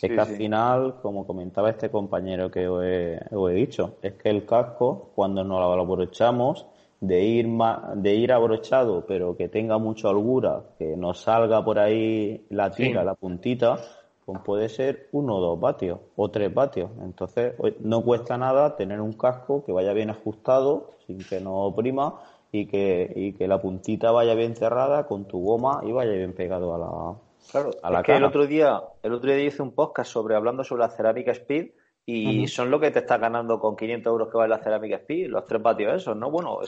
Es 0.00 0.10
que 0.10 0.20
al 0.20 0.26
final, 0.26 0.96
como 1.00 1.26
comentaba 1.26 1.70
este 1.70 1.90
compañero 1.90 2.50
que 2.50 2.68
os 2.68 2.84
he, 2.84 3.54
dicho, 3.54 3.96
es 4.02 4.14
que 4.14 4.30
el 4.30 4.44
casco, 4.44 5.10
cuando 5.14 5.44
nos 5.44 5.60
lo 5.60 5.82
aprovechamos, 5.82 6.66
de 7.00 7.22
ir 7.22 7.48
de 7.96 8.14
ir 8.14 8.32
abrochado, 8.32 9.04
pero 9.06 9.36
que 9.36 9.48
tenga 9.48 9.78
mucha 9.78 10.08
holgura, 10.08 10.62
que 10.78 10.96
nos 10.96 11.20
salga 11.20 11.64
por 11.64 11.78
ahí 11.78 12.46
la 12.50 12.70
tira, 12.70 13.04
la 13.04 13.14
puntita, 13.14 13.78
pues 14.24 14.40
puede 14.40 14.68
ser 14.68 15.08
uno 15.12 15.36
o 15.36 15.40
dos 15.40 15.60
vatios 15.60 16.00
o 16.16 16.30
tres 16.30 16.52
vatios. 16.52 16.90
Entonces 17.02 17.54
no 17.80 18.02
cuesta 18.02 18.38
nada 18.38 18.76
tener 18.76 19.00
un 19.00 19.12
casco 19.12 19.64
que 19.64 19.72
vaya 19.72 19.92
bien 19.92 20.10
ajustado, 20.10 20.92
sin 21.06 21.18
que 21.18 21.40
no 21.40 21.64
oprima 21.64 22.20
y 22.50 22.66
que, 22.66 23.12
y 23.14 23.32
que 23.32 23.46
la 23.48 23.60
puntita 23.60 24.10
vaya 24.10 24.34
bien 24.34 24.56
cerrada 24.56 25.06
con 25.06 25.26
tu 25.26 25.44
goma 25.44 25.82
y 25.84 25.92
vaya 25.92 26.12
bien 26.12 26.32
pegado 26.32 26.74
a 26.74 26.78
la 26.78 27.18
Claro, 27.50 27.70
a 27.82 27.90
la 27.90 28.00
es 28.00 28.04
que 28.04 28.16
el 28.16 28.24
otro 28.24 28.46
día 28.46 28.80
el 29.02 29.12
otro 29.12 29.30
día 29.30 29.44
hice 29.44 29.62
un 29.62 29.74
podcast 29.74 30.10
sobre 30.10 30.34
hablando 30.34 30.64
sobre 30.64 30.82
la 30.82 30.90
cerámica 30.90 31.32
Speed 31.32 31.70
y 32.06 32.46
son 32.48 32.70
lo 32.70 32.78
que 32.80 32.90
te 32.90 32.98
está 32.98 33.16
ganando 33.16 33.58
con 33.58 33.76
500 33.76 34.10
euros 34.10 34.28
que 34.30 34.36
vale 34.36 34.50
la 34.50 34.62
cerámica 34.62 34.96
Speed, 34.96 35.30
los 35.30 35.46
tres 35.46 35.62
vatios 35.62 35.94
esos, 35.94 36.16
¿no? 36.16 36.30
Bueno, 36.30 36.58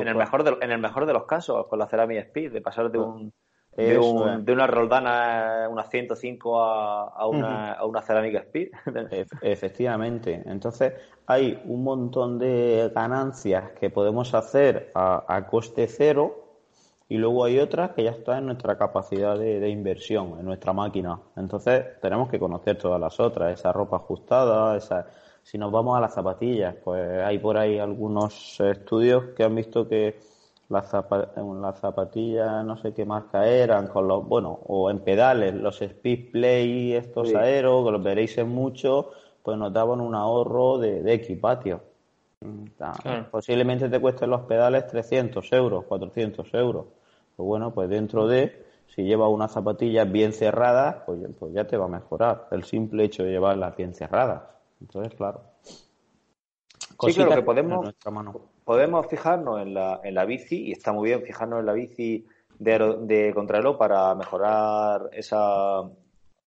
en, 0.00 0.06
el 0.06 0.14
mejor 0.14 0.44
de, 0.44 0.56
en 0.60 0.70
el 0.70 0.78
mejor 0.78 1.06
de 1.06 1.12
los 1.12 1.24
casos 1.24 1.66
con 1.66 1.78
la 1.78 1.88
cerámica 1.88 2.20
Speed, 2.20 2.52
de 2.52 2.60
pasar 2.60 2.90
de 2.90 2.98
un 2.98 3.32
de, 3.76 4.52
una 4.52 4.66
Roldana, 4.66 5.68
una 5.70 5.84
105 5.84 6.60
a, 6.60 7.08
a, 7.08 7.26
una, 7.26 7.72
a 7.72 7.84
una 7.84 8.00
cerámica 8.02 8.38
Speed. 8.40 8.70
Efectivamente. 9.42 10.42
Entonces, 10.46 10.94
hay 11.26 11.60
un 11.66 11.84
montón 11.84 12.38
de 12.38 12.90
ganancias 12.94 13.72
que 13.72 13.90
podemos 13.90 14.34
hacer 14.34 14.92
a, 14.94 15.46
coste 15.50 15.86
cero 15.88 16.45
y 17.08 17.18
luego 17.18 17.44
hay 17.44 17.58
otras 17.60 17.92
que 17.92 18.02
ya 18.04 18.10
están 18.10 18.38
en 18.38 18.46
nuestra 18.46 18.76
capacidad 18.76 19.38
de, 19.38 19.68
inversión, 19.68 20.36
en 20.38 20.44
nuestra 20.44 20.72
máquina. 20.72 21.20
Entonces, 21.36 22.00
tenemos 22.00 22.28
que 22.28 22.38
conocer 22.38 22.78
todas 22.78 23.00
las 23.00 23.20
otras, 23.20 23.58
esa 23.58 23.72
ropa 23.72 23.96
ajustada, 23.96 24.76
esa... 24.76 25.06
Si 25.42 25.58
nos 25.58 25.70
vamos 25.70 25.96
a 25.96 26.00
las 26.00 26.12
zapatillas, 26.12 26.74
pues 26.82 27.22
hay 27.22 27.38
por 27.38 27.56
ahí 27.56 27.78
algunos 27.78 28.58
estudios 28.58 29.26
que 29.36 29.44
han 29.44 29.54
visto 29.54 29.86
que 29.88 30.18
las, 30.68 30.90
zapatillas, 30.90 32.64
no 32.64 32.76
sé 32.78 32.92
qué 32.92 33.04
marca 33.04 33.46
eran, 33.46 33.86
con 33.86 34.08
los, 34.08 34.26
bueno, 34.26 34.58
o 34.66 34.90
en 34.90 34.98
pedales, 34.98 35.54
los 35.54 35.80
Speed 35.80 36.32
Play, 36.32 36.94
estos 36.94 37.32
aeros, 37.36 37.84
que 37.84 37.92
los 37.92 38.02
veréis 38.02 38.36
en 38.38 38.48
mucho, 38.48 39.10
pues 39.44 39.56
nos 39.56 39.72
daban 39.72 40.00
un 40.00 40.16
ahorro 40.16 40.78
de, 40.78 41.02
de 41.02 41.12
equipatio. 41.14 41.80
Posiblemente 43.30 43.88
te 43.88 44.00
cuesten 44.00 44.30
los 44.30 44.42
pedales 44.42 44.86
300 44.86 45.52
euros, 45.52 45.84
400 45.84 46.54
euros. 46.54 46.86
Pues 47.36 47.46
bueno, 47.46 47.72
pues 47.72 47.88
dentro 47.88 48.26
de, 48.26 48.64
si 48.88 49.04
llevas 49.04 49.30
unas 49.30 49.52
zapatillas 49.52 50.10
bien 50.10 50.32
cerradas, 50.32 50.96
pues, 51.06 51.20
pues 51.38 51.52
ya 51.54 51.66
te 51.66 51.76
va 51.76 51.86
a 51.86 51.88
mejorar 51.88 52.48
el 52.50 52.64
simple 52.64 53.04
hecho 53.04 53.24
de 53.24 53.30
llevarlas 53.30 53.76
bien 53.76 53.94
cerradas. 53.94 54.42
Entonces, 54.80 55.14
claro. 55.14 55.42
Sí, 57.00 57.14
claro, 57.14 57.34
que 57.34 57.42
podemos, 57.42 57.94
podemos 58.64 59.06
fijarnos 59.06 59.60
en 59.60 59.74
la, 59.74 60.00
en 60.02 60.14
la 60.14 60.24
bici, 60.24 60.68
y 60.68 60.72
está 60.72 60.92
muy 60.92 61.08
bien 61.08 61.22
fijarnos 61.22 61.60
en 61.60 61.66
la 61.66 61.72
bici 61.72 62.26
de, 62.58 62.96
de 63.00 63.34
contrarreloj 63.34 63.76
para 63.76 64.14
mejorar 64.14 65.10
esa, 65.12 65.82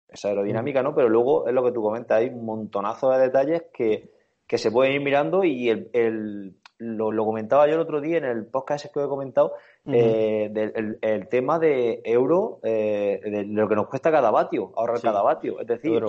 esa 0.07 0.27
aerodinámica, 0.27 0.83
¿no? 0.83 0.93
Pero 0.93 1.09
luego 1.09 1.47
es 1.47 1.53
lo 1.53 1.63
que 1.63 1.71
tú 1.71 1.81
comentas, 1.81 2.19
hay 2.19 2.29
un 2.29 2.45
montonazo 2.45 3.09
de 3.11 3.19
detalles 3.19 3.63
que, 3.73 4.16
que 4.47 4.57
se 4.57 4.71
pueden 4.71 4.93
ir 4.93 5.01
mirando 5.01 5.43
y 5.43 5.69
el, 5.69 5.89
el 5.93 6.55
lo, 6.79 7.11
lo, 7.11 7.25
comentaba 7.25 7.67
yo 7.67 7.73
el 7.73 7.81
otro 7.81 8.01
día 8.01 8.17
en 8.17 8.25
el 8.25 8.45
podcast 8.45 8.85
que 8.93 9.03
he 9.03 9.07
comentado, 9.07 9.53
eh, 9.85 10.49
del, 10.51 10.99
el, 11.01 11.27
tema 11.27 11.59
de 11.59 12.01
euro, 12.05 12.59
eh, 12.63 13.19
de 13.23 13.45
lo 13.45 13.67
que 13.67 13.75
nos 13.75 13.87
cuesta 13.87 14.11
cada 14.11 14.31
vatio, 14.31 14.71
ahorrar 14.75 15.01
cada 15.01 15.21
vatio. 15.21 15.59
Es 15.59 15.67
decir, 15.67 16.03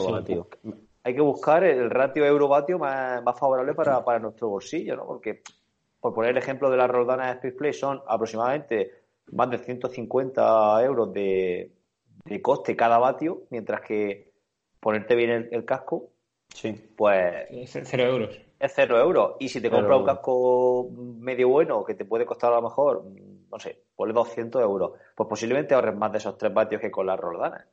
hay 1.04 1.14
que 1.14 1.20
buscar 1.22 1.64
el 1.64 1.90
ratio 1.90 2.26
euro-vatio 2.26 2.78
más, 2.78 3.22
más 3.22 3.38
favorable 3.38 3.74
para, 3.74 4.04
para 4.04 4.18
nuestro 4.18 4.48
bolsillo, 4.48 4.94
¿no? 4.94 5.06
Porque 5.06 5.42
por 6.00 6.14
poner 6.14 6.32
el 6.32 6.38
ejemplo 6.38 6.70
de 6.70 6.76
las 6.76 6.90
Roldanas 6.90 7.40
de 7.42 7.52
Play, 7.52 7.72
son 7.72 8.02
aproximadamente 8.06 8.92
más 9.32 9.50
de 9.50 9.58
150 9.58 10.84
euros 10.84 11.12
de, 11.12 11.72
coste 12.42 12.76
cada 12.76 12.98
vatio, 12.98 13.42
mientras 13.50 13.80
que 13.80 14.32
ponerte 14.80 15.14
bien 15.14 15.48
el, 15.50 15.64
casco, 15.64 16.10
sí. 16.48 16.72
pues... 16.96 17.46
Es 17.50 17.78
cero 17.84 18.04
euros. 18.04 18.40
Es 18.58 18.72
cero 18.74 18.98
euros. 18.98 19.36
Y 19.38 19.48
si 19.48 19.60
te 19.60 19.70
compras 19.70 19.98
un 19.98 20.06
casco 20.06 20.88
medio 21.20 21.48
bueno, 21.48 21.84
que 21.84 21.94
te 21.94 22.04
puede 22.04 22.26
costar 22.26 22.52
a 22.52 22.56
lo 22.56 22.62
mejor, 22.62 23.04
no 23.50 23.58
sé, 23.58 23.84
ponle 23.94 24.14
200 24.14 24.62
euros, 24.62 24.92
pues 25.14 25.28
posiblemente 25.28 25.74
ahorres 25.74 25.96
más 25.96 26.12
de 26.12 26.18
esos 26.18 26.36
3 26.36 26.52
vatios 26.52 26.80
que 26.80 26.90
con 26.90 27.06
las 27.06 27.18
Roldanas. 27.18 27.64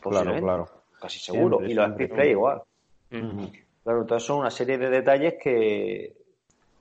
Claro, 0.00 0.34
claro. 0.38 0.68
Casi 1.00 1.18
seguro. 1.18 1.64
y 1.64 1.74
los 1.74 1.92
Play 1.92 2.30
igual. 2.30 2.62
Claro, 3.10 4.02
entonces 4.02 4.26
son 4.26 4.40
una 4.40 4.50
serie 4.50 4.78
de 4.78 4.90
detalles 4.90 5.34
que, 5.42 6.14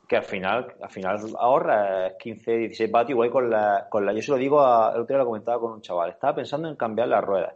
que 0.08 0.18
al 0.18 0.24
final, 0.24 0.74
al 0.82 0.90
final 0.90 1.20
ahorra 1.38 2.18
15, 2.18 2.58
16 2.58 2.92
vatios, 2.92 3.12
igual 3.12 3.30
con 3.30 3.50
la, 3.50 3.88
con 3.90 4.06
la, 4.06 4.12
yo 4.12 4.22
se 4.22 4.32
lo 4.32 4.38
digo, 4.38 4.62
a, 4.62 4.92
el 4.94 5.02
otro 5.02 5.16
día 5.16 5.18
lo 5.20 5.26
comentaba 5.26 5.60
con 5.60 5.72
un 5.72 5.82
chaval, 5.82 6.10
estaba 6.10 6.36
pensando 6.36 6.68
en 6.68 6.76
cambiar 6.76 7.08
las 7.08 7.24
ruedas. 7.24 7.54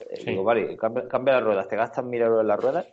Eh, 0.00 0.22
digo, 0.24 0.44
vale, 0.44 0.76
cambia, 0.76 1.34
las 1.34 1.42
ruedas, 1.42 1.68
te 1.68 1.76
gastas 1.76 2.04
mil 2.04 2.22
euros 2.22 2.42
en 2.42 2.48
las 2.48 2.60
ruedas 2.60 2.86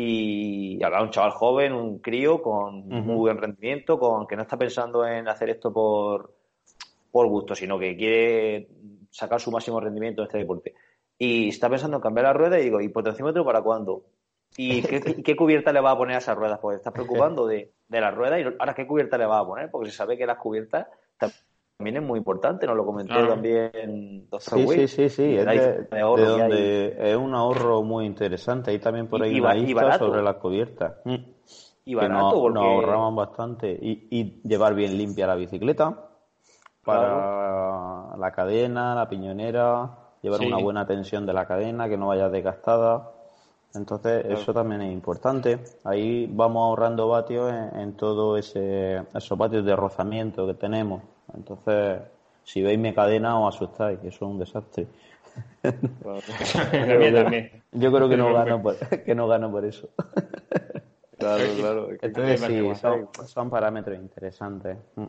y 0.00 0.80
habrá 0.84 1.02
un 1.02 1.10
chaval 1.10 1.32
joven, 1.32 1.72
un 1.72 1.98
crío 1.98 2.40
con 2.40 2.86
muy 2.88 3.16
buen 3.16 3.36
rendimiento, 3.36 3.98
con 3.98 4.28
que 4.28 4.36
no 4.36 4.42
está 4.42 4.56
pensando 4.56 5.04
en 5.04 5.26
hacer 5.26 5.50
esto 5.50 5.72
por, 5.72 6.36
por 7.10 7.26
gusto, 7.26 7.56
sino 7.56 7.80
que 7.80 7.96
quiere 7.96 8.68
sacar 9.10 9.40
su 9.40 9.50
máximo 9.50 9.80
rendimiento 9.80 10.22
en 10.22 10.26
este 10.26 10.38
deporte. 10.38 10.72
Y 11.18 11.48
está 11.48 11.68
pensando 11.68 11.96
en 11.96 12.02
cambiar 12.04 12.26
la 12.26 12.32
rueda 12.32 12.60
y 12.60 12.62
digo, 12.62 12.80
¿y 12.80 12.88
potenciómetro 12.90 13.44
para 13.44 13.60
cuándo? 13.60 14.04
¿Y 14.56 14.82
qué, 15.24 15.34
cubierta 15.34 15.72
le 15.72 15.80
va 15.80 15.90
a 15.90 15.98
poner 15.98 16.14
a 16.14 16.18
esas 16.18 16.36
ruedas? 16.36 16.60
Pues 16.62 16.76
está 16.76 16.92
preocupando 16.92 17.48
de, 17.48 17.72
de 17.88 18.00
las 18.00 18.14
ruedas 18.14 18.40
y 18.40 18.44
ahora 18.44 18.74
qué 18.74 18.86
cubierta 18.86 19.18
le 19.18 19.26
va 19.26 19.40
a 19.40 19.46
poner, 19.46 19.68
porque 19.68 19.90
se 19.90 19.96
sabe 19.96 20.16
que 20.16 20.26
las 20.26 20.38
cubiertas 20.38 20.86
también 21.78 21.98
es 21.98 22.02
muy 22.02 22.18
importante, 22.18 22.66
nos 22.66 22.76
lo 22.76 22.84
comentó 22.84 23.14
también 23.28 24.26
Dr. 24.28 24.58
Sí, 24.58 24.66
sí, 24.66 24.88
sí, 24.88 25.08
sí, 25.08 25.36
es, 25.36 25.46
de, 25.46 26.96
es 26.98 27.16
un 27.16 27.32
ahorro 27.36 27.84
muy 27.84 28.04
interesante. 28.04 28.72
Hay 28.72 28.80
también 28.80 29.06
por 29.06 29.22
ahí 29.22 29.36
y, 29.36 29.40
una 29.40 29.96
sobre 29.96 30.20
las 30.20 30.34
cubiertas. 30.36 30.96
Mm. 31.04 31.14
Y 31.84 31.94
barato, 31.94 32.42
que 32.42 32.50
nos, 32.50 32.64
ahorraban 32.64 33.14
bastante. 33.14 33.70
Y, 33.70 34.08
y, 34.10 34.42
llevar 34.42 34.74
bien 34.74 34.98
limpia 34.98 35.28
la 35.28 35.36
bicicleta 35.36 36.08
para 36.84 38.16
la 38.16 38.32
cadena, 38.32 38.96
la 38.96 39.08
piñonera, 39.08 39.98
llevar 40.20 40.40
una 40.40 40.58
buena 40.58 40.84
tensión 40.84 41.26
de 41.26 41.32
la 41.32 41.46
cadena, 41.46 41.88
que 41.88 41.96
no 41.96 42.08
vaya 42.08 42.28
desgastada. 42.28 43.12
Entonces, 43.72 44.24
eso 44.26 44.52
también 44.52 44.82
es 44.82 44.92
importante. 44.92 45.60
Ahí 45.84 46.26
vamos 46.26 46.60
ahorrando 46.60 47.06
vatios 47.06 47.52
en, 47.74 47.96
todo 47.96 48.36
ese, 48.36 49.04
esos 49.14 49.38
vatios 49.38 49.64
de 49.64 49.76
rozamiento 49.76 50.44
que 50.44 50.54
tenemos. 50.54 51.02
Entonces, 51.34 52.00
si 52.44 52.62
veis 52.62 52.78
mi 52.78 52.94
cadena 52.94 53.40
os 53.40 53.54
asustáis, 53.54 53.98
que 54.00 54.08
eso 54.08 54.24
es 54.24 54.30
un 54.30 54.38
desastre. 54.38 54.86
Yo 57.72 57.92
creo 57.92 58.08
que 58.08 58.16
no 58.16 58.32
gano 58.32 58.62
por, 58.62 58.76
que 59.04 59.14
no 59.14 59.28
gano 59.28 59.50
por 59.50 59.64
eso. 59.64 59.88
Claro, 61.18 61.44
claro. 61.58 61.88
Entonces 62.00 62.40
sí, 62.40 62.72
son, 63.26 63.50
parámetros 63.50 63.98
interesantes. 63.98 64.78
Mm. 64.94 65.06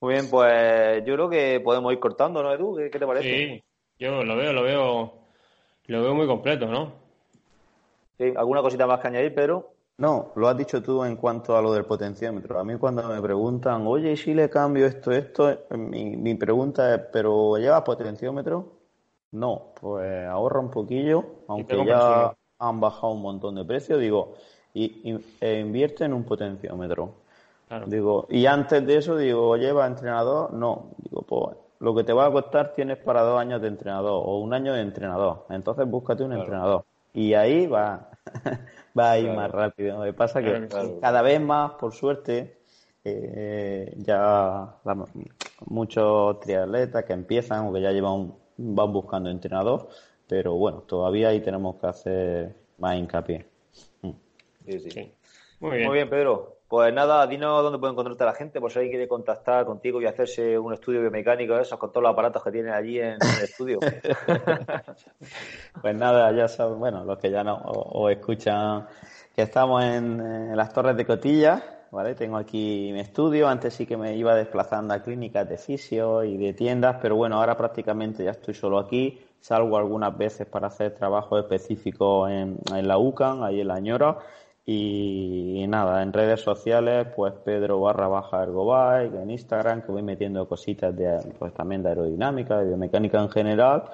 Muy 0.00 0.14
bien, 0.14 0.30
pues 0.30 1.04
yo 1.04 1.14
creo 1.14 1.28
que 1.28 1.58
podemos 1.58 1.92
ir 1.92 1.98
cortando, 1.98 2.40
¿no, 2.40 2.52
Edu? 2.52 2.76
¿Qué, 2.76 2.88
qué 2.88 3.00
te 3.00 3.06
parece? 3.06 3.28
Sí, 3.28 3.64
yo 3.98 4.22
lo 4.22 4.36
veo, 4.36 4.52
lo 4.52 4.62
veo 4.62 5.18
lo 5.88 6.02
veo 6.02 6.14
muy 6.14 6.26
completo, 6.26 6.66
¿no? 6.66 6.92
Sí, 8.18 8.34
¿alguna 8.36 8.60
cosita 8.60 8.86
más 8.86 9.00
que 9.00 9.08
añadir, 9.08 9.34
Pedro? 9.34 9.72
No, 9.98 10.30
lo 10.36 10.48
has 10.48 10.56
dicho 10.56 10.80
tú 10.80 11.02
en 11.04 11.16
cuanto 11.16 11.56
a 11.56 11.62
lo 11.62 11.72
del 11.72 11.84
potenciómetro. 11.84 12.58
A 12.60 12.64
mí 12.64 12.76
cuando 12.76 13.02
me 13.02 13.20
preguntan, 13.20 13.84
oye, 13.86 14.16
si 14.16 14.32
le 14.32 14.48
cambio 14.48 14.86
esto, 14.86 15.10
esto, 15.10 15.58
mi, 15.70 16.16
mi 16.16 16.36
pregunta 16.36 16.94
es, 16.94 17.00
¿pero 17.12 17.56
lleva 17.56 17.82
potenciómetro? 17.82 18.78
No, 19.32 19.72
pues 19.80 20.26
ahorra 20.26 20.60
un 20.60 20.70
poquillo, 20.70 21.24
aunque 21.48 21.84
ya 21.84 22.34
han 22.60 22.80
bajado 22.80 23.12
un 23.12 23.22
montón 23.22 23.56
de 23.56 23.64
precios, 23.64 24.00
digo, 24.00 24.34
y, 24.72 25.18
e 25.40 25.58
invierte 25.60 26.04
en 26.04 26.12
un 26.12 26.24
potenciómetro. 26.24 27.14
Digo, 27.86 28.26
y 28.30 28.46
antes 28.46 28.86
de 28.86 28.96
eso 28.96 29.16
digo, 29.16 29.56
¿lleva 29.56 29.86
entrenador? 29.86 30.52
No, 30.54 30.90
digo, 30.98 31.22
pues 31.22 31.56
lo 31.80 31.94
que 31.94 32.04
te 32.04 32.12
va 32.12 32.26
a 32.26 32.32
costar 32.32 32.72
tienes 32.74 32.98
para 32.98 33.22
dos 33.22 33.38
años 33.40 33.60
de 33.60 33.68
entrenador 33.68 34.22
o 34.24 34.38
un 34.38 34.54
año 34.54 34.72
de 34.74 34.80
entrenador. 34.80 35.44
Entonces 35.50 35.86
búscate 35.88 36.22
un 36.24 36.32
entrenador. 36.32 36.84
Y 37.18 37.34
ahí 37.34 37.66
va, 37.66 38.10
va 38.96 39.10
a 39.10 39.18
ir 39.18 39.28
más 39.32 39.50
rápido. 39.50 39.98
Lo 39.98 40.04
que 40.04 40.12
pasa 40.12 40.40
que 40.40 40.68
cada 41.00 41.20
vez 41.20 41.40
más, 41.40 41.72
por 41.72 41.92
suerte, 41.92 42.60
eh, 43.02 43.92
ya 43.96 44.76
muchos 45.66 46.38
triatletas 46.38 47.04
que 47.04 47.14
empiezan 47.14 47.66
o 47.66 47.72
que 47.72 47.80
ya 47.80 47.90
llevan 47.90 48.34
van 48.56 48.92
buscando 48.92 49.30
entrenador, 49.30 49.88
pero 50.28 50.54
bueno, 50.54 50.82
todavía 50.82 51.30
ahí 51.30 51.40
tenemos 51.40 51.74
que 51.80 51.86
hacer 51.88 52.54
más 52.78 52.96
hincapié. 52.96 53.46
Sí, 54.64 54.78
sí. 54.78 55.12
Muy 55.58 55.78
bien. 55.78 56.08
Pedro. 56.08 56.57
Pues 56.68 56.92
nada, 56.92 57.26
dinos 57.26 57.62
dónde 57.62 57.78
puede 57.78 57.92
encontrarte 57.92 58.26
la 58.26 58.34
gente, 58.34 58.60
por 58.60 58.70
si 58.70 58.78
alguien 58.78 58.92
quiere 58.92 59.08
contactar 59.08 59.64
contigo 59.64 60.02
y 60.02 60.06
hacerse 60.06 60.58
un 60.58 60.74
estudio 60.74 61.00
biomecánico, 61.00 61.56
esos 61.56 61.78
con 61.78 61.90
todos 61.90 62.02
los 62.02 62.12
aparatos 62.12 62.44
que 62.44 62.52
tiene 62.52 62.70
allí 62.70 63.00
en, 63.00 63.14
el 63.14 63.42
estudio. 63.42 63.78
pues 65.80 65.96
nada, 65.96 66.30
ya 66.32 66.46
saben, 66.46 66.78
bueno, 66.78 67.06
los 67.06 67.16
que 67.16 67.30
ya 67.30 67.42
no 67.42 67.56
o, 67.56 68.10
escuchan, 68.10 68.86
que 69.34 69.40
estamos 69.40 69.82
en, 69.82 70.54
las 70.54 70.70
Torres 70.74 70.94
de 70.94 71.06
Cotilla, 71.06 71.86
¿vale? 71.90 72.14
Tengo 72.14 72.36
aquí 72.36 72.90
mi 72.92 73.00
estudio, 73.00 73.48
antes 73.48 73.72
sí 73.72 73.86
que 73.86 73.96
me 73.96 74.14
iba 74.14 74.34
desplazando 74.34 74.92
a 74.92 75.02
clínicas 75.02 75.48
de 75.48 75.56
fisio 75.56 76.22
y 76.22 76.36
de 76.36 76.52
tiendas, 76.52 76.98
pero 77.00 77.16
bueno, 77.16 77.36
ahora 77.36 77.56
prácticamente 77.56 78.24
ya 78.24 78.32
estoy 78.32 78.52
solo 78.52 78.78
aquí, 78.78 79.18
salgo 79.40 79.78
algunas 79.78 80.14
veces 80.18 80.46
para 80.46 80.66
hacer 80.66 80.94
trabajo 80.94 81.38
específico 81.38 82.28
en, 82.28 82.58
en 82.74 82.86
la 82.86 82.98
UCAN, 82.98 83.42
ahí 83.42 83.62
en 83.62 83.68
la 83.68 83.80
Ñora, 83.80 84.18
y, 84.70 85.64
nada, 85.66 86.02
en 86.02 86.12
redes 86.12 86.42
sociales, 86.42 87.06
pues 87.16 87.32
Pedro 87.42 87.80
barra 87.80 88.06
baja 88.06 88.42
Ergobike, 88.42 89.14
en 89.14 89.30
Instagram, 89.30 89.80
que 89.80 89.92
voy 89.92 90.02
metiendo 90.02 90.46
cositas 90.46 90.94
de, 90.94 91.18
pues 91.38 91.54
también 91.54 91.82
de 91.82 91.88
aerodinámica, 91.88 92.58
de 92.58 92.66
biomecánica 92.66 93.18
en 93.18 93.30
general. 93.30 93.84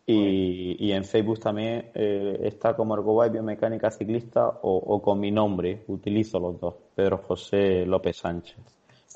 Y, 0.06 0.92
en 0.92 1.04
Facebook 1.04 1.40
también 1.40 1.90
eh, 1.94 2.38
está 2.42 2.76
como 2.76 2.94
Ergobike 2.94 3.32
Biomecánica 3.32 3.90
Ciclista 3.90 4.46
o, 4.62 5.00
con 5.00 5.18
mi 5.18 5.30
nombre, 5.30 5.84
utilizo 5.88 6.38
los 6.38 6.60
dos, 6.60 6.74
Pedro 6.94 7.18
José 7.18 7.86
López 7.86 8.18
Sánchez. 8.18 8.58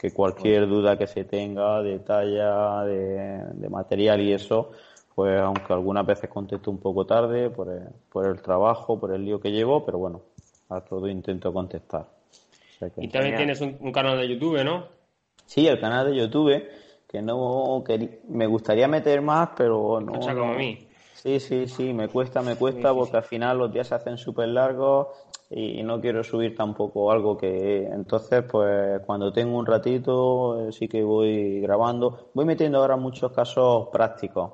Que 0.01 0.13
cualquier 0.13 0.67
duda 0.67 0.97
que 0.97 1.07
se 1.07 1.25
tenga 1.25 1.83
de 1.83 1.99
talla, 1.99 2.85
de, 2.85 3.69
material 3.69 4.21
y 4.23 4.33
eso, 4.33 4.71
pues 5.15 5.39
aunque 5.41 5.73
algunas 5.73 6.07
veces 6.07 6.31
contesto 6.31 6.71
un 6.71 6.79
poco 6.79 7.05
tarde 7.05 7.51
por 7.51 7.69
el, 7.69 7.89
por 8.09 8.27
el 8.27 8.41
trabajo, 8.41 8.99
por 8.99 9.13
el 9.13 9.25
lío 9.25 9.41
que 9.41 9.51
llevo, 9.51 9.85
pero 9.85 9.99
bueno, 9.99 10.23
a 10.71 10.81
todo 10.81 11.09
intento 11.09 11.53
contestar. 11.53 12.07
y 12.97 13.09
también 13.09 13.37
tienes 13.37 13.61
un, 13.61 13.93
canal 13.93 14.17
de 14.19 14.29
YouTube, 14.29 14.65
¿no? 14.65 14.87
Sí, 15.45 15.67
el 15.67 15.81
canal 15.81 16.11
de 16.11 16.17
YouTube 16.17 16.63
que 17.09 17.23
no 17.23 17.83
me 18.29 18.47
gustaría 18.47 18.87
meter 18.87 19.23
más, 19.23 19.51
pero 19.57 20.01
no. 20.01 20.13
como 20.13 20.53
a 20.53 20.57
mí. 20.57 20.79
Sí, 21.15 21.41
sí, 21.41 21.67
sí, 21.67 21.93
me 21.93 22.09
cuesta, 22.09 22.43
me 22.43 22.55
cuesta, 22.55 22.95
porque 22.95 23.17
al 23.17 23.25
final 23.25 23.59
los 23.59 23.73
días 23.73 23.89
se 23.89 23.95
hacen 23.97 24.19
súper 24.19 24.49
largos 24.49 25.09
y 25.51 25.83
no 25.83 26.01
quiero 26.01 26.23
subir 26.23 26.55
tampoco 26.55 27.11
algo 27.11 27.37
que. 27.37 27.87
Entonces, 27.87 28.45
pues 28.49 29.01
cuando 29.05 29.33
tengo 29.33 29.59
un 29.59 29.67
ratito, 29.67 30.69
eh, 30.69 30.73
sí 30.73 30.87
que 30.87 31.03
voy 31.03 31.61
grabando. 31.61 32.31
Voy 32.35 32.45
metiendo 32.45 32.79
ahora 32.79 32.97
muchos 32.97 33.33
casos 33.33 33.89
prácticos, 33.91 34.53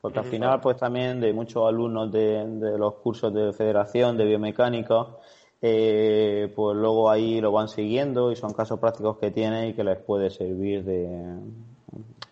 porque 0.00 0.20
al 0.20 0.24
final, 0.24 0.60
pues 0.60 0.78
también 0.78 1.20
de 1.20 1.34
muchos 1.34 1.68
alumnos 1.68 2.10
de, 2.10 2.46
de 2.46 2.78
los 2.78 2.94
cursos 2.94 3.34
de 3.34 3.52
federación 3.52 4.16
de 4.16 4.24
biomecánica, 4.24 5.08
eh, 5.60 6.50
pues 6.54 6.76
luego 6.76 7.10
ahí 7.10 7.40
lo 7.40 7.52
van 7.52 7.68
siguiendo 7.68 8.30
y 8.32 8.36
son 8.36 8.52
casos 8.54 8.78
prácticos 8.78 9.18
que 9.18 9.30
tienen 9.30 9.68
y 9.68 9.74
que 9.74 9.84
les 9.84 9.98
puede 9.98 10.30
servir 10.30 10.84
de, 10.84 11.40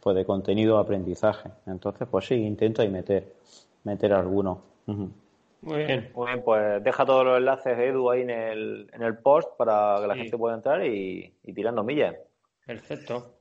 pues 0.05 0.15
de 0.15 0.27
contenido 0.27 0.77
de 0.77 0.83
aprendizaje. 0.83 1.49
Entonces, 1.67 2.07
pues 2.11 2.27
sí, 2.27 2.35
intento 2.35 2.83
ahí 2.83 2.91
meter, 2.91 3.33
meter 3.85 4.13
alguno. 4.13 4.61
Muy 4.85 5.79
bien. 5.87 6.11
Muy 6.15 6.27
bien, 6.27 6.43
pues 6.45 6.85
deja 6.85 7.07
todos 7.07 7.25
los 7.25 7.39
enlaces, 7.39 7.79
Edu, 7.79 8.11
ahí 8.11 8.21
en 8.21 8.29
el, 8.29 8.91
en 8.93 9.03
el 9.03 9.17
post 9.17 9.57
para 9.57 9.97
que 9.99 10.07
la 10.07 10.15
gente 10.15 10.37
pueda 10.37 10.57
entrar 10.57 10.85
y, 10.85 11.35
tirando 11.55 11.83
millas. 11.83 12.17
Perfecto. 12.67 13.33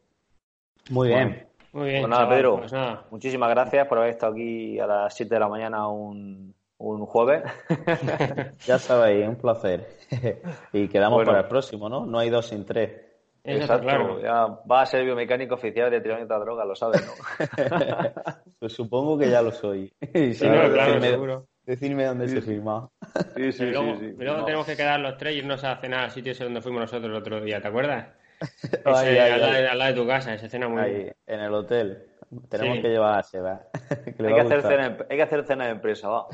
Muy 0.89 1.09
bien. 1.09 1.47
Muy 1.73 1.89
bien. 1.89 2.03
Pues 2.03 2.09
nada, 2.09 2.29
Pedro, 2.29 2.59
pues 2.59 2.73
muchísimas 3.11 3.49
gracias 3.49 3.85
por 3.85 3.97
haber 3.97 4.11
estado 4.11 4.31
aquí 4.31 4.79
a 4.79 4.87
las 4.87 5.13
7 5.13 5.35
de 5.35 5.39
la 5.41 5.49
mañana 5.49 5.89
un, 5.89 6.53
un 6.77 7.05
jueves. 7.05 7.43
ya 8.65 8.79
sabéis, 8.79 9.27
un 9.27 9.35
placer. 9.35 9.97
y 10.71 10.87
quedamos 10.87 11.25
para 11.25 11.41
el 11.41 11.47
próximo, 11.47 11.89
¿no? 11.89 12.05
No 12.05 12.19
hay 12.19 12.29
dos 12.29 12.47
sin 12.47 12.65
tres. 12.65 13.02
Exacto, 13.43 13.83
claro. 13.83 14.21
ya 14.21 14.45
va 14.69 14.81
a 14.81 14.85
ser 14.85 15.03
biomecánico 15.03 15.55
oficial 15.55 15.91
de 15.91 15.99
Tiránita 15.99 16.39
Droga, 16.39 16.63
lo 16.63 16.75
sabes, 16.75 17.05
¿no? 17.05 17.11
pues 18.59 18.71
supongo 18.71 19.17
que 19.17 19.29
ya 19.29 19.41
lo 19.41 19.51
soy. 19.51 19.91
Sí, 19.99 20.33
claro, 20.39 20.99
decirme, 20.99 21.39
decirme 21.65 22.05
dónde 22.05 22.29
se 22.29 22.41
firma. 22.41 22.89
Sí, 23.35 23.51
sí, 23.51 23.65
luego, 23.65 23.99
sí, 23.99 24.13
luego 24.17 24.45
tenemos 24.45 24.65
que 24.65 24.77
quedar 24.77 24.99
los 25.01 25.17
tres 25.17 25.35
y 25.35 25.39
irnos 25.39 25.61
a 25.65 25.75
cenar 25.75 26.05
al 26.05 26.11
sitio 26.11 26.31
ese 26.31 26.45
donde 26.45 26.61
fuimos 26.61 26.81
nosotros 26.81 27.09
el 27.09 27.15
otro 27.15 27.41
día, 27.41 27.59
¿te 27.61 27.67
acuerdas? 27.67 28.07
Ese, 28.85 29.21
al, 29.21 29.77
lado, 29.77 29.93
de 29.93 30.01
tu 30.01 30.07
casa, 30.07 30.33
esa 30.33 30.49
cena 30.49 30.67
muy 30.67 30.81
ahí, 30.81 31.11
en 31.27 31.39
el 31.39 31.53
hotel. 31.53 32.03
Tenemos 32.49 32.79
que 32.79 32.89
llevar 32.89 33.19
a 33.19 33.23
Seba. 33.23 33.61
hay, 33.89 34.33
que 34.33 34.41
hacer 34.41 34.61
cena, 34.63 34.97
hay, 35.09 35.17
que 35.17 35.23
hacer 35.23 35.45
cena, 35.45 35.65
de 35.65 35.71
empresa, 35.71 36.09
va. 36.09 36.27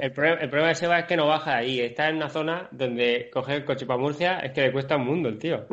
el, 0.00 0.12
problema, 0.12 0.40
el, 0.40 0.50
problema, 0.50 0.68
de 0.68 0.74
Seba 0.74 0.98
es 0.98 1.06
que 1.06 1.16
no 1.16 1.26
baja 1.26 1.56
ahí. 1.56 1.80
Está 1.80 2.08
en 2.08 2.16
una 2.16 2.28
zona 2.28 2.68
donde 2.72 3.30
coger 3.32 3.56
el 3.56 3.64
coche 3.64 3.86
para 3.86 4.00
Murcia 4.00 4.40
es 4.40 4.52
que 4.52 4.62
le 4.62 4.72
cuesta 4.72 4.96
un 4.96 5.06
mundo 5.06 5.28
el 5.28 5.38
tío. 5.38 5.66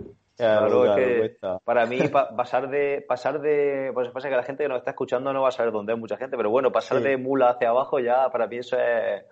Claro, 0.43 0.95
que 0.95 1.37
para 1.63 1.85
mí 1.85 1.99
pasar 2.35 2.69
de 2.69 3.03
pasar 3.07 3.39
de 3.39 3.91
pues 3.93 4.09
pasa 4.09 4.29
que 4.29 4.35
la 4.35 4.43
gente 4.43 4.63
que 4.63 4.69
nos 4.69 4.79
está 4.79 4.91
escuchando 4.91 5.31
no 5.31 5.41
va 5.41 5.49
a 5.49 5.51
saber 5.51 5.71
dónde 5.71 5.93
hay 5.93 5.99
mucha 5.99 6.17
gente, 6.17 6.35
pero 6.35 6.49
bueno, 6.49 6.71
pasar 6.71 7.01
de 7.01 7.15
Mula 7.17 7.51
hacia 7.51 7.69
abajo 7.69 7.99
ya 7.99 8.29
para 8.29 8.47
mí 8.47 8.57
eso 8.57 8.77
es 8.77 9.23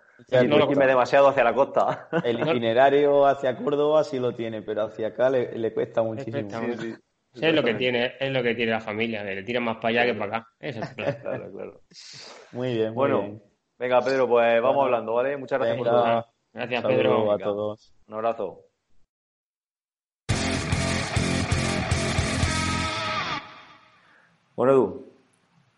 no 0.48 0.72
irme 0.72 0.88
demasiado 0.88 1.28
hacia 1.28 1.44
la 1.44 1.54
costa. 1.54 2.08
El 2.24 2.40
itinerario 2.48 3.26
hacia 3.26 3.58
Córdoba 3.58 4.04
sí 4.04 4.20
lo 4.20 4.34
tiene, 4.34 4.62
pero 4.62 4.84
hacia 4.84 5.08
acá 5.08 5.30
le, 5.30 5.74
cuesta 5.74 6.02
muchísimo. 6.02 6.50
es 7.34 7.54
lo 7.54 7.64
que 7.64 7.74
tiene, 7.74 8.14
es 8.20 8.32
lo 8.32 8.44
que 8.44 8.56
tiene 8.56 8.72
la 8.72 8.82
familia, 8.82 9.24
le 9.24 9.44
tiran 9.44 9.64
más 9.64 9.78
para 9.78 9.90
allá 9.90 10.06
que 10.06 10.18
para 10.18 10.38
acá. 10.38 10.48
Eso 10.60 10.80
es 10.82 10.90
claro. 10.92 11.18
claro, 11.52 11.82
Muy 12.52 12.76
bien, 12.76 12.94
bueno. 12.94 13.42
Venga, 13.78 14.00
Pedro, 14.02 14.28
pues 14.28 14.62
vamos 14.62 14.86
hablando, 14.86 15.16
¿vale? 15.16 15.38
Muchas 15.38 15.60
gracias 15.60 15.78
por 15.78 15.88
todo. 15.88 16.26
Gracias, 16.54 16.86
Pedro. 16.86 17.32
a 17.32 17.38
todos. 17.38 17.94
Un 18.08 18.14
abrazo. 18.14 18.71
Bueno, 24.62 24.74
Edu, 24.74 25.12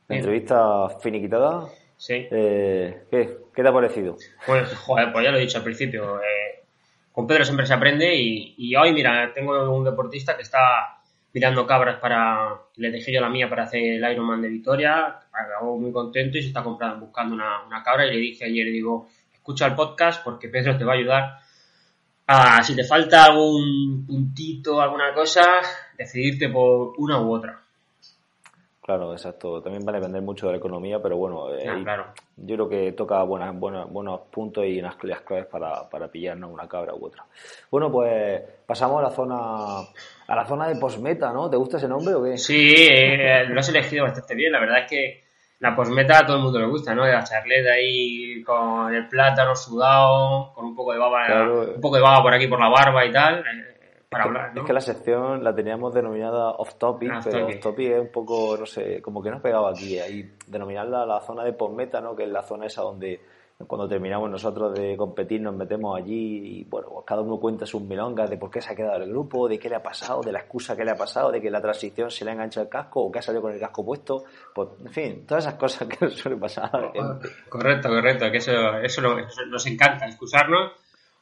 entrevista 0.10 0.90
finiquitada. 1.00 1.70
Sí. 1.96 2.28
Eh, 2.30 3.06
¿qué, 3.10 3.38
te 3.56 3.66
ha 3.66 3.72
parecido? 3.72 4.18
Pues, 4.46 4.76
joder, 4.76 5.14
pues 5.14 5.24
ya 5.24 5.32
lo 5.32 5.38
he 5.38 5.40
dicho 5.40 5.58
al 5.58 5.64
principio. 5.64 6.20
Eh, 6.20 6.66
con 7.14 7.26
Pedro 7.26 7.46
siempre 7.46 7.66
se 7.66 7.74
aprende 7.74 8.14
y, 8.14 8.76
hoy, 8.76 8.92
mira, 8.92 9.32
tengo 9.34 9.74
un 9.74 9.86
deportista 9.86 10.36
que 10.36 10.42
está 10.42 11.02
mirando 11.32 11.66
cabras 11.66 11.98
para. 12.02 12.58
Le 12.76 12.92
dejé 12.92 13.14
yo 13.14 13.22
la 13.22 13.30
mía 13.30 13.50
para 13.50 13.64
hacer 13.64 13.82
el 13.82 14.12
Ironman 14.12 14.42
de 14.42 14.50
Victoria. 14.50 15.18
Acabó 15.32 15.80
muy 15.80 15.94
contento 15.94 16.38
y 16.38 16.42
se 16.42 16.50
está 16.50 16.62
comprando, 16.62 17.06
buscando 17.06 17.36
una, 17.36 17.64
una 17.66 17.82
cabra. 17.84 18.06
Y 18.08 18.12
le 18.12 18.18
dije 18.18 18.44
ayer, 18.44 18.66
digo, 18.66 19.08
escucha 19.34 19.68
el 19.68 19.76
podcast 19.76 20.22
porque 20.26 20.50
Pedro 20.50 20.78
te 20.78 20.84
va 20.84 20.92
a 20.92 20.96
ayudar 20.98 21.38
a, 22.28 22.62
si 22.62 22.76
te 22.76 22.84
falta 22.84 23.24
algún 23.24 24.06
puntito, 24.06 24.82
alguna 24.82 25.14
cosa, 25.14 25.62
decidirte 25.98 26.50
por 26.50 26.96
una 26.98 27.22
u 27.22 27.34
otra. 27.34 27.63
Claro, 28.84 29.14
exacto. 29.14 29.62
También 29.62 29.86
va 29.88 29.92
a 29.92 29.96
depender 29.96 30.22
mucho 30.22 30.48
de 30.48 30.54
la 30.54 30.58
economía, 30.58 31.02
pero 31.02 31.16
bueno, 31.16 31.54
eh, 31.56 31.66
yo 32.36 32.56
creo 32.56 32.70
que 32.70 32.92
toca 32.92 33.24
buenas, 33.24 33.58
buenas, 33.58 33.90
buenos 33.90 34.22
puntos 34.30 34.66
y 34.66 34.78
unas 34.78 34.98
claves 34.98 35.46
para, 35.46 35.90
para 35.90 36.10
pillarnos 36.10 36.52
una 36.52 36.68
cabra 36.68 36.94
u 36.94 37.06
otra. 37.06 37.24
Bueno, 37.72 37.90
pues 37.90 38.42
pasamos 38.66 39.00
a 39.00 39.04
la 39.04 39.10
zona 39.12 39.36
a 40.28 40.36
la 40.36 40.46
zona 40.46 40.68
de 40.68 40.76
postmeta, 40.76 41.32
¿no? 41.32 41.50
¿Te 41.50 41.56
gusta 41.56 41.78
ese 41.78 41.88
nombre 41.88 42.14
o 42.14 42.24
qué? 42.24 42.38
Sí, 42.38 42.74
eh, 42.78 43.46
lo 43.48 43.58
has 43.58 43.70
elegido 43.70 44.04
bastante 44.04 44.36
bien. 44.36 44.52
La 44.52 44.60
verdad 44.60 44.80
es 44.80 44.90
que 44.90 45.24
la 45.60 45.74
postmeta 45.74 46.20
a 46.20 46.26
todo 46.26 46.36
el 46.36 46.44
mundo 46.44 46.60
le 46.60 46.68
gusta, 46.68 46.94
¿no? 46.94 47.06
La 47.06 47.24
charleta 47.24 47.72
ahí 47.72 48.44
con 48.44 48.94
el 48.94 49.08
plátano 49.08 49.56
sudado, 49.56 50.52
con 50.54 50.66
un 50.66 50.76
poco 50.76 50.92
de 50.92 51.00
baba, 51.00 51.74
un 51.74 51.80
poco 51.80 51.96
de 51.96 52.02
baba 52.02 52.22
por 52.22 52.34
aquí 52.34 52.48
por 52.48 52.60
la 52.60 52.68
barba 52.68 53.06
y 53.06 53.12
tal. 53.14 53.46
Es 54.56 54.64
que 54.64 54.74
la 54.74 54.82
sección 54.82 55.44
la 55.44 55.54
teníamos 55.54 55.94
denominada 55.94 56.52
off 56.52 56.76
topic, 56.76 57.12
ah, 57.14 57.20
pero 57.24 57.48
off 57.48 57.60
topic 57.60 57.92
es 57.92 58.02
un 58.02 58.12
poco, 58.12 58.58
no 58.58 58.66
sé, 58.66 59.02
como 59.02 59.22
que 59.22 59.32
no 59.32 59.42
pegaba 59.42 59.72
aquí. 59.72 60.00
Ahí 60.00 60.36
denominarla 60.48 61.06
la 61.06 61.20
zona 61.22 61.44
de 61.44 61.54
postmeta, 61.54 62.02
¿no? 62.02 62.16
Que 62.16 62.24
es 62.24 62.30
la 62.30 62.44
zona 62.44 62.66
esa 62.66 62.82
donde 62.82 63.20
cuando 63.68 63.88
terminamos 63.88 64.30
nosotros 64.30 64.74
de 64.74 64.98
competir 64.98 65.42
nos 65.42 65.56
metemos 65.56 65.98
allí 65.98 66.60
y 66.60 66.64
bueno, 66.66 66.90
pues 66.90 67.06
cada 67.06 67.22
uno 67.22 67.40
cuenta 67.40 67.66
sus 67.66 67.82
milongas 67.82 68.30
de 68.30 68.38
por 68.38 68.50
qué 68.50 68.62
se 68.62 68.74
ha 68.74 68.76
quedado 68.76 69.04
el 69.04 69.10
grupo, 69.10 69.48
de 69.48 69.60
qué 69.60 69.70
le 69.70 69.76
ha 69.76 69.84
pasado, 69.84 70.22
de 70.22 70.32
la 70.32 70.40
excusa 70.40 70.76
que 70.76 70.84
le 70.84 70.92
ha 70.92 70.96
pasado, 70.96 71.32
de 71.32 71.42
que 71.42 71.50
la 71.50 71.62
transición 71.62 72.10
se 72.10 72.26
le 72.26 72.32
ha 72.32 72.34
enganchado 72.34 72.66
el 72.66 72.70
casco 72.70 73.02
o 73.02 73.12
que 73.12 73.20
ha 73.20 73.22
salido 73.22 73.42
con 73.42 73.54
el 73.54 73.60
casco 73.60 73.86
puesto, 73.86 74.24
pues 74.54 74.70
en 74.82 74.92
fin, 74.92 75.26
todas 75.26 75.46
esas 75.46 75.56
cosas 75.58 75.88
que 76.00 76.10
suele 76.10 76.38
pasar. 76.38 76.92
Correcto, 77.50 77.90
correcto, 77.90 78.32
que 78.32 78.38
eso, 78.38 78.78
eso, 78.78 79.02
nos 79.02 79.66
encanta, 79.68 80.06
excusarnos 80.08 80.72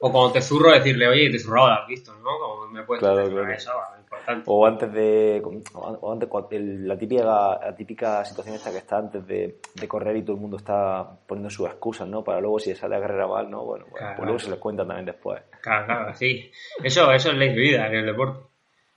o 0.03 0.11
cuando 0.11 0.31
te 0.33 0.41
zurro, 0.41 0.71
decirle, 0.71 1.07
oye, 1.07 1.29
te 1.29 1.37
zurrado 1.37 1.67
lo 1.67 1.73
has 1.73 1.87
visto, 1.87 2.11
¿no? 2.15 2.39
Como 2.39 2.67
me 2.69 2.81
puedes 2.83 3.01
claro, 3.01 3.29
claro. 3.29 3.51
eso, 3.51 3.71
importante. 3.99 4.43
O 4.47 4.65
antes 4.65 4.91
de. 4.91 5.43
O 5.73 6.11
antes, 6.11 6.27
la, 6.59 6.97
típica, 6.97 7.23
la 7.23 7.75
típica 7.75 8.25
situación 8.25 8.55
esta 8.55 8.71
que 8.71 8.77
está 8.77 8.97
antes 8.97 9.27
de, 9.27 9.59
de, 9.75 9.87
correr 9.87 10.17
y 10.17 10.23
todo 10.23 10.37
el 10.37 10.41
mundo 10.41 10.57
está 10.57 11.07
poniendo 11.27 11.51
sus 11.51 11.67
excusas, 11.67 12.07
¿no? 12.07 12.23
Para 12.23 12.41
luego, 12.41 12.57
si 12.57 12.73
sale 12.73 12.95
a 12.95 12.99
carrera 12.99 13.27
mal, 13.27 13.47
¿no? 13.51 13.63
Bueno, 13.63 13.85
pues 13.91 14.19
luego 14.23 14.39
se 14.39 14.49
les 14.49 14.57
cuentan 14.57 14.87
también 14.87 15.05
después. 15.05 15.43
Claro, 15.61 15.85
claro, 15.85 16.15
sí. 16.15 16.51
Eso, 16.83 17.11
eso 17.11 17.29
es 17.29 17.37
ley 17.37 17.49
de 17.49 17.61
vida 17.61 17.85
en 17.85 17.93
el 17.93 18.05
deporte. 18.07 18.39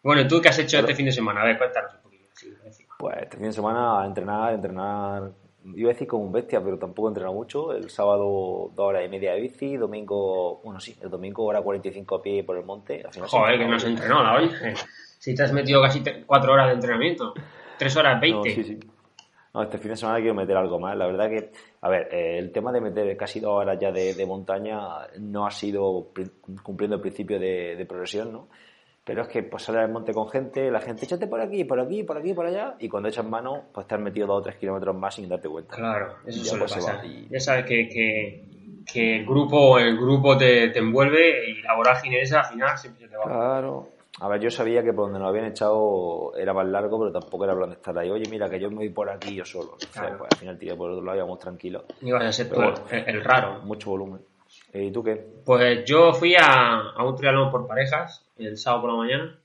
Bueno, 0.02 0.22
¿y 0.22 0.26
tú 0.26 0.40
qué 0.40 0.48
has 0.48 0.59
hecho 0.59 0.78
este 0.78 0.94
fin 0.94 1.05
de 1.05 1.12
semana? 1.12 1.42
A 1.42 1.44
ver, 1.44 1.59
cuéntanos 1.59 1.94
un 1.96 2.00
poquito. 2.00 2.24
pues 2.98 3.16
este 3.20 3.36
fin 3.36 3.46
de 3.46 3.52
semana 3.52 4.07
entrenar, 4.07 4.55
entrenar 4.55 5.32
iba 5.74 5.90
a 5.90 5.92
decir 5.92 6.06
como 6.06 6.24
un 6.24 6.32
bestia, 6.32 6.62
pero 6.62 6.78
tampoco 6.78 7.08
he 7.08 7.10
entrenado 7.10 7.34
mucho. 7.34 7.72
El 7.72 7.90
sábado 7.90 8.70
dos 8.74 8.86
horas 8.86 9.04
y 9.04 9.08
media 9.08 9.32
de 9.32 9.40
bici, 9.40 9.76
domingo, 9.76 10.60
bueno 10.62 10.80
sí, 10.80 10.94
el 11.00 11.10
domingo 11.10 11.44
hora 11.44 11.62
45 11.62 12.14
a 12.14 12.22
pie 12.22 12.44
por 12.44 12.56
el 12.56 12.64
monte. 12.64 13.04
Joder, 13.26 13.58
que 13.58 13.66
no 13.66 13.78
se 13.78 13.88
entrenó 13.88 14.22
la 14.22 14.36
hoy. 14.36 14.50
Si 15.18 15.34
te 15.34 15.42
has 15.42 15.52
metido 15.52 15.80
casi 15.80 16.02
cuatro 16.26 16.52
horas 16.52 16.66
de 16.68 16.74
entrenamiento, 16.74 17.32
tres 17.78 17.96
horas 17.96 18.20
veinte. 18.20 18.48
No, 18.50 18.54
sí, 18.54 18.64
sí. 18.64 18.80
No, 19.54 19.62
este 19.62 19.78
fin 19.78 19.92
de 19.92 19.96
semana 19.96 20.18
quiero 20.18 20.34
meter 20.34 20.56
algo 20.56 20.80
más. 20.80 20.96
La 20.96 21.06
verdad 21.06 21.30
que, 21.30 21.52
a 21.80 21.88
ver, 21.88 22.08
eh, 22.12 22.38
el 22.38 22.50
tema 22.50 22.72
de 22.72 22.80
meter 22.80 23.16
casi 23.16 23.38
dos 23.38 23.52
horas 23.52 23.78
ya 23.80 23.92
de, 23.92 24.26
montaña 24.26 24.78
no 25.20 25.46
ha 25.46 25.50
sido 25.50 26.08
cumpliendo 26.62 26.96
el 26.96 27.00
principio 27.00 27.38
de, 27.38 27.76
de 27.76 27.86
progresión, 27.86 28.32
¿no? 28.32 28.48
Pero 29.05 29.22
es 29.22 29.28
que 29.28 29.42
pues 29.42 29.62
sale 29.62 29.80
al 29.80 29.92
monte 29.92 30.14
con 30.14 30.28
gente, 30.28 30.70
la 30.70 30.80
gente, 30.80 31.05
échate 31.05 31.26
por 31.26 31.40
aquí, 31.40 31.64
por 31.64 31.78
aquí, 31.78 32.02
por 32.02 32.16
aquí, 32.16 32.32
por 32.32 32.46
allá, 32.46 32.74
y 32.78 32.88
cuando 32.88 33.09
echas 33.09 33.26
mano, 33.26 33.64
pues 33.72 33.86
te 33.86 33.94
has 33.94 34.00
metido 34.00 34.26
dos 34.26 34.38
o 34.38 34.42
tres 34.42 34.57
kilómetros 34.57 34.96
más 34.96 35.14
sin 35.14 35.28
darte 35.28 35.48
cuenta. 35.48 35.76
Claro, 35.76 36.16
eso 36.26 36.42
suele 36.42 36.64
pues, 36.64 36.74
pasar. 36.74 37.02
Ya 37.30 37.40
sabes 37.40 37.66
que, 37.66 37.88
que, 37.88 38.44
que, 38.90 39.16
el 39.18 39.26
grupo, 39.26 39.78
el 39.78 39.98
grupo 39.98 40.38
te, 40.38 40.70
te, 40.70 40.78
envuelve 40.78 41.50
y 41.50 41.61
la 41.61 41.76
vorágine 41.76 42.22
esa 42.22 42.40
al 42.40 42.46
final 42.46 42.78
siempre 42.78 43.07
te 43.07 43.16
va. 43.16 43.24
Claro. 43.24 43.94
A 44.20 44.28
ver, 44.28 44.40
yo 44.40 44.50
sabía 44.50 44.82
que 44.84 44.92
por 44.92 45.07
donde 45.07 45.18
nos 45.18 45.28
habían 45.28 45.46
echado 45.46 46.32
era 46.36 46.55
más 46.55 46.66
largo, 46.68 47.00
pero 47.00 47.20
tampoco 47.20 47.44
era 47.44 47.57
plan 47.57 47.70
de 47.70 47.74
estar 47.74 47.98
ahí. 47.98 48.11
Oye, 48.11 48.24
mira, 48.30 48.48
que 48.48 48.61
yo 48.61 48.70
me 48.70 48.76
voy 48.76 48.90
por 48.90 49.11
aquí 49.11 49.34
yo 49.34 49.44
solo. 49.44 49.76
pues 49.76 49.96
al 49.98 50.38
final 50.38 50.57
tiré 50.57 50.76
por 50.76 50.88
el 50.88 50.94
otro 50.96 51.05
lado, 51.05 51.18
íbamos 51.18 51.38
tranquilos. 51.40 51.82
Ibas 52.00 52.24
a 52.24 52.32
ser 52.32 52.48
el, 53.09 53.24
raro. 53.24 53.61
Mucho 53.62 53.90
volumen. 53.90 54.20
¿Y 54.74 54.90
tú 54.90 55.04
qué? 55.04 55.14
Pues 55.44 55.84
yo 55.84 56.12
fui 56.12 56.34
a, 56.34 56.80
a 56.90 57.04
un 57.04 57.14
triatlón 57.14 57.50
por 57.50 57.66
parejas 57.66 58.26
el 58.38 58.58
sábado 58.58 58.82
por 58.82 58.90
la 58.90 58.96
mañana 58.96 59.38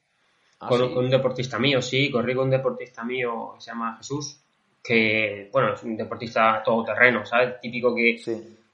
ah, 0.59 0.67
con, 0.67 0.81
un 0.81 1.09
deportista 1.09 1.59
mío, 1.59 1.81
sí, 1.83 2.09
corrí 2.09 2.33
con 2.33 2.45
un 2.45 2.49
deportista 2.49 3.03
mío 3.03 3.53
que 3.55 3.61
se 3.61 3.69
llama 3.69 3.95
Jesús, 3.97 4.39
que, 4.83 5.49
bueno, 5.53 5.73
es 5.73 5.83
un 5.83 5.95
deportista 5.95 6.63
todoterreno, 6.65 7.25
¿sabes? 7.27 7.59
Típico 7.61 7.93
que, 7.93 8.19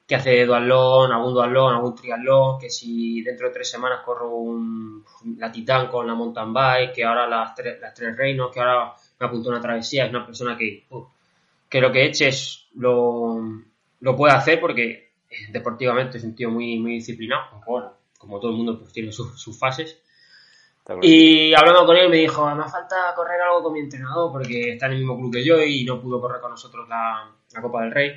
que 0.08 0.16
hace 0.16 0.46
duatlón, 0.46 1.12
algún 1.12 1.34
duatlón, 1.34 1.76
algún 1.76 1.94
triatlón, 1.94 2.58
que 2.58 2.70
si 2.70 3.22
dentro 3.22 3.48
de 3.48 3.54
tres 3.54 3.70
semanas 3.70 4.00
corro 4.06 4.30
un, 4.30 5.04
la 5.38 5.52
Titán 5.52 5.88
con 5.88 6.08
la 6.08 6.14
mountain 6.14 6.54
bike, 6.54 6.94
que 6.94 7.04
ahora 7.04 7.28
las, 7.28 7.54
tres, 7.54 7.82
las 7.82 7.94
tres 7.94 8.16
reinos, 8.16 8.50
que 8.50 8.62
ahora 8.62 8.94
me 9.20 9.28
apuntó 9.28 9.50
una 9.50 9.60
travesía, 9.60 10.06
es 10.06 10.10
una 10.10 10.26
persona 10.26 10.56
que, 10.58 10.86
que 11.68 11.82
lo 11.82 11.92
que 11.92 12.06
eches 12.06 12.68
lo, 12.76 13.42
lo 14.00 14.16
puede 14.16 14.34
hacer 14.34 14.62
porque 14.62 15.05
deportivamente 15.50 16.18
es 16.18 16.24
un 16.24 16.36
tío 16.36 16.50
muy, 16.50 16.80
muy 16.80 16.94
disciplinado, 16.94 17.62
como 18.18 18.40
todo 18.40 18.52
el 18.52 18.58
mundo 18.58 18.80
pues 18.80 18.94
tiene 18.94 19.12
sus, 19.12 19.58
fases. 19.58 20.02
Y 21.02 21.54
hablando 21.56 21.86
con 21.86 21.98
él 21.98 22.10
me 22.10 22.18
dijo, 22.18 22.48
me 22.56 22.70
falta 22.70 23.14
correr 23.16 23.42
algo 23.42 23.64
con 23.64 23.74
mi 23.74 23.80
entrenador 23.80 24.32
porque 24.32 24.74
está 24.74 24.86
en 24.86 24.94
el 24.94 24.98
mismo 25.00 25.18
club 25.18 25.34
que 25.34 25.44
yo 25.44 25.60
y 25.60 25.84
no 25.84 26.00
pudo 26.00 26.22
correr 26.22 26.40
con 26.42 26.52
nosotros 26.52 26.88
la, 26.88 27.32
Copa 27.62 27.82
del 27.84 27.92
Rey. 27.92 28.12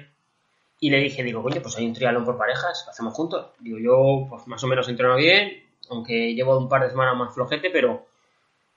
Y 0.81 0.91
le 0.91 0.99
dije, 0.99 1.23
digo, 1.23 1.43
coño, 1.43 1.61
pues 1.63 1.77
hay 1.77 1.87
un 1.87 1.93
triatlón 1.93 2.25
por 2.25 2.37
parejas, 2.37 2.85
lo 2.87 2.91
hacemos 2.91 3.15
juntos. 3.15 3.51
Digo, 3.59 3.79
yo 3.79 4.27
pues 4.29 4.47
más 4.47 4.63
o 4.63 4.67
menos 4.67 4.89
entreno 4.89 5.17
bien, 5.17 5.65
aunque 5.91 6.35
llevo 6.35 6.59
un 6.59 6.69
par 6.69 6.83
de 6.83 6.91
semanas 6.91 7.17
más 7.17 7.35
flojete, 7.35 7.71
pero, 7.71 8.07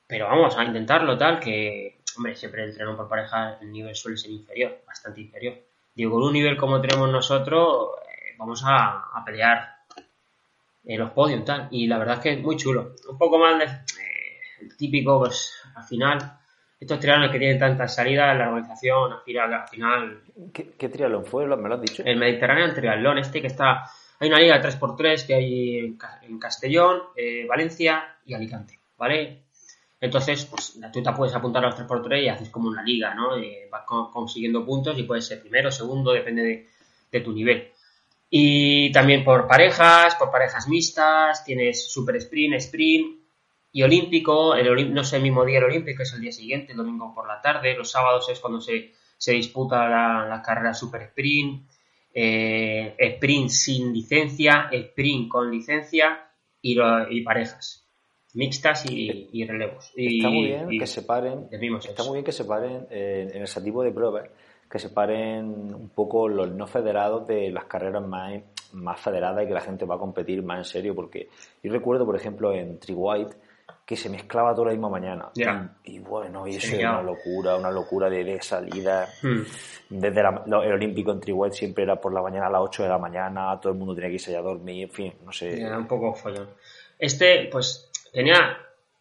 pero 0.07 0.27
vamos 0.27 0.57
a 0.57 0.63
intentarlo 0.63 1.17
tal, 1.17 1.39
que, 1.39 1.99
hombre, 2.17 2.35
siempre 2.35 2.63
el 2.63 2.69
entreno 2.69 2.95
por 2.95 3.09
pareja 3.09 3.57
el 3.61 3.71
nivel 3.71 3.95
suele 3.95 4.17
ser 4.17 4.31
inferior, 4.31 4.79
bastante 4.87 5.21
inferior. 5.21 5.55
Digo, 5.93 6.11
con 6.11 6.23
un 6.23 6.33
nivel 6.33 6.57
como 6.57 6.79
tenemos 6.79 7.11
nosotros, 7.11 7.89
vamos 8.41 8.63
a, 8.65 9.23
pelear 9.23 9.75
en 10.83 10.99
los 10.99 11.11
podios 11.11 11.45
tal. 11.45 11.67
Y 11.69 11.87
la 11.87 11.99
verdad 11.99 12.15
es 12.15 12.21
que 12.21 12.33
es 12.33 12.41
muy 12.41 12.57
chulo. 12.57 12.95
Un 13.07 13.17
poco 13.17 13.37
más 13.37 13.59
de, 13.59 13.65
eh, 13.65 14.67
típico, 14.77 15.19
pues 15.19 15.53
al 15.75 15.83
final, 15.83 16.39
estos 16.79 16.99
triatlones 16.99 17.31
que 17.31 17.37
tienen 17.37 17.59
tantas 17.59 17.93
salidas, 17.93 18.35
la 18.35 18.49
organización, 18.49 19.21
final... 19.23 19.53
Al 19.53 19.67
final 19.67 20.21
¿Qué, 20.51 20.71
¿Qué, 20.71 20.89
triatlón 20.89 21.25
fue? 21.25 21.45
¿Me 21.45 21.69
lo 21.69 21.75
has 21.75 21.81
dicho? 21.81 22.03
El 22.03 22.17
Mediterráneo 22.17 22.73
triatlón, 22.73 23.19
este 23.19 23.41
que 23.41 23.47
está... 23.47 23.83
Hay 24.19 24.29
una 24.29 24.39
liga 24.39 24.57
de 24.59 24.69
3x3 24.69 25.25
que 25.25 25.33
hay 25.33 25.97
en 26.23 26.39
Castellón, 26.39 27.01
eh, 27.15 27.45
Valencia 27.47 28.17
y 28.25 28.33
Alicante, 28.33 28.79
¿vale? 28.97 29.43
Entonces, 29.99 30.45
pues 30.45 30.79
tú 30.93 31.01
te 31.01 31.11
puedes 31.11 31.33
apuntar 31.35 31.63
a 31.63 31.69
los 31.69 31.79
3x3 31.79 32.23
y 32.23 32.27
haces 32.27 32.49
como 32.49 32.69
una 32.69 32.83
liga, 32.83 33.15
¿no? 33.15 33.35
Eh, 33.37 33.67
vas 33.71 33.83
consiguiendo 33.85 34.63
puntos 34.63 34.97
y 34.97 35.03
puedes 35.03 35.25
ser 35.25 35.41
primero, 35.41 35.71
segundo, 35.71 36.11
depende 36.11 36.67
de 37.11 37.21
tu 37.21 37.33
nivel. 37.33 37.70
Y 38.33 38.93
también 38.93 39.25
por 39.25 39.45
parejas, 39.45 40.15
por 40.15 40.31
parejas 40.31 40.69
mixtas, 40.69 41.43
tienes 41.43 41.91
super 41.91 42.15
sprint, 42.15 42.55
sprint 42.55 43.19
y 43.73 43.83
olímpico. 43.83 44.55
El, 44.55 44.93
no 44.93 45.01
es 45.01 45.11
el 45.11 45.21
mismo 45.21 45.43
día 45.43 45.57
el 45.57 45.65
olímpico, 45.65 46.01
es 46.03 46.13
el 46.13 46.21
día 46.21 46.31
siguiente, 46.31 46.71
el 46.71 46.77
domingo 46.77 47.13
por 47.13 47.27
la 47.27 47.41
tarde. 47.41 47.75
Los 47.75 47.91
sábados 47.91 48.29
es 48.29 48.39
cuando 48.39 48.61
se, 48.61 48.93
se 49.17 49.33
disputa 49.33 49.87
la, 49.89 50.41
carrera 50.41 50.73
super 50.73 51.01
sprint. 51.03 51.69
Eh, 52.13 52.95
sprint 52.97 53.49
sin 53.49 53.93
licencia, 53.93 54.69
sprint 54.71 55.29
con 55.29 55.51
licencia 55.51 56.31
y, 56.61 56.77
y 57.09 57.21
parejas 57.21 57.80
mixtas 58.33 58.85
y, 58.89 59.45
relevos. 59.45 59.91
está 59.95 60.29
muy 60.29 60.45
bien 60.45 60.79
que 60.79 60.87
separen. 60.87 61.47
Está 61.51 62.03
muy 62.03 62.13
bien 62.13 62.25
que 62.25 62.31
separen 62.31 62.87
eh, 62.89 63.31
en 63.33 63.43
ese 63.43 63.61
tipo 63.61 63.83
de 63.83 63.91
pruebas 63.91 64.29
que 64.71 64.79
separen 64.79 65.75
un 65.75 65.89
poco 65.89 66.29
los 66.29 66.49
no 66.49 66.65
federados 66.65 67.27
de 67.27 67.51
las 67.51 67.65
carreras 67.65 68.07
más, 68.07 68.41
más 68.71 68.99
federadas 69.01 69.43
y 69.43 69.47
que 69.47 69.53
la 69.53 69.59
gente 69.59 69.83
va 69.85 69.95
a 69.95 69.99
competir 69.99 70.41
más 70.43 70.59
en 70.59 70.63
serio. 70.63 70.95
Porque 70.95 71.27
yo 71.61 71.71
recuerdo, 71.73 72.05
por 72.05 72.15
ejemplo, 72.15 72.53
en 72.53 72.79
Tri 72.79 72.93
White 72.93 73.35
que 73.85 73.97
se 73.97 74.09
mezclaba 74.09 74.53
toda 74.53 74.67
la 74.67 74.71
misma 74.71 74.89
mañana. 74.89 75.29
Y, 75.83 75.99
bueno, 75.99 76.47
y 76.47 76.55
eso 76.55 76.75
era 76.77 76.93
una 76.93 77.03
locura, 77.03 77.57
una 77.57 77.71
locura 77.71 78.09
de, 78.09 78.41
salida. 78.41 79.09
Hmm. 79.21 79.41
Desde 79.89 80.21
el 80.21 80.71
Olímpico 80.71 81.11
en 81.11 81.19
Tri 81.19 81.33
White 81.33 81.57
siempre 81.57 81.83
era 81.83 81.99
por 81.99 82.13
la 82.13 82.21
mañana 82.21 82.47
a 82.47 82.51
las 82.51 82.61
8 82.61 82.83
de 82.83 82.89
la 82.89 82.97
mañana, 82.97 83.59
todo 83.59 83.73
el 83.73 83.77
mundo 83.77 83.93
tenía 83.93 84.09
que 84.09 84.15
irse 84.15 84.35
a 84.37 84.41
dormir, 84.41 84.83
en 84.83 84.89
fin, 84.89 85.13
no 85.25 85.33
sé. 85.33 85.61
Era 85.61 85.77
un 85.77 85.87
poco 85.87 86.13
follón. 86.13 86.47
Este, 86.97 87.49
pues, 87.51 87.90
tenía, 88.11 88.57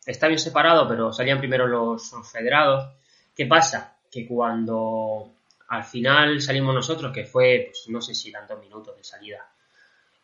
está 0.06 0.26
bien 0.28 0.38
separado, 0.38 0.88
pero 0.88 1.12
salían 1.12 1.38
primero 1.38 1.66
los 1.66 2.12
federados. 2.30 2.94
¿Qué 3.34 3.46
pasa? 3.46 3.96
Que 4.11 4.26
cuando 4.26 5.32
al 5.68 5.84
final 5.84 6.40
salimos 6.40 6.74
nosotros, 6.74 7.12
que 7.12 7.24
fue, 7.24 7.68
pues 7.70 7.88
no 7.88 8.00
sé 8.00 8.14
si 8.14 8.30
eran 8.30 8.46
dos 8.46 8.61
minutos 8.61 8.96
de 8.96 9.04
salida. 9.04 9.46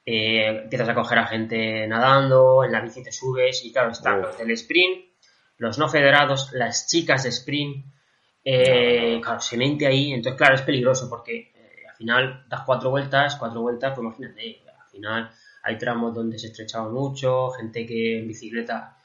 Eh, 0.04 0.62
empiezas 0.62 0.88
a 0.88 0.94
coger 0.94 1.18
a 1.18 1.26
gente 1.26 1.86
nadando, 1.86 2.62
en 2.64 2.70
la 2.70 2.80
bici 2.80 3.02
te 3.02 3.10
subes 3.10 3.64
y 3.64 3.72
claro, 3.72 3.90
están 3.90 4.22
los 4.22 4.38
del 4.38 4.52
sprint, 4.52 5.04
los 5.58 5.78
no 5.78 5.88
federados, 5.88 6.52
las 6.52 6.86
chicas 6.88 7.24
de 7.24 7.30
sprint, 7.30 7.84
eh, 8.44 9.20
claro, 9.20 9.40
se 9.40 9.56
mente 9.56 9.84
ahí, 9.84 10.12
entonces 10.12 10.38
claro, 10.38 10.54
es 10.54 10.62
peligroso 10.62 11.10
porque 11.10 11.52
eh, 11.54 11.82
al 11.88 11.96
final 11.96 12.44
das 12.48 12.62
cuatro 12.64 12.90
vueltas, 12.90 13.34
cuatro 13.34 13.62
vueltas, 13.62 13.94
pues 13.96 14.04
imagínate, 14.04 14.62
al 14.80 14.90
final 14.90 15.30
hay 15.66 15.76
tramos 15.76 16.14
donde 16.14 16.38
se 16.38 16.46
estrechaba 16.46 16.88
mucho, 16.88 17.50
gente 17.50 17.84
que 17.84 18.20
en 18.20 18.28
bicicleta 18.28 18.96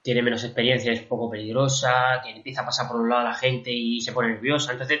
tiene 0.00 0.22
menos 0.22 0.44
experiencia, 0.44 0.92
es 0.92 1.00
un 1.00 1.08
poco 1.08 1.28
peligrosa, 1.28 2.20
que 2.22 2.30
empieza 2.30 2.62
a 2.62 2.66
pasar 2.66 2.86
por 2.86 3.00
un 3.00 3.08
lado 3.08 3.24
la 3.24 3.34
gente 3.34 3.72
y 3.72 4.00
se 4.00 4.12
pone 4.12 4.28
nerviosa, 4.28 4.70
entonces 4.72 5.00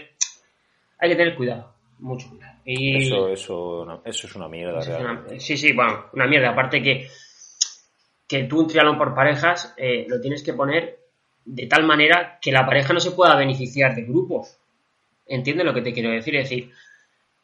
hay 0.98 1.10
que 1.10 1.14
tener 1.16 1.36
cuidado, 1.36 1.72
mucho 2.00 2.28
cuidado. 2.28 2.56
Y 2.64 3.06
eso, 3.06 3.28
eso, 3.28 4.02
eso 4.04 4.26
es 4.26 4.34
una 4.34 4.48
mierda. 4.48 4.82
sí, 5.38 5.56
sí, 5.56 5.72
bueno, 5.72 6.06
una 6.12 6.26
mierda. 6.26 6.50
Aparte 6.50 6.82
que, 6.82 7.08
que 8.26 8.44
tú 8.44 8.60
un 8.60 8.66
triatlón 8.66 8.98
por 8.98 9.14
parejas 9.14 9.72
eh, 9.76 10.06
lo 10.08 10.20
tienes 10.20 10.42
que 10.42 10.52
poner 10.52 10.98
de 11.44 11.66
tal 11.68 11.84
manera 11.84 12.40
que 12.42 12.50
la 12.50 12.66
pareja 12.66 12.92
no 12.92 12.98
se 12.98 13.12
pueda 13.12 13.36
beneficiar 13.36 13.94
de 13.94 14.02
grupos. 14.02 14.58
¿Entiendes 15.24 15.64
lo 15.64 15.72
que 15.72 15.82
te 15.82 15.92
quiero 15.92 16.10
decir? 16.10 16.34
Es 16.34 16.50
decir, 16.50 16.72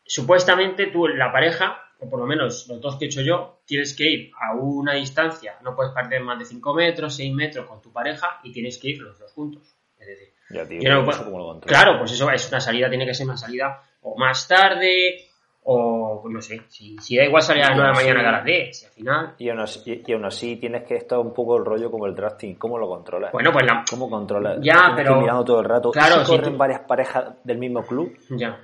supuestamente 0.04 0.86
tú, 0.88 1.06
la 1.06 1.32
pareja, 1.32 1.81
o 2.03 2.11
por 2.11 2.18
lo 2.18 2.26
menos 2.26 2.66
los 2.68 2.80
dos 2.80 2.96
que 2.96 3.05
he 3.05 3.09
hecho 3.09 3.22
yo, 3.22 3.61
tienes 3.64 3.94
que 3.96 4.11
ir 4.11 4.30
a 4.40 4.55
una 4.55 4.94
distancia, 4.94 5.57
no 5.62 5.74
puedes 5.74 5.92
perder 5.92 6.22
más 6.22 6.38
de 6.38 6.44
5 6.44 6.74
metros, 6.74 7.14
6 7.14 7.32
metros 7.32 7.66
con 7.66 7.80
tu 7.80 7.92
pareja 7.92 8.40
y 8.42 8.53
tienes 8.53 8.78
que 8.78 8.90
ir 8.90 9.00
los 9.00 9.18
dos 9.18 9.32
juntos. 9.32 9.62
Es 9.98 10.07
decir, 10.09 10.32
claro, 11.64 11.98
pues 11.98 12.12
eso 12.12 12.30
es 12.30 12.48
una 12.48 12.61
salida, 12.61 12.88
tiene 12.88 13.07
que 13.07 13.14
ser 13.14 13.26
una 13.26 13.36
salida 13.36 13.82
o 14.03 14.18
más 14.18 14.48
tarde 14.48 15.28
o 15.64 16.24
no 16.28 16.40
sé, 16.40 16.62
si, 16.68 17.16
da 17.16 17.24
igual 17.24 17.40
salir 17.40 17.62
a 17.62 17.68
las 17.68 17.76
9 17.76 17.88
de 17.88 17.94
la 17.94 18.00
mañana 18.00 18.20
que 18.20 18.26
a 18.26 18.32
las 18.32 18.44
10, 18.44 18.84
al 18.84 18.90
final... 18.90 19.34
Y 19.38 19.48
aún, 19.48 19.61
así, 19.61 20.03
y, 20.05 20.12
aún 20.12 20.24
así 20.24 20.57
tienes 20.57 20.82
que 20.82 20.96
estar 20.96 21.20
un 21.20 21.32
poco 21.32 21.57
el 21.57 21.64
rollo 21.64 21.88
como 21.88 22.07
el 22.07 22.16
drafting, 22.16 22.57
¿cómo 22.57 22.78
lo 22.78 22.88
controlas? 22.88 23.30
Bueno, 23.30 23.53
pues 23.53 23.64
la... 23.64 23.84
¿Cómo 23.88 24.11
controlas? 24.11 24.59
Ya, 24.61 24.92
pero... 24.96 25.20
mirando 25.20 25.44
todo 25.44 25.61
el 25.61 25.66
rato, 25.66 25.92
claro, 25.92 26.24
si 26.24 26.36
corren 26.36 26.59
varias 26.59 26.80
parejas 26.80 27.36
del 27.44 27.59
mismo 27.59 27.84
club? 27.84 28.12
Ya. 28.30 28.59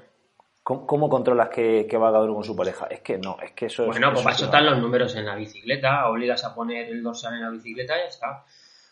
¿Cómo, 0.69 1.09
controlas 1.09 1.49
que, 1.49 1.89
va 1.97 2.13
cada 2.13 2.25
uno 2.25 2.35
con 2.35 2.45
su 2.45 2.55
pareja? 2.55 2.89
Es 2.91 3.01
que 3.01 3.17
no, 3.17 3.39
es 3.43 3.53
que 3.53 3.67
eso 3.67 3.85
es... 3.85 3.89
Bueno, 3.89 4.13
pues 4.13 4.23
para 4.23 4.37
eso 4.37 4.45
están 4.45 4.67
los 4.67 4.79
números 4.79 5.17
en 5.17 5.25
la 5.25 5.35
bicicleta, 5.35 6.07
obligas 6.11 6.45
a 6.45 6.55
poner 6.55 6.91
el 6.91 7.03
dorsal 7.03 7.33
en 7.37 7.41
la 7.41 7.49
bicicleta 7.49 7.97
y 7.97 8.01
ya 8.01 8.07
está. 8.09 8.45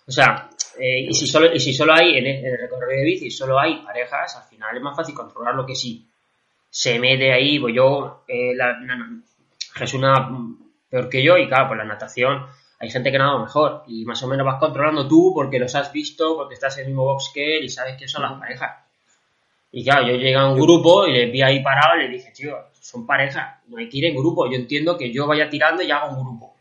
O 0.06 0.10
sea, 0.10 0.48
eh, 0.78 1.00
y, 1.06 1.12
si 1.12 1.26
solo, 1.26 1.52
y 1.52 1.60
si 1.60 1.74
solo 1.74 1.92
hay 1.92 2.16
en 2.16 2.26
el, 2.26 2.58
recorrido 2.58 2.98
de 2.98 3.04
bici, 3.04 3.30
solo 3.30 3.58
hay 3.58 3.82
parejas, 3.84 4.36
al 4.36 4.44
final 4.44 4.74
es 4.74 4.82
más 4.82 4.96
fácil 4.96 5.14
controlar 5.14 5.54
lo 5.54 5.66
que 5.66 5.74
sí 5.74 6.08
se 6.70 6.98
mete 6.98 7.30
ahí, 7.30 7.58
pues 7.58 7.74
yo, 7.74 8.24
eh, 8.26 8.54
la, 8.54 8.74
Jesús 9.74 10.00
nada 10.00 10.30
peor 10.88 11.10
que 11.10 11.22
yo, 11.22 11.36
y 11.36 11.46
claro, 11.46 11.68
pues 11.68 11.76
la 11.76 11.84
natación, 11.84 12.46
hay 12.78 12.88
gente 12.88 13.12
que 13.12 13.18
nada 13.18 13.38
mejor 13.38 13.82
y 13.86 14.06
más 14.06 14.22
o 14.22 14.28
menos 14.28 14.46
vas 14.46 14.58
controlando 14.58 15.06
tú 15.06 15.32
porque 15.34 15.58
los 15.58 15.74
has 15.74 15.92
visto, 15.92 16.38
porque 16.38 16.54
estás 16.54 16.78
en 16.78 16.84
el 16.84 16.88
mismo 16.88 17.04
box 17.04 17.32
que 17.34 17.58
él 17.58 17.64
y 17.64 17.68
sabes 17.68 17.98
que 17.98 18.08
son 18.08 18.22
las 18.22 18.32
parejas. 18.40 18.85
Y 19.72 19.84
claro, 19.84 20.06
yo 20.06 20.14
llegué 20.14 20.34
a 20.34 20.46
un 20.48 20.58
grupo 20.58 21.06
y 21.06 21.12
le 21.12 21.26
vi 21.26 21.42
ahí 21.42 21.62
parado 21.62 21.96
y 21.98 22.02
le 22.04 22.08
dije, 22.08 22.30
tío, 22.32 22.56
son 22.72 23.06
parejas, 23.06 23.62
no 23.68 23.76
hay 23.78 23.88
que 23.88 23.98
ir 23.98 24.04
en 24.06 24.14
grupo. 24.16 24.46
Yo 24.50 24.56
entiendo 24.56 24.96
que 24.96 25.12
yo 25.12 25.26
vaya 25.26 25.48
tirando 25.50 25.82
y 25.82 25.90
haga 25.90 26.08
un 26.08 26.22
grupo, 26.24 26.56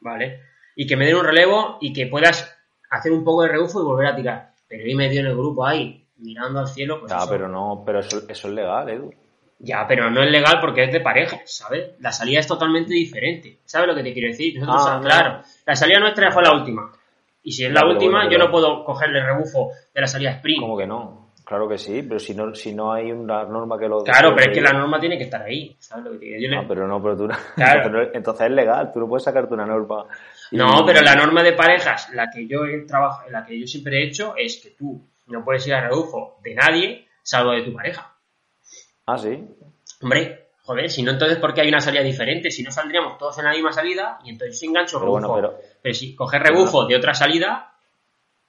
¿vale? 0.00 0.40
Y 0.76 0.86
que 0.86 0.96
me 0.96 1.06
den 1.06 1.16
un 1.16 1.24
relevo 1.24 1.78
y 1.80 1.92
que 1.92 2.06
puedas 2.06 2.56
hacer 2.90 3.10
un 3.12 3.24
poco 3.24 3.42
de 3.42 3.48
rebufo 3.48 3.80
y 3.80 3.84
volver 3.84 4.06
a 4.06 4.14
tirar. 4.16 4.52
Pero 4.68 4.84
me 4.96 5.08
dio 5.08 5.20
en 5.20 5.26
el 5.26 5.36
grupo 5.36 5.66
ahí, 5.66 6.04
mirando 6.18 6.60
al 6.60 6.68
cielo, 6.68 7.00
pues. 7.00 7.12
Eso- 7.12 7.26
pero 7.28 7.48
no, 7.48 7.82
pero 7.84 8.00
eso, 8.00 8.22
eso 8.28 8.48
es 8.48 8.54
legal, 8.54 8.88
Edu. 8.88 9.12
Ya, 9.58 9.86
pero 9.86 10.10
no 10.10 10.22
es 10.22 10.30
legal 10.30 10.58
porque 10.60 10.84
es 10.84 10.92
de 10.92 11.00
pareja, 11.00 11.40
¿sabes? 11.44 11.90
La 12.00 12.10
salida 12.10 12.40
es 12.40 12.46
totalmente 12.48 12.92
diferente. 12.94 13.58
¿Sabes 13.64 13.86
lo 13.88 13.94
que 13.94 14.02
te 14.02 14.12
quiero 14.12 14.28
decir? 14.28 14.58
Nosotros, 14.58 14.86
Ah, 14.88 14.96
no. 14.96 15.02
claro, 15.02 15.42
la 15.66 15.76
salida 15.76 16.00
nuestra 16.00 16.32
fue 16.32 16.42
la 16.42 16.52
última. 16.52 16.90
Y 17.44 17.52
si 17.52 17.64
es 17.64 17.72
la 17.72 17.84
última, 17.86 18.18
bueno, 18.24 18.30
yo 18.30 18.38
no 18.38 18.50
puedo 18.50 18.84
cogerle 18.84 19.24
rebufo 19.24 19.70
de 19.94 20.00
la 20.00 20.06
salida 20.08 20.30
sprint. 20.32 20.60
¿Cómo 20.60 20.76
que 20.76 20.86
no? 20.86 21.21
Claro 21.44 21.68
que 21.68 21.76
sí, 21.76 22.02
pero 22.02 22.20
si 22.20 22.34
no, 22.34 22.54
si 22.54 22.72
no 22.72 22.92
hay 22.92 23.10
una 23.10 23.44
norma 23.44 23.78
que 23.78 23.88
lo... 23.88 24.04
Claro, 24.04 24.32
pero 24.36 24.50
es 24.52 24.56
que 24.56 24.62
la 24.62 24.72
norma 24.72 25.00
tiene 25.00 25.18
que 25.18 25.24
estar 25.24 25.42
ahí. 25.42 25.74
¿Sabes 25.78 26.04
lo 26.04 26.12
que 26.12 26.18
te 26.18 26.24
digo? 26.26 26.38
Yo 26.40 26.48
le- 26.48 26.56
Ah, 26.58 26.64
pero 26.68 26.86
no, 26.86 27.02
pero 27.02 27.16
tú 27.16 27.26
no- 27.26 27.36
Claro. 27.56 28.06
entonces, 28.12 28.40
no- 28.40 28.46
es 28.46 28.52
legal, 28.52 28.90
tú 28.92 29.00
no 29.00 29.08
puedes 29.08 29.24
sacarte 29.24 29.52
una 29.52 29.66
norma. 29.66 30.06
y- 30.50 30.56
No, 30.56 30.84
pero 30.86 31.00
la 31.00 31.14
norma 31.16 31.42
de 31.42 31.52
parejas, 31.52 32.10
la 32.14 32.30
que 32.30 32.46
yo 32.46 32.64
he 32.64 32.82
trabajado, 32.86 33.28
la 33.30 33.44
que 33.44 33.58
yo 33.58 33.66
siempre 33.66 33.98
he 33.98 34.06
hecho, 34.06 34.34
es 34.36 34.60
que 34.62 34.70
tú 34.70 35.00
no 35.26 35.44
puedes 35.44 35.66
ir 35.66 35.74
a 35.74 35.80
rebufo 35.88 36.38
de 36.42 36.54
nadie 36.54 37.08
salvo 37.22 37.50
de 37.52 37.62
tu 37.62 37.72
pareja. 37.72 38.12
Ah, 39.06 39.18
sí. 39.18 39.44
Hombre, 40.00 40.48
joder, 40.62 40.90
si 40.90 41.02
no, 41.02 41.10
entonces, 41.10 41.38
¿por 41.38 41.52
qué 41.54 41.62
hay 41.62 41.68
una 41.68 41.80
salida 41.80 42.02
diferente? 42.02 42.50
Si 42.52 42.62
no, 42.62 42.70
saldríamos 42.70 43.18
todos 43.18 43.36
en 43.38 43.44
la 43.46 43.50
misma 43.52 43.72
salida 43.72 44.18
y 44.24 44.30
entonces 44.30 44.60
yo 44.60 44.68
engancho 44.68 44.98
Pero 45.00 45.06
rebufo. 45.16 45.32
bueno, 45.32 45.48
pero... 45.54 45.62
pero- 45.82 45.94
si 45.94 46.14
coger 46.14 46.42
rebufo 46.42 46.86
de 46.86 46.96
otra 46.96 47.14
salida, 47.14 47.68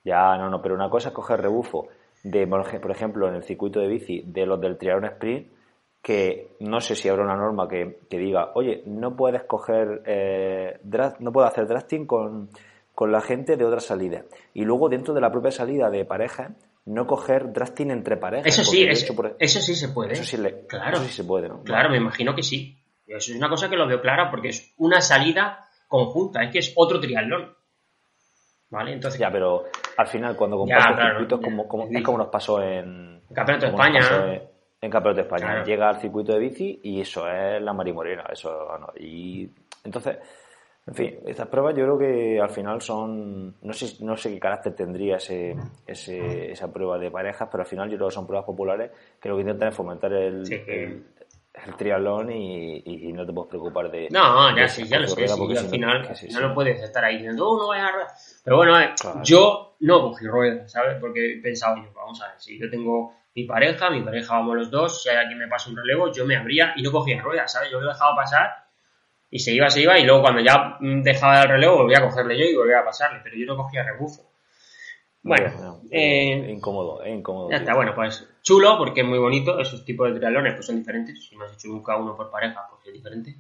Ya, 0.04 0.38
no, 0.38 0.50
no, 0.50 0.62
pero 0.62 0.76
una 0.76 0.90
cosa 0.90 1.10
es 1.10 1.14
coger 1.16 1.42
rebufo 1.42 1.88
de, 2.24 2.48
por 2.48 2.62
ej- 2.66 2.80
por 2.80 2.92
ejemplo, 2.92 3.28
en 3.28 3.36
el 3.36 3.44
circuito 3.44 3.80
de 3.80 3.88
bici 3.88 4.24
de 4.26 4.46
los 4.46 4.60
del 4.60 4.78
triatlón 4.78 5.12
sprint, 5.12 5.48
que 6.02 6.56
no 6.60 6.82
sé 6.82 6.96
si 6.96 7.08
habrá 7.08 7.24
una 7.24 7.36
norma 7.38 7.68
que, 7.68 8.00
que 8.10 8.18
diga, 8.18 8.52
oye, 8.56 8.84
no 8.86 9.16
puedes 9.16 9.44
coger, 9.44 10.02
eh, 10.06 10.80
dra- 10.84 11.16
no 11.20 11.32
puedes 11.32 11.52
hacer 11.52 11.68
drafting 11.68 12.06
con, 12.06 12.50
con 12.94 13.12
la 13.12 13.22
gente 13.22 13.56
de 13.56 13.64
otra 13.66 13.80
salida. 13.80 14.24
Y 14.54 14.66
luego 14.66 14.90
dentro 14.90 15.14
de 15.14 15.22
la 15.22 15.32
propia 15.32 15.52
salida 15.52 15.90
de 15.90 16.04
pareja, 16.06 16.52
no 16.86 17.08
coger 17.08 17.54
drafting 17.54 17.92
entre 17.92 18.18
parejas. 18.18 18.48
eso 18.48 18.64
sí, 18.70 18.84
es- 18.84 19.10
por- 19.14 19.36
eso 19.40 19.60
sí 19.62 19.76
se 19.76 19.90
puede. 19.90 20.12
eso 20.14 20.24
sí, 20.26 20.36
le- 20.38 20.66
Claro. 20.68 20.98
eso 20.98 21.06
sí 21.06 21.14
se 21.14 21.24
puede, 21.24 21.48
¿no? 21.48 21.64
Claro, 21.64 21.90
me 21.90 21.98
imagino 21.98 22.36
que 22.36 22.44
sí. 22.44 22.78
Eso 23.08 23.32
es 23.32 23.38
una 23.38 23.50
cosa 23.50 23.70
que 23.70 23.76
lo 23.78 23.88
veo 23.88 24.02
clara 24.02 24.30
porque 24.32 24.50
es 24.50 24.74
una 24.78 25.00
salida 25.00 25.66
conjunta, 25.88 26.44
es 26.44 26.52
que 26.52 26.60
es 26.60 26.74
otro 26.76 27.00
triatlón. 27.00 27.54
¿Vale? 28.70 28.94
Entonces, 28.94 29.20
Ya, 29.20 29.30
pero 29.32 29.66
al 29.98 30.08
final 30.08 30.36
cuando 30.36 30.58
compartes 30.58 30.96
claro, 30.96 31.10
circuitos 31.20 31.40
ya. 31.40 31.46
como, 31.46 31.68
como- 31.68 31.88
es 31.92 32.04
como 32.04 32.18
nos 32.18 32.28
pasó 32.30 32.62
en 32.62 33.22
Campeonato 33.34 33.66
de 33.68 33.72
España. 33.72 34.00
En, 34.34 34.42
en 34.82 34.92
Campeonato 34.92 35.16
de 35.16 35.22
España. 35.22 35.46
Claro. 35.54 35.66
Llega 35.66 35.90
al 35.90 36.00
circuito 36.00 36.34
de 36.34 36.40
bici 36.40 36.80
y 36.84 37.02
eso 37.02 37.28
es 37.30 37.62
la 37.62 37.74
marimorena, 37.74 38.24
eso 38.32 38.52
no. 38.80 38.88
Y 39.00 39.50
entonces, 39.84 40.18
en 40.88 40.94
fin, 40.96 41.20
estas 41.28 41.48
pruebas 41.48 41.76
yo 41.76 41.84
creo 41.86 41.98
que 42.00 42.42
al 42.42 42.50
final 42.50 42.82
son 42.82 43.56
no 43.62 43.74
sé 43.74 44.04
no 44.04 44.18
sé 44.18 44.32
qué 44.34 44.40
carácter 44.40 44.76
tendría 44.76 45.16
ese, 45.18 45.56
ese 45.88 46.52
esa 46.52 46.72
prueba 46.74 46.98
de 46.98 47.12
parejas, 47.12 47.48
pero 47.52 47.62
al 47.64 47.70
final 47.70 47.90
yo 47.90 47.96
creo 47.98 48.10
que 48.10 48.16
son 48.16 48.26
pruebas 48.28 48.46
populares 48.46 48.92
que 49.22 49.30
lo 49.30 49.36
que 49.36 49.42
intentan 49.42 49.70
es 49.70 49.76
fomentar 49.76 50.12
el, 50.12 50.46
Sí. 50.46 50.56
el, 50.68 51.06
el 51.66 51.76
triatlón 51.78 52.32
y, 52.32 52.82
y- 52.84 53.14
no 53.14 53.26
te 53.26 53.32
puedes 53.32 53.50
preocupar 53.50 53.90
de 53.92 54.10
No, 54.10 54.54
ya 54.56 54.64
de 54.64 54.68
sí, 54.70 54.86
ya 54.86 55.00
lo 55.00 55.08
sé. 55.08 55.28
sí, 55.28 55.34
al 55.34 55.40
no- 55.64 55.70
final 55.70 56.16
sí, 56.16 56.28
no 56.32 56.40
sí. 56.40 56.42
lo 56.42 56.54
puedes 56.54 56.82
estar 56.84 57.06
ahí 57.06 57.18
diciendo, 57.18 57.48
oh, 57.48 57.58
no 57.62 57.68
vayas 57.70 57.92
a. 57.94 58.33
Pero 58.44 58.58
bueno, 58.58 58.80
eh, 58.80 58.94
Claro. 59.00 59.22
yo 59.24 59.76
no 59.80 60.02
cogí 60.02 60.26
ruedas, 60.28 60.72
¿sabes? 60.72 60.98
Porque 61.00 61.34
he 61.34 61.42
pensado 61.42 61.78
yo, 61.78 61.92
vamos 61.94 62.22
a 62.22 62.28
ver, 62.30 62.36
si 62.40 62.60
yo 62.60 62.70
tengo 62.70 63.16
mi 63.36 63.46
pareja, 63.46 63.90
mi 63.90 64.02
pareja 64.02 64.36
vamos 64.36 64.56
los 64.58 64.70
dos, 64.72 65.02
si 65.02 65.10
hay 65.10 65.18
alguien 65.18 65.40
me 65.40 65.48
pasa 65.48 65.70
un 65.70 65.78
relevo, 65.78 66.12
yo 66.12 66.26
me 66.26 66.36
abría 66.36 66.74
y 66.76 66.84
no 66.84 66.92
cogía 66.92 67.22
ruedas, 67.22 67.52
¿sabes? 67.52 67.72
Yo 67.72 67.80
lo 67.80 67.88
dejaba 67.90 68.16
pasar 68.16 68.50
y 69.32 69.40
se 69.40 69.52
iba, 69.54 69.70
se 69.70 69.82
iba 69.82 69.98
y 69.98 70.06
luego 70.06 70.22
cuando 70.22 70.42
ya 70.42 70.78
dejaba 70.80 71.42
el 71.42 71.50
relevo 71.50 71.78
volvía 71.78 71.98
a 72.00 72.02
cogerle 72.10 72.38
yo 72.38 72.46
y 72.46 72.56
volvía 72.56 72.80
a 72.80 72.86
pasarle, 72.86 73.22
pero 73.24 73.36
yo 73.36 73.46
no 73.48 73.58
cogía 73.58 73.84
rebufo. 73.84 74.30
Bueno, 75.26 75.80
eh, 75.90 76.52
incómodo, 76.52 77.02
es 77.02 77.16
incómodo. 77.16 77.50
ya 77.50 77.56
tío. 77.56 77.64
está, 77.64 77.76
bueno, 77.76 77.96
pues 77.96 78.28
chulo 78.42 78.78
porque 78.78 79.02
es 79.02 79.08
muy 79.08 79.20
bonito, 79.20 79.58
esos 79.60 79.86
tipos 79.86 80.10
de 80.14 80.20
triatlones 80.20 80.54
pues 80.54 80.66
son 80.66 80.76
diferentes, 80.76 81.26
si 81.26 81.36
no 81.38 81.46
has 81.46 81.54
hecho 81.54 81.70
nunca 81.70 81.96
uno 81.96 82.16
por 82.16 82.30
pareja, 82.30 82.62
pues 82.70 82.86
es 82.88 82.94
diferente. 82.94 83.36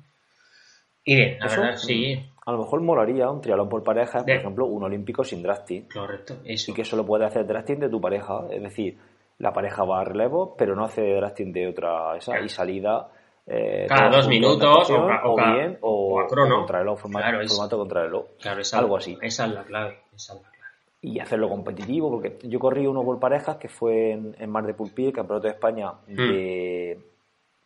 Y 1.06 1.16
bien, 1.16 1.38
la 1.39 1.45
Eso, 1.47 1.62
verdad, 1.62 1.76
sí, 1.78 2.26
A 2.45 2.51
lo 2.51 2.58
mejor 2.60 2.82
molaría 2.82 3.30
un 3.30 3.39
triatlón 3.41 3.70
por 3.70 3.84
pareja, 3.84 4.20
por 4.20 4.30
ejemplo, 4.32 4.66
un 4.66 4.84
olímpico 4.84 5.24
sin 5.24 5.41
drafting. 5.43 5.88
correcto, 5.93 6.36
eso. 6.45 6.72
Y 6.72 6.74
que 6.74 6.84
solo 6.86 7.06
puede 7.06 7.26
hacer 7.26 7.45
drafting 7.47 7.80
de 7.80 7.89
tu 7.89 7.99
pareja. 8.01 8.41
Es 8.51 8.62
decir, 8.62 8.97
la 9.39 9.51
pareja 9.54 9.84
va 9.84 10.01
a 10.01 10.04
relevo, 10.04 10.56
pero 10.58 10.76
no 10.76 10.84
hace 10.86 11.01
drafting 11.16 11.51
de 11.54 11.68
otra 11.70 12.16
esa 12.18 12.32
Claro. 12.34 12.45
y 12.45 12.49
salida. 12.49 13.08
eh, 13.45 13.86
Cada 13.89 14.10
dos 14.10 14.28
minutos, 14.30 14.89
o 14.89 15.06
ca- 15.08 15.22
o 15.26 15.34
o, 15.34 15.36
bien, 15.54 15.78
o, 15.82 16.16
o 16.16 16.20
a 16.22 16.28
crono. 16.28 16.56
o 16.56 16.58
contrarreloj, 16.60 16.97
formato, 16.99 17.26
Claro, 17.30 17.47
formato 17.49 17.78
contrarreloj. 17.78 18.26
Claro, 18.41 18.62
esa, 18.62 18.80
algo 18.80 18.95
así. 18.97 19.18
Esa 19.22 19.45
es 19.47 19.51
la 19.54 19.64
clave, 19.64 19.97
esa 20.16 20.34
es 20.36 20.41
la 20.41 20.49
clave. 20.49 20.64
Y 21.01 21.20
hacerlo 21.20 21.49
competitivo, 21.49 22.10
porque 22.10 22.38
yo 22.43 22.58
corrí 22.60 22.88
uno 22.88 23.04
por 23.04 23.20
parejas 23.20 23.58
que 23.58 23.68
fue 23.68 24.12
en, 24.12 24.34
en 24.39 24.49
Mar 24.49 24.66
de 24.66 24.74
Pulpí, 24.74 25.08
el 25.08 25.12
campeonato 25.14 25.47
de 25.47 25.54
España 25.54 25.91
Hmm. 26.08 26.16
de 26.16 26.99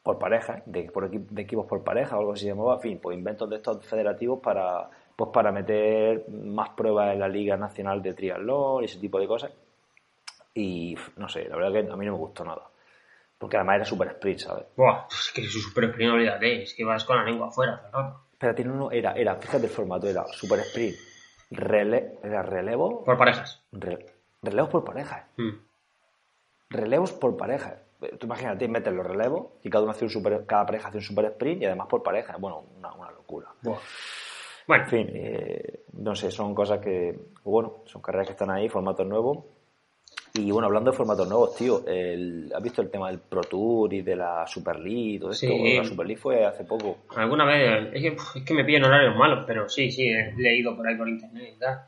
por 0.07 0.19
pareja, 0.19 0.61
de, 0.65 0.83
por 0.91 1.09
equi- 1.11 1.27
de 1.27 1.41
equipos 1.41 1.65
por 1.67 1.83
pareja 1.83 2.15
o 2.15 2.19
algo 2.19 2.31
así 2.33 2.43
se 2.43 2.49
llamaba, 2.49 2.75
en 2.75 2.81
fin, 2.81 2.99
pues 3.01 3.17
inventos 3.17 3.49
de 3.49 3.57
estos 3.57 3.85
federativos 3.85 4.39
para 4.41 4.89
pues 5.15 5.31
para 5.33 5.51
meter 5.51 6.29
más 6.29 6.69
pruebas 6.69 7.13
en 7.13 7.19
la 7.19 7.27
Liga 7.27 7.57
Nacional 7.57 8.01
de 8.01 8.13
Triatlón 8.13 8.83
y 8.83 8.85
ese 8.85 8.99
tipo 8.99 9.19
de 9.19 9.27
cosas. 9.27 9.51
Y 10.53 10.95
no 11.17 11.27
sé, 11.27 11.47
la 11.49 11.55
verdad 11.57 11.71
que 11.71 11.91
a 11.91 11.95
mí 11.95 12.05
no 12.05 12.13
me 12.13 12.17
gustó 12.19 12.43
nada. 12.45 12.69
Porque 13.37 13.57
además 13.57 13.75
era 13.77 13.85
super 13.85 14.07
sprint, 14.09 14.39
¿sabes? 14.39 14.65
Buah, 14.75 15.05
es 15.09 15.31
que 15.33 15.43
su 15.43 15.59
super 15.59 15.85
sprint, 15.85 16.13
olvídate, 16.13 16.63
es 16.63 16.73
que 16.73 16.83
vas 16.85 17.03
con 17.03 17.17
la 17.17 17.23
lengua 17.23 17.47
afuera, 17.47 17.89
todo 17.91 18.01
el 18.01 18.07
rato. 18.07 18.21
Espérate, 18.33 18.63
no, 18.63 18.73
no, 18.75 18.91
era, 18.91 19.13
era, 19.13 19.35
fíjate 19.35 19.65
el 19.65 19.71
formato, 19.71 20.07
era 20.07 20.23
super 20.27 20.59
sprint, 20.59 20.95
rele, 21.51 22.19
era 22.23 22.41
relevo, 22.43 23.03
Por 23.03 23.17
parejas. 23.17 23.63
re- 23.71 24.05
relevos 24.43 24.69
por 24.69 24.83
parejas. 24.85 25.25
Mm. 25.37 25.49
relevos 26.69 27.11
por 27.13 27.35
pareja. 27.37 27.77
Tú 28.19 28.27
imagínate, 28.27 28.67
metes 28.67 28.93
los 28.93 29.05
relevos 29.05 29.47
y 29.63 29.69
cada 29.69 29.83
uno 29.83 29.91
hace 29.91 30.05
un 30.05 30.11
super, 30.11 30.45
cada 30.45 30.65
pareja 30.65 30.89
hace 30.89 30.97
un 30.97 31.03
super 31.03 31.25
sprint 31.25 31.63
y 31.63 31.65
además 31.65 31.87
por 31.87 32.03
pareja. 32.03 32.35
Bueno, 32.37 32.63
una, 32.77 32.93
una 32.93 33.11
locura. 33.11 33.47
Bueno, 34.67 34.83
En 34.83 34.89
fin, 34.89 35.09
eh, 35.13 35.81
no 35.93 36.13
sé, 36.15 36.29
son 36.29 36.53
cosas 36.53 36.79
que, 36.79 37.17
bueno, 37.43 37.77
son 37.85 38.01
carreras 38.01 38.27
que 38.27 38.33
están 38.33 38.51
ahí, 38.51 38.69
formatos 38.69 39.07
nuevos. 39.07 39.39
Y 40.33 40.51
bueno, 40.51 40.67
hablando 40.67 40.91
de 40.91 40.97
formatos 40.97 41.27
nuevos, 41.27 41.55
tío, 41.55 41.83
el- 41.87 42.51
¿has 42.55 42.61
visto 42.61 42.81
el 42.83 42.91
tema 42.91 43.07
del 43.09 43.19
Pro 43.19 43.41
Tour 43.41 43.91
y 43.93 44.01
de 44.03 44.15
la 44.15 44.45
Super 44.45 44.77
League 44.77 45.13
y 45.15 45.19
todo 45.19 45.31
esto? 45.31 45.47
Sí. 45.47 45.57
Bueno, 45.57 45.81
la 45.81 45.87
Super 45.87 46.05
League 46.05 46.21
fue 46.21 46.45
hace 46.45 46.63
poco. 46.65 46.97
alguna 47.15 47.45
vez, 47.45 47.89
es 47.93 48.01
que, 48.01 48.39
es 48.39 48.45
que 48.45 48.53
me 48.53 48.63
pillan 48.63 48.83
horarios 48.83 49.15
malos, 49.15 49.45
pero 49.47 49.67
sí, 49.67 49.89
sí, 49.89 50.07
he 50.09 50.33
leído 50.37 50.75
por 50.75 50.85
ahí 50.87 50.95
por 50.95 51.09
internet 51.09 51.53
y 51.55 51.59
tal. 51.59 51.79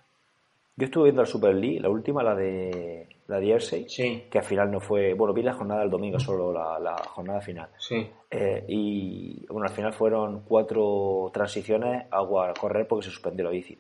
Yo 0.78 0.86
estuve 0.86 1.04
viendo 1.06 1.22
la 1.22 1.28
Super 1.28 1.54
League, 1.54 1.80
la 1.82 1.90
última, 1.90 2.24
la 2.24 2.34
de 2.34 3.08
la 3.30 3.40
Jersey, 3.42 3.88
Sí. 3.88 4.24
que 4.30 4.40
al 4.40 4.44
final 4.44 4.70
no 4.72 4.80
fue, 4.80 5.14
bueno, 5.14 5.34
vi 5.34 5.44
la 5.44 5.54
jornada 5.54 5.82
del 5.82 5.90
domingo, 5.90 6.20
solo 6.20 6.52
la, 6.52 6.80
la 6.80 6.96
jornada 6.98 7.40
final. 7.42 7.70
Sí. 7.78 8.10
Eh, 8.32 8.66
y 8.68 9.46
bueno, 9.48 9.68
al 9.68 9.74
final 9.74 9.94
fueron 9.94 10.42
cuatro 10.42 11.30
transiciones 11.34 12.06
agua 12.12 12.50
a 12.50 12.54
correr 12.54 12.88
porque 12.88 13.06
se 13.06 13.12
suspendió 13.12 13.46
la 13.46 13.52
bici. 13.52 13.80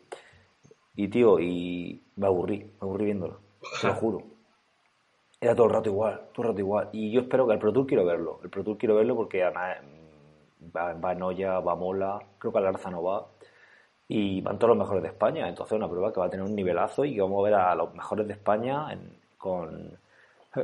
Y 0.95 1.07
tío, 1.07 1.39
y 1.39 2.01
me 2.17 2.27
aburrí, 2.27 2.57
me 2.59 2.71
aburrí 2.81 3.05
viéndolo, 3.05 3.39
te 3.81 3.87
lo 3.87 3.93
juro. 3.95 4.23
Era 5.41 5.55
todo 5.55 5.67
el 5.67 5.73
rato 5.73 5.89
igual, 5.89 6.21
todo 6.33 6.43
el 6.43 6.49
rato 6.49 6.59
igual. 6.59 6.89
Y 6.91 7.11
yo 7.11 7.21
espero 7.21 7.47
que 7.47 7.53
el 7.53 7.59
Pro 7.59 7.71
Tour 7.71 7.87
quiero 7.87 8.05
verlo. 8.05 8.39
El 8.43 8.49
Pro 8.49 8.63
Tour 8.63 8.77
quiero 8.77 8.95
verlo 8.95 9.15
porque 9.15 9.41
además 9.43 9.77
mm, 9.81 10.75
va, 10.75 10.93
va 10.95 11.15
Noya, 11.15 11.59
va 11.61 11.75
Mola, 11.75 12.19
creo 12.37 12.51
que 12.51 12.59
Alarza 12.59 12.89
no 12.91 13.01
va. 13.03 13.25
Y 14.09 14.41
van 14.41 14.57
todos 14.59 14.69
los 14.75 14.77
mejores 14.79 15.01
de 15.03 15.09
España. 15.09 15.47
Entonces 15.47 15.77
una 15.77 15.87
prueba 15.87 16.11
que 16.11 16.19
va 16.19 16.25
a 16.25 16.29
tener 16.29 16.45
un 16.45 16.55
nivelazo 16.55 17.05
y 17.05 17.15
que 17.15 17.21
vamos 17.21 17.39
a 17.39 17.43
ver 17.43 17.53
a 17.53 17.73
los 17.75 17.93
mejores 17.95 18.27
de 18.27 18.33
España 18.33 18.91
en- 18.91 19.17
con, 19.39 19.97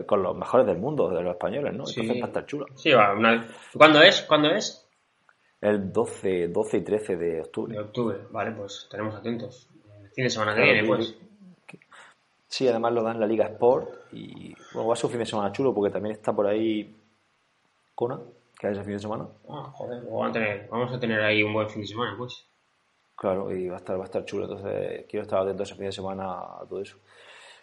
con 0.05 0.21
los 0.21 0.38
mejores 0.38 0.67
del 0.67 0.78
mundo, 0.78 1.09
de 1.09 1.23
los 1.23 1.32
españoles, 1.34 1.73
¿no? 1.73 1.88
Sí. 1.88 2.01
Entonces 2.01 2.21
va 2.21 2.26
a 2.26 2.30
estar 2.30 2.45
chulo. 2.45 2.65
Sí, 2.76 2.91
va, 2.91 3.13
una- 3.13 3.47
¿Cuándo 3.76 4.01
es? 4.03 4.21
¿Cuándo 4.21 4.49
es? 4.51 4.88
El 5.61 5.91
12, 5.91 6.49
12 6.49 6.78
y 6.78 6.82
13 6.82 7.17
de 7.17 7.41
octubre. 7.41 7.73
De 7.73 7.80
octubre. 7.80 8.17
Vale, 8.30 8.51
pues 8.51 8.82
estaremos 8.84 9.15
atentos. 9.15 9.67
El 10.03 10.09
fin 10.11 10.23
de 10.26 10.30
semana 10.30 10.51
que 10.53 10.61
Claro, 10.61 10.73
viene, 10.73 10.88
pues. 10.88 11.15
Sí, 12.47 12.67
además 12.67 12.93
lo 12.93 13.01
dan 13.03 13.19
la 13.19 13.26
Liga 13.26 13.45
Sport 13.45 14.13
y 14.13 14.53
bueno, 14.73 14.88
va 14.88 14.93
a 14.93 14.95
ser 14.95 15.05
un 15.05 15.11
fin 15.11 15.19
de 15.19 15.26
semana 15.26 15.51
chulo 15.51 15.73
porque 15.73 15.91
también 15.91 16.15
está 16.15 16.32
por 16.34 16.45
ahí 16.47 16.95
Kona, 17.95 18.19
que 18.59 18.67
es 18.67 18.73
ese 18.73 18.84
fin 18.84 18.93
de 18.93 18.99
semana. 18.99 19.28
Ah, 19.49 19.71
joder, 19.73 19.99
pues 20.01 20.11
vamos 20.11 20.30
a 20.30 20.32
tener, 20.32 20.67
vamos 20.69 20.93
a 20.93 20.99
tener 20.99 21.21
ahí 21.21 21.43
un 21.43 21.53
buen 21.53 21.69
fin 21.69 21.82
de 21.82 21.88
semana, 21.88 22.15
pues. 22.17 22.45
Claro, 23.15 23.51
y 23.53 23.67
va 23.67 23.76
a 23.76 23.78
estar, 23.80 23.97
va 23.97 24.03
a 24.03 24.05
estar 24.05 24.23
chulo, 24.26 24.43
entonces 24.45 25.05
quiero 25.09 25.23
estar 25.23 25.39
atento 25.41 25.63
ese 25.63 25.76
fin 25.76 25.86
de 25.86 25.91
semana 25.91 26.32
a 26.34 26.65
todo 26.69 26.82
eso. 26.82 26.97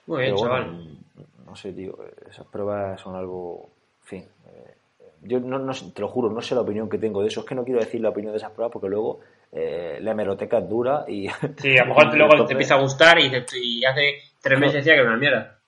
Muy 0.06 0.22
bien, 0.22 0.34
Pero 0.34 0.48
bueno, 0.48 0.64
chaval. 0.66 0.98
no 1.46 1.56
sé, 1.56 1.72
tío, 1.72 1.96
esas 2.28 2.46
pruebas 2.46 3.00
son 3.00 3.14
algo, 3.16 3.70
en 4.02 4.06
fin, 4.06 4.28
eh, 4.46 4.74
yo 5.22 5.38
no, 5.40 5.72
te 5.94 6.00
lo 6.00 6.08
juro, 6.08 6.30
no 6.30 6.40
sé 6.40 6.54
la 6.54 6.62
opinión 6.62 6.88
que 6.88 6.98
tengo 6.98 7.22
de 7.22 7.28
eso, 7.28 7.40
es 7.40 7.46
que 7.46 7.54
no 7.54 7.64
quiero 7.64 7.80
decir 7.80 8.00
la 8.00 8.08
opinión 8.08 8.32
de 8.32 8.38
esas 8.38 8.50
pruebas 8.50 8.72
porque 8.72 8.88
luego 8.88 9.20
eh, 9.52 9.98
la 10.00 10.10
hemeroteca 10.12 10.58
es 10.58 10.68
dura 10.68 11.04
y... 11.06 11.28
Sí, 11.58 11.76
a 11.78 11.84
lo 11.84 11.94
mejor 11.94 12.16
luego 12.16 12.44
te 12.46 12.52
empieza 12.52 12.74
a 12.74 12.80
gustar 12.80 13.18
y, 13.20 13.84
hace 13.84 14.14
tres 14.40 14.58
meses 14.58 14.74
decía 14.76 14.94
que 14.94 15.00
era 15.00 15.08
una 15.10 15.18
mierda. 15.18 15.58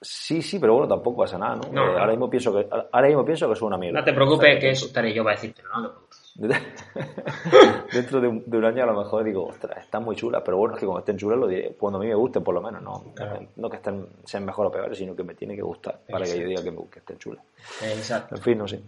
Sí, 0.00 0.42
sí, 0.42 0.58
pero 0.58 0.74
bueno, 0.74 0.88
tampoco 0.88 1.22
pasa 1.22 1.38
nada, 1.38 1.56
¿no? 1.56 1.62
No, 1.72 1.82
Eh, 1.82 1.92
no. 1.92 1.98
ahora 1.98 2.10
mismo 2.10 2.28
pienso 2.28 2.52
que 2.52 2.66
ahora 2.92 3.06
mismo 3.06 3.24
pienso 3.24 3.46
que 3.46 3.52
es 3.54 3.62
una 3.62 3.78
mierda. 3.78 4.00
No 4.00 4.04
te 4.04 4.12
preocupes, 4.12 4.58
que 4.60 4.70
eso 4.70 4.86
estaré 4.86 5.14
yo 5.14 5.22
para 5.24 5.36
decirte, 5.36 5.62
no, 5.62 5.80
no 5.80 5.88
te 5.88 5.94
preocupes. 5.94 6.23
Dentro 7.92 8.20
de 8.20 8.28
un, 8.28 8.42
de 8.46 8.58
un 8.58 8.64
año 8.64 8.82
a 8.82 8.86
lo 8.86 8.94
mejor 8.98 9.24
digo, 9.24 9.46
ostras, 9.46 9.78
están 9.78 10.02
muy 10.04 10.16
chulas, 10.16 10.42
pero 10.44 10.56
bueno, 10.56 10.74
es 10.74 10.80
que 10.80 10.86
cuando 10.86 11.00
estén 11.00 11.16
chulas 11.16 11.38
lo 11.38 11.46
diré 11.46 11.74
cuando 11.78 11.98
a 11.98 12.02
mí 12.02 12.08
me 12.08 12.14
gusten, 12.14 12.42
por 12.42 12.54
lo 12.54 12.60
menos, 12.60 12.82
no, 12.82 13.04
Claro. 13.14 13.40
no 13.56 13.70
que 13.70 13.76
estén, 13.76 14.06
sean 14.24 14.44
mejor 14.44 14.66
o 14.66 14.70
peores, 14.70 14.98
sino 14.98 15.14
que 15.14 15.22
me 15.24 15.34
tiene 15.34 15.54
que 15.54 15.62
gustar 15.62 16.00
para 16.10 16.24
que 16.24 16.38
yo 16.40 16.46
diga 16.48 16.62
que, 16.62 16.70
me, 16.70 16.78
que 16.90 16.98
estén 16.98 17.18
chulas. 17.18 17.44
Exacto. 17.82 18.34
En 18.36 18.42
fin, 18.42 18.58
no 18.58 18.66
sé. 18.68 18.80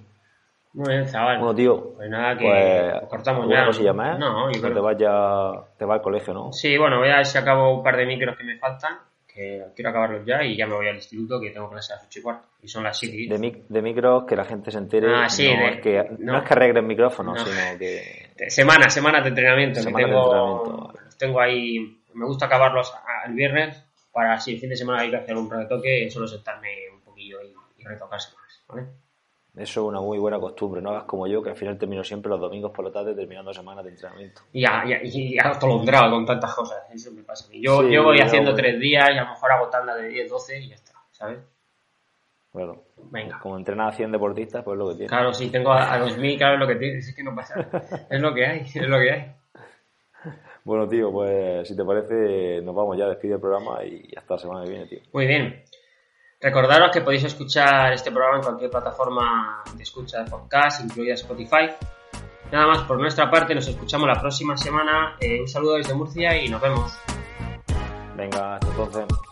Muy 0.75 0.89
bien, 0.93 1.07
chaval. 1.07 1.39
Bueno, 1.39 1.55
tío, 1.55 1.95
Pues 1.97 2.11
nada, 2.11 2.37
que 2.37 2.45
pues, 3.01 3.09
cortamos 3.09 3.43
¿alguna 3.43 3.61
ya. 3.61 3.67
cosilla 3.67 3.93
más? 3.95 4.19
No, 4.19 4.51
yo 4.53 4.61
creo 4.61 4.75
te 4.75 4.81
vas 4.81 4.97
ya, 4.99 5.53
te 5.79 5.85
vas 5.87 5.97
al 5.97 6.03
colegio, 6.03 6.35
¿no? 6.35 6.53
Sí, 6.53 6.77
bueno, 6.77 6.99
voy 6.99 7.09
a 7.09 7.17
ver 7.17 7.27
si 7.27 7.39
acabo 7.39 7.77
un 7.79 7.83
par 7.83 7.97
de 7.97 8.05
micros 8.07 8.37
que 8.37 8.45
me 8.45 8.59
faltan, 8.59 8.99
que 9.37 9.63
quiero 9.77 9.91
acabarlos 9.91 10.27
ya 10.27 10.43
y 10.43 10.57
ya 10.57 10.67
me 10.67 10.75
voy 10.75 10.89
al 10.89 10.97
instituto 10.97 11.41
que 11.41 11.51
tengo 11.51 11.71
clase 11.71 11.93
a 11.93 11.97
las 11.97 12.07
8 12.07 12.19
y 12.19 12.23
cuarto. 12.23 12.47
Y 12.63 12.69
son 12.69 12.83
las 12.83 12.99
7 12.99 13.15
y 13.17 13.29
De, 13.29 13.39
mic- 13.39 13.67
de 13.69 13.83
micros, 13.83 14.25
que 14.27 14.35
la 14.35 14.45
gente 14.45 14.71
se 14.73 14.79
entere, 14.79 15.07
Ah, 15.15 15.29
sí, 15.29 15.49
no, 15.55 15.61
de- 15.61 15.69
es 15.75 15.81
que, 15.81 16.03
no. 16.19 16.33
no. 16.33 16.39
es 16.39 16.45
que 16.49 16.55
arreglen 16.55 16.87
micrófonos, 16.87 17.39
No. 17.39 17.45
sino 17.47 17.79
que... 17.79 18.31
De- 18.37 18.51
Semana, 18.51 18.89
semana 18.91 19.21
de 19.21 19.29
entrenamiento. 19.29 19.79
que 19.79 19.83
Semana 19.85 20.07
de 20.07 20.13
tengo, 20.13 20.25
entrenamiento, 20.25 21.01
los 21.05 21.19
tengo 21.19 21.41
ahí. 21.41 22.01
Me 22.15 22.25
gusta 22.27 22.47
acabarlos 22.47 22.93
el 23.27 23.35
viernes 23.35 23.83
para 24.11 24.41
si 24.41 24.55
el 24.55 24.59
fin 24.61 24.71
de 24.71 24.77
semana 24.77 25.03
hay 25.03 25.11
que 25.11 25.17
hacer 25.17 25.37
un 25.37 25.51
retoque, 25.51 26.09
solo 26.11 26.27
sentarme 26.27 26.71
un 26.93 27.03
poquillo 27.03 27.39
y, 27.43 27.55
y 27.81 27.85
retocarse 27.85 28.31
más. 28.35 28.65
¿vale? 28.69 28.87
Eso 29.57 29.81
es 29.81 29.87
una 29.87 30.01
muy 30.03 30.19
buena 30.19 30.39
costumbre, 30.39 30.83
no 30.83 30.91
hagas 30.91 31.05
como 31.05 31.27
yo, 31.27 31.43
que 31.43 31.49
al 31.49 31.57
final 31.57 31.79
termino 31.79 32.05
siempre 32.05 32.29
los 32.29 32.39
domingos 32.39 32.73
por 32.73 32.85
la 32.85 32.93
tarde 32.93 33.15
terminando 33.15 33.55
semanas 33.55 33.85
de 33.85 33.91
entrenamiento. 33.91 34.43
Y 34.53 34.61
ya, 34.61 34.85
y 35.03 35.39
atolondrado 35.39 36.11
con 36.11 36.27
tantas 36.27 36.55
cosas. 36.55 36.79
Eso 36.93 37.11
me 37.13 37.23
pasa 37.23 37.47
a 37.47 37.51
mí. 37.51 37.63
Yo, 37.63 37.83
Sí, 37.83 37.91
yo 37.91 38.03
voy 38.05 38.21
haciendo 38.21 38.55
tres 38.55 38.79
días 38.79 39.09
y 39.09 39.19
a 39.19 39.23
lo 39.25 39.31
mejor 39.31 39.53
hago 39.53 39.69
tanda 39.69 39.97
de 39.97 40.09
10, 40.09 40.29
12 40.31 40.61
y 40.61 40.69
ya 40.69 40.75
está. 40.75 40.93
¿Sabes? 41.11 41.39
Claro. 42.53 42.85
Venga. 43.11 43.39
Como 43.39 43.57
entrenas 43.57 43.95
a 43.95 43.97
100 43.97 44.13
deportistas, 44.13 44.63
pues 44.63 44.75
es 44.75 44.79
lo 44.79 44.89
que 44.89 44.95
tiene. 44.95 45.09
Claro, 45.09 45.33
sí, 45.33 45.49
tengo 45.49 45.73
a, 45.73 45.95
a 45.95 45.99
2000, 46.01 46.37
claro, 46.39 46.55
es 46.55 46.61
lo 46.61 46.67
que 46.67 46.77
tienes, 46.77 47.09
es 47.09 47.15
que 47.17 47.23
no 47.23 47.35
pasa. 47.35 47.55
Es 48.11 48.21
lo 48.21 48.35
que 48.35 48.47
hay, 48.47 48.61
es 48.61 48.89
lo 48.89 48.99
que 48.99 49.11
hay. 49.11 49.33
Bueno, 50.65 50.89
tío, 50.89 51.13
pues 51.13 51.69
si 51.69 51.77
te 51.77 51.85
parece, 51.85 52.61
nos 52.61 52.75
vamos 52.75 52.99
ya, 52.99 53.07
despide 53.07 53.35
el 53.35 53.41
programa 53.41 53.85
y 53.85 54.13
hasta 54.17 54.35
la 54.35 54.39
semana 54.41 54.65
que 54.65 54.71
viene, 54.71 54.87
tío. 54.87 54.99
Muy 55.13 55.27
bien. 55.27 55.63
Recordaros 56.41 56.91
que 56.93 57.01
podéis 57.01 57.25
escuchar 57.25 57.95
este 57.95 58.11
programa 58.11 58.37
en 58.37 58.43
cualquier 58.43 58.71
plataforma 58.71 59.63
de 59.75 59.83
escucha 59.83 60.23
de 60.23 60.31
podcast, 60.31 60.85
incluida 60.85 61.15
Spotify. 61.15 61.71
Nada 62.53 62.67
más 62.67 62.83
por 62.83 63.01
nuestra 63.01 63.31
parte, 63.31 63.55
nos 63.55 63.67
escuchamos 63.67 64.07
la 64.07 64.21
próxima 64.21 64.57
semana. 64.57 65.17
Eh, 65.19 65.41
un 65.41 65.49
saludo 65.49 65.77
desde 65.77 65.95
Murcia 65.95 66.37
y 66.37 66.49
nos 66.49 66.61
vemos. 66.61 66.93
Venga, 68.17 68.57
hasta 68.57 68.69
entonces. 68.69 69.26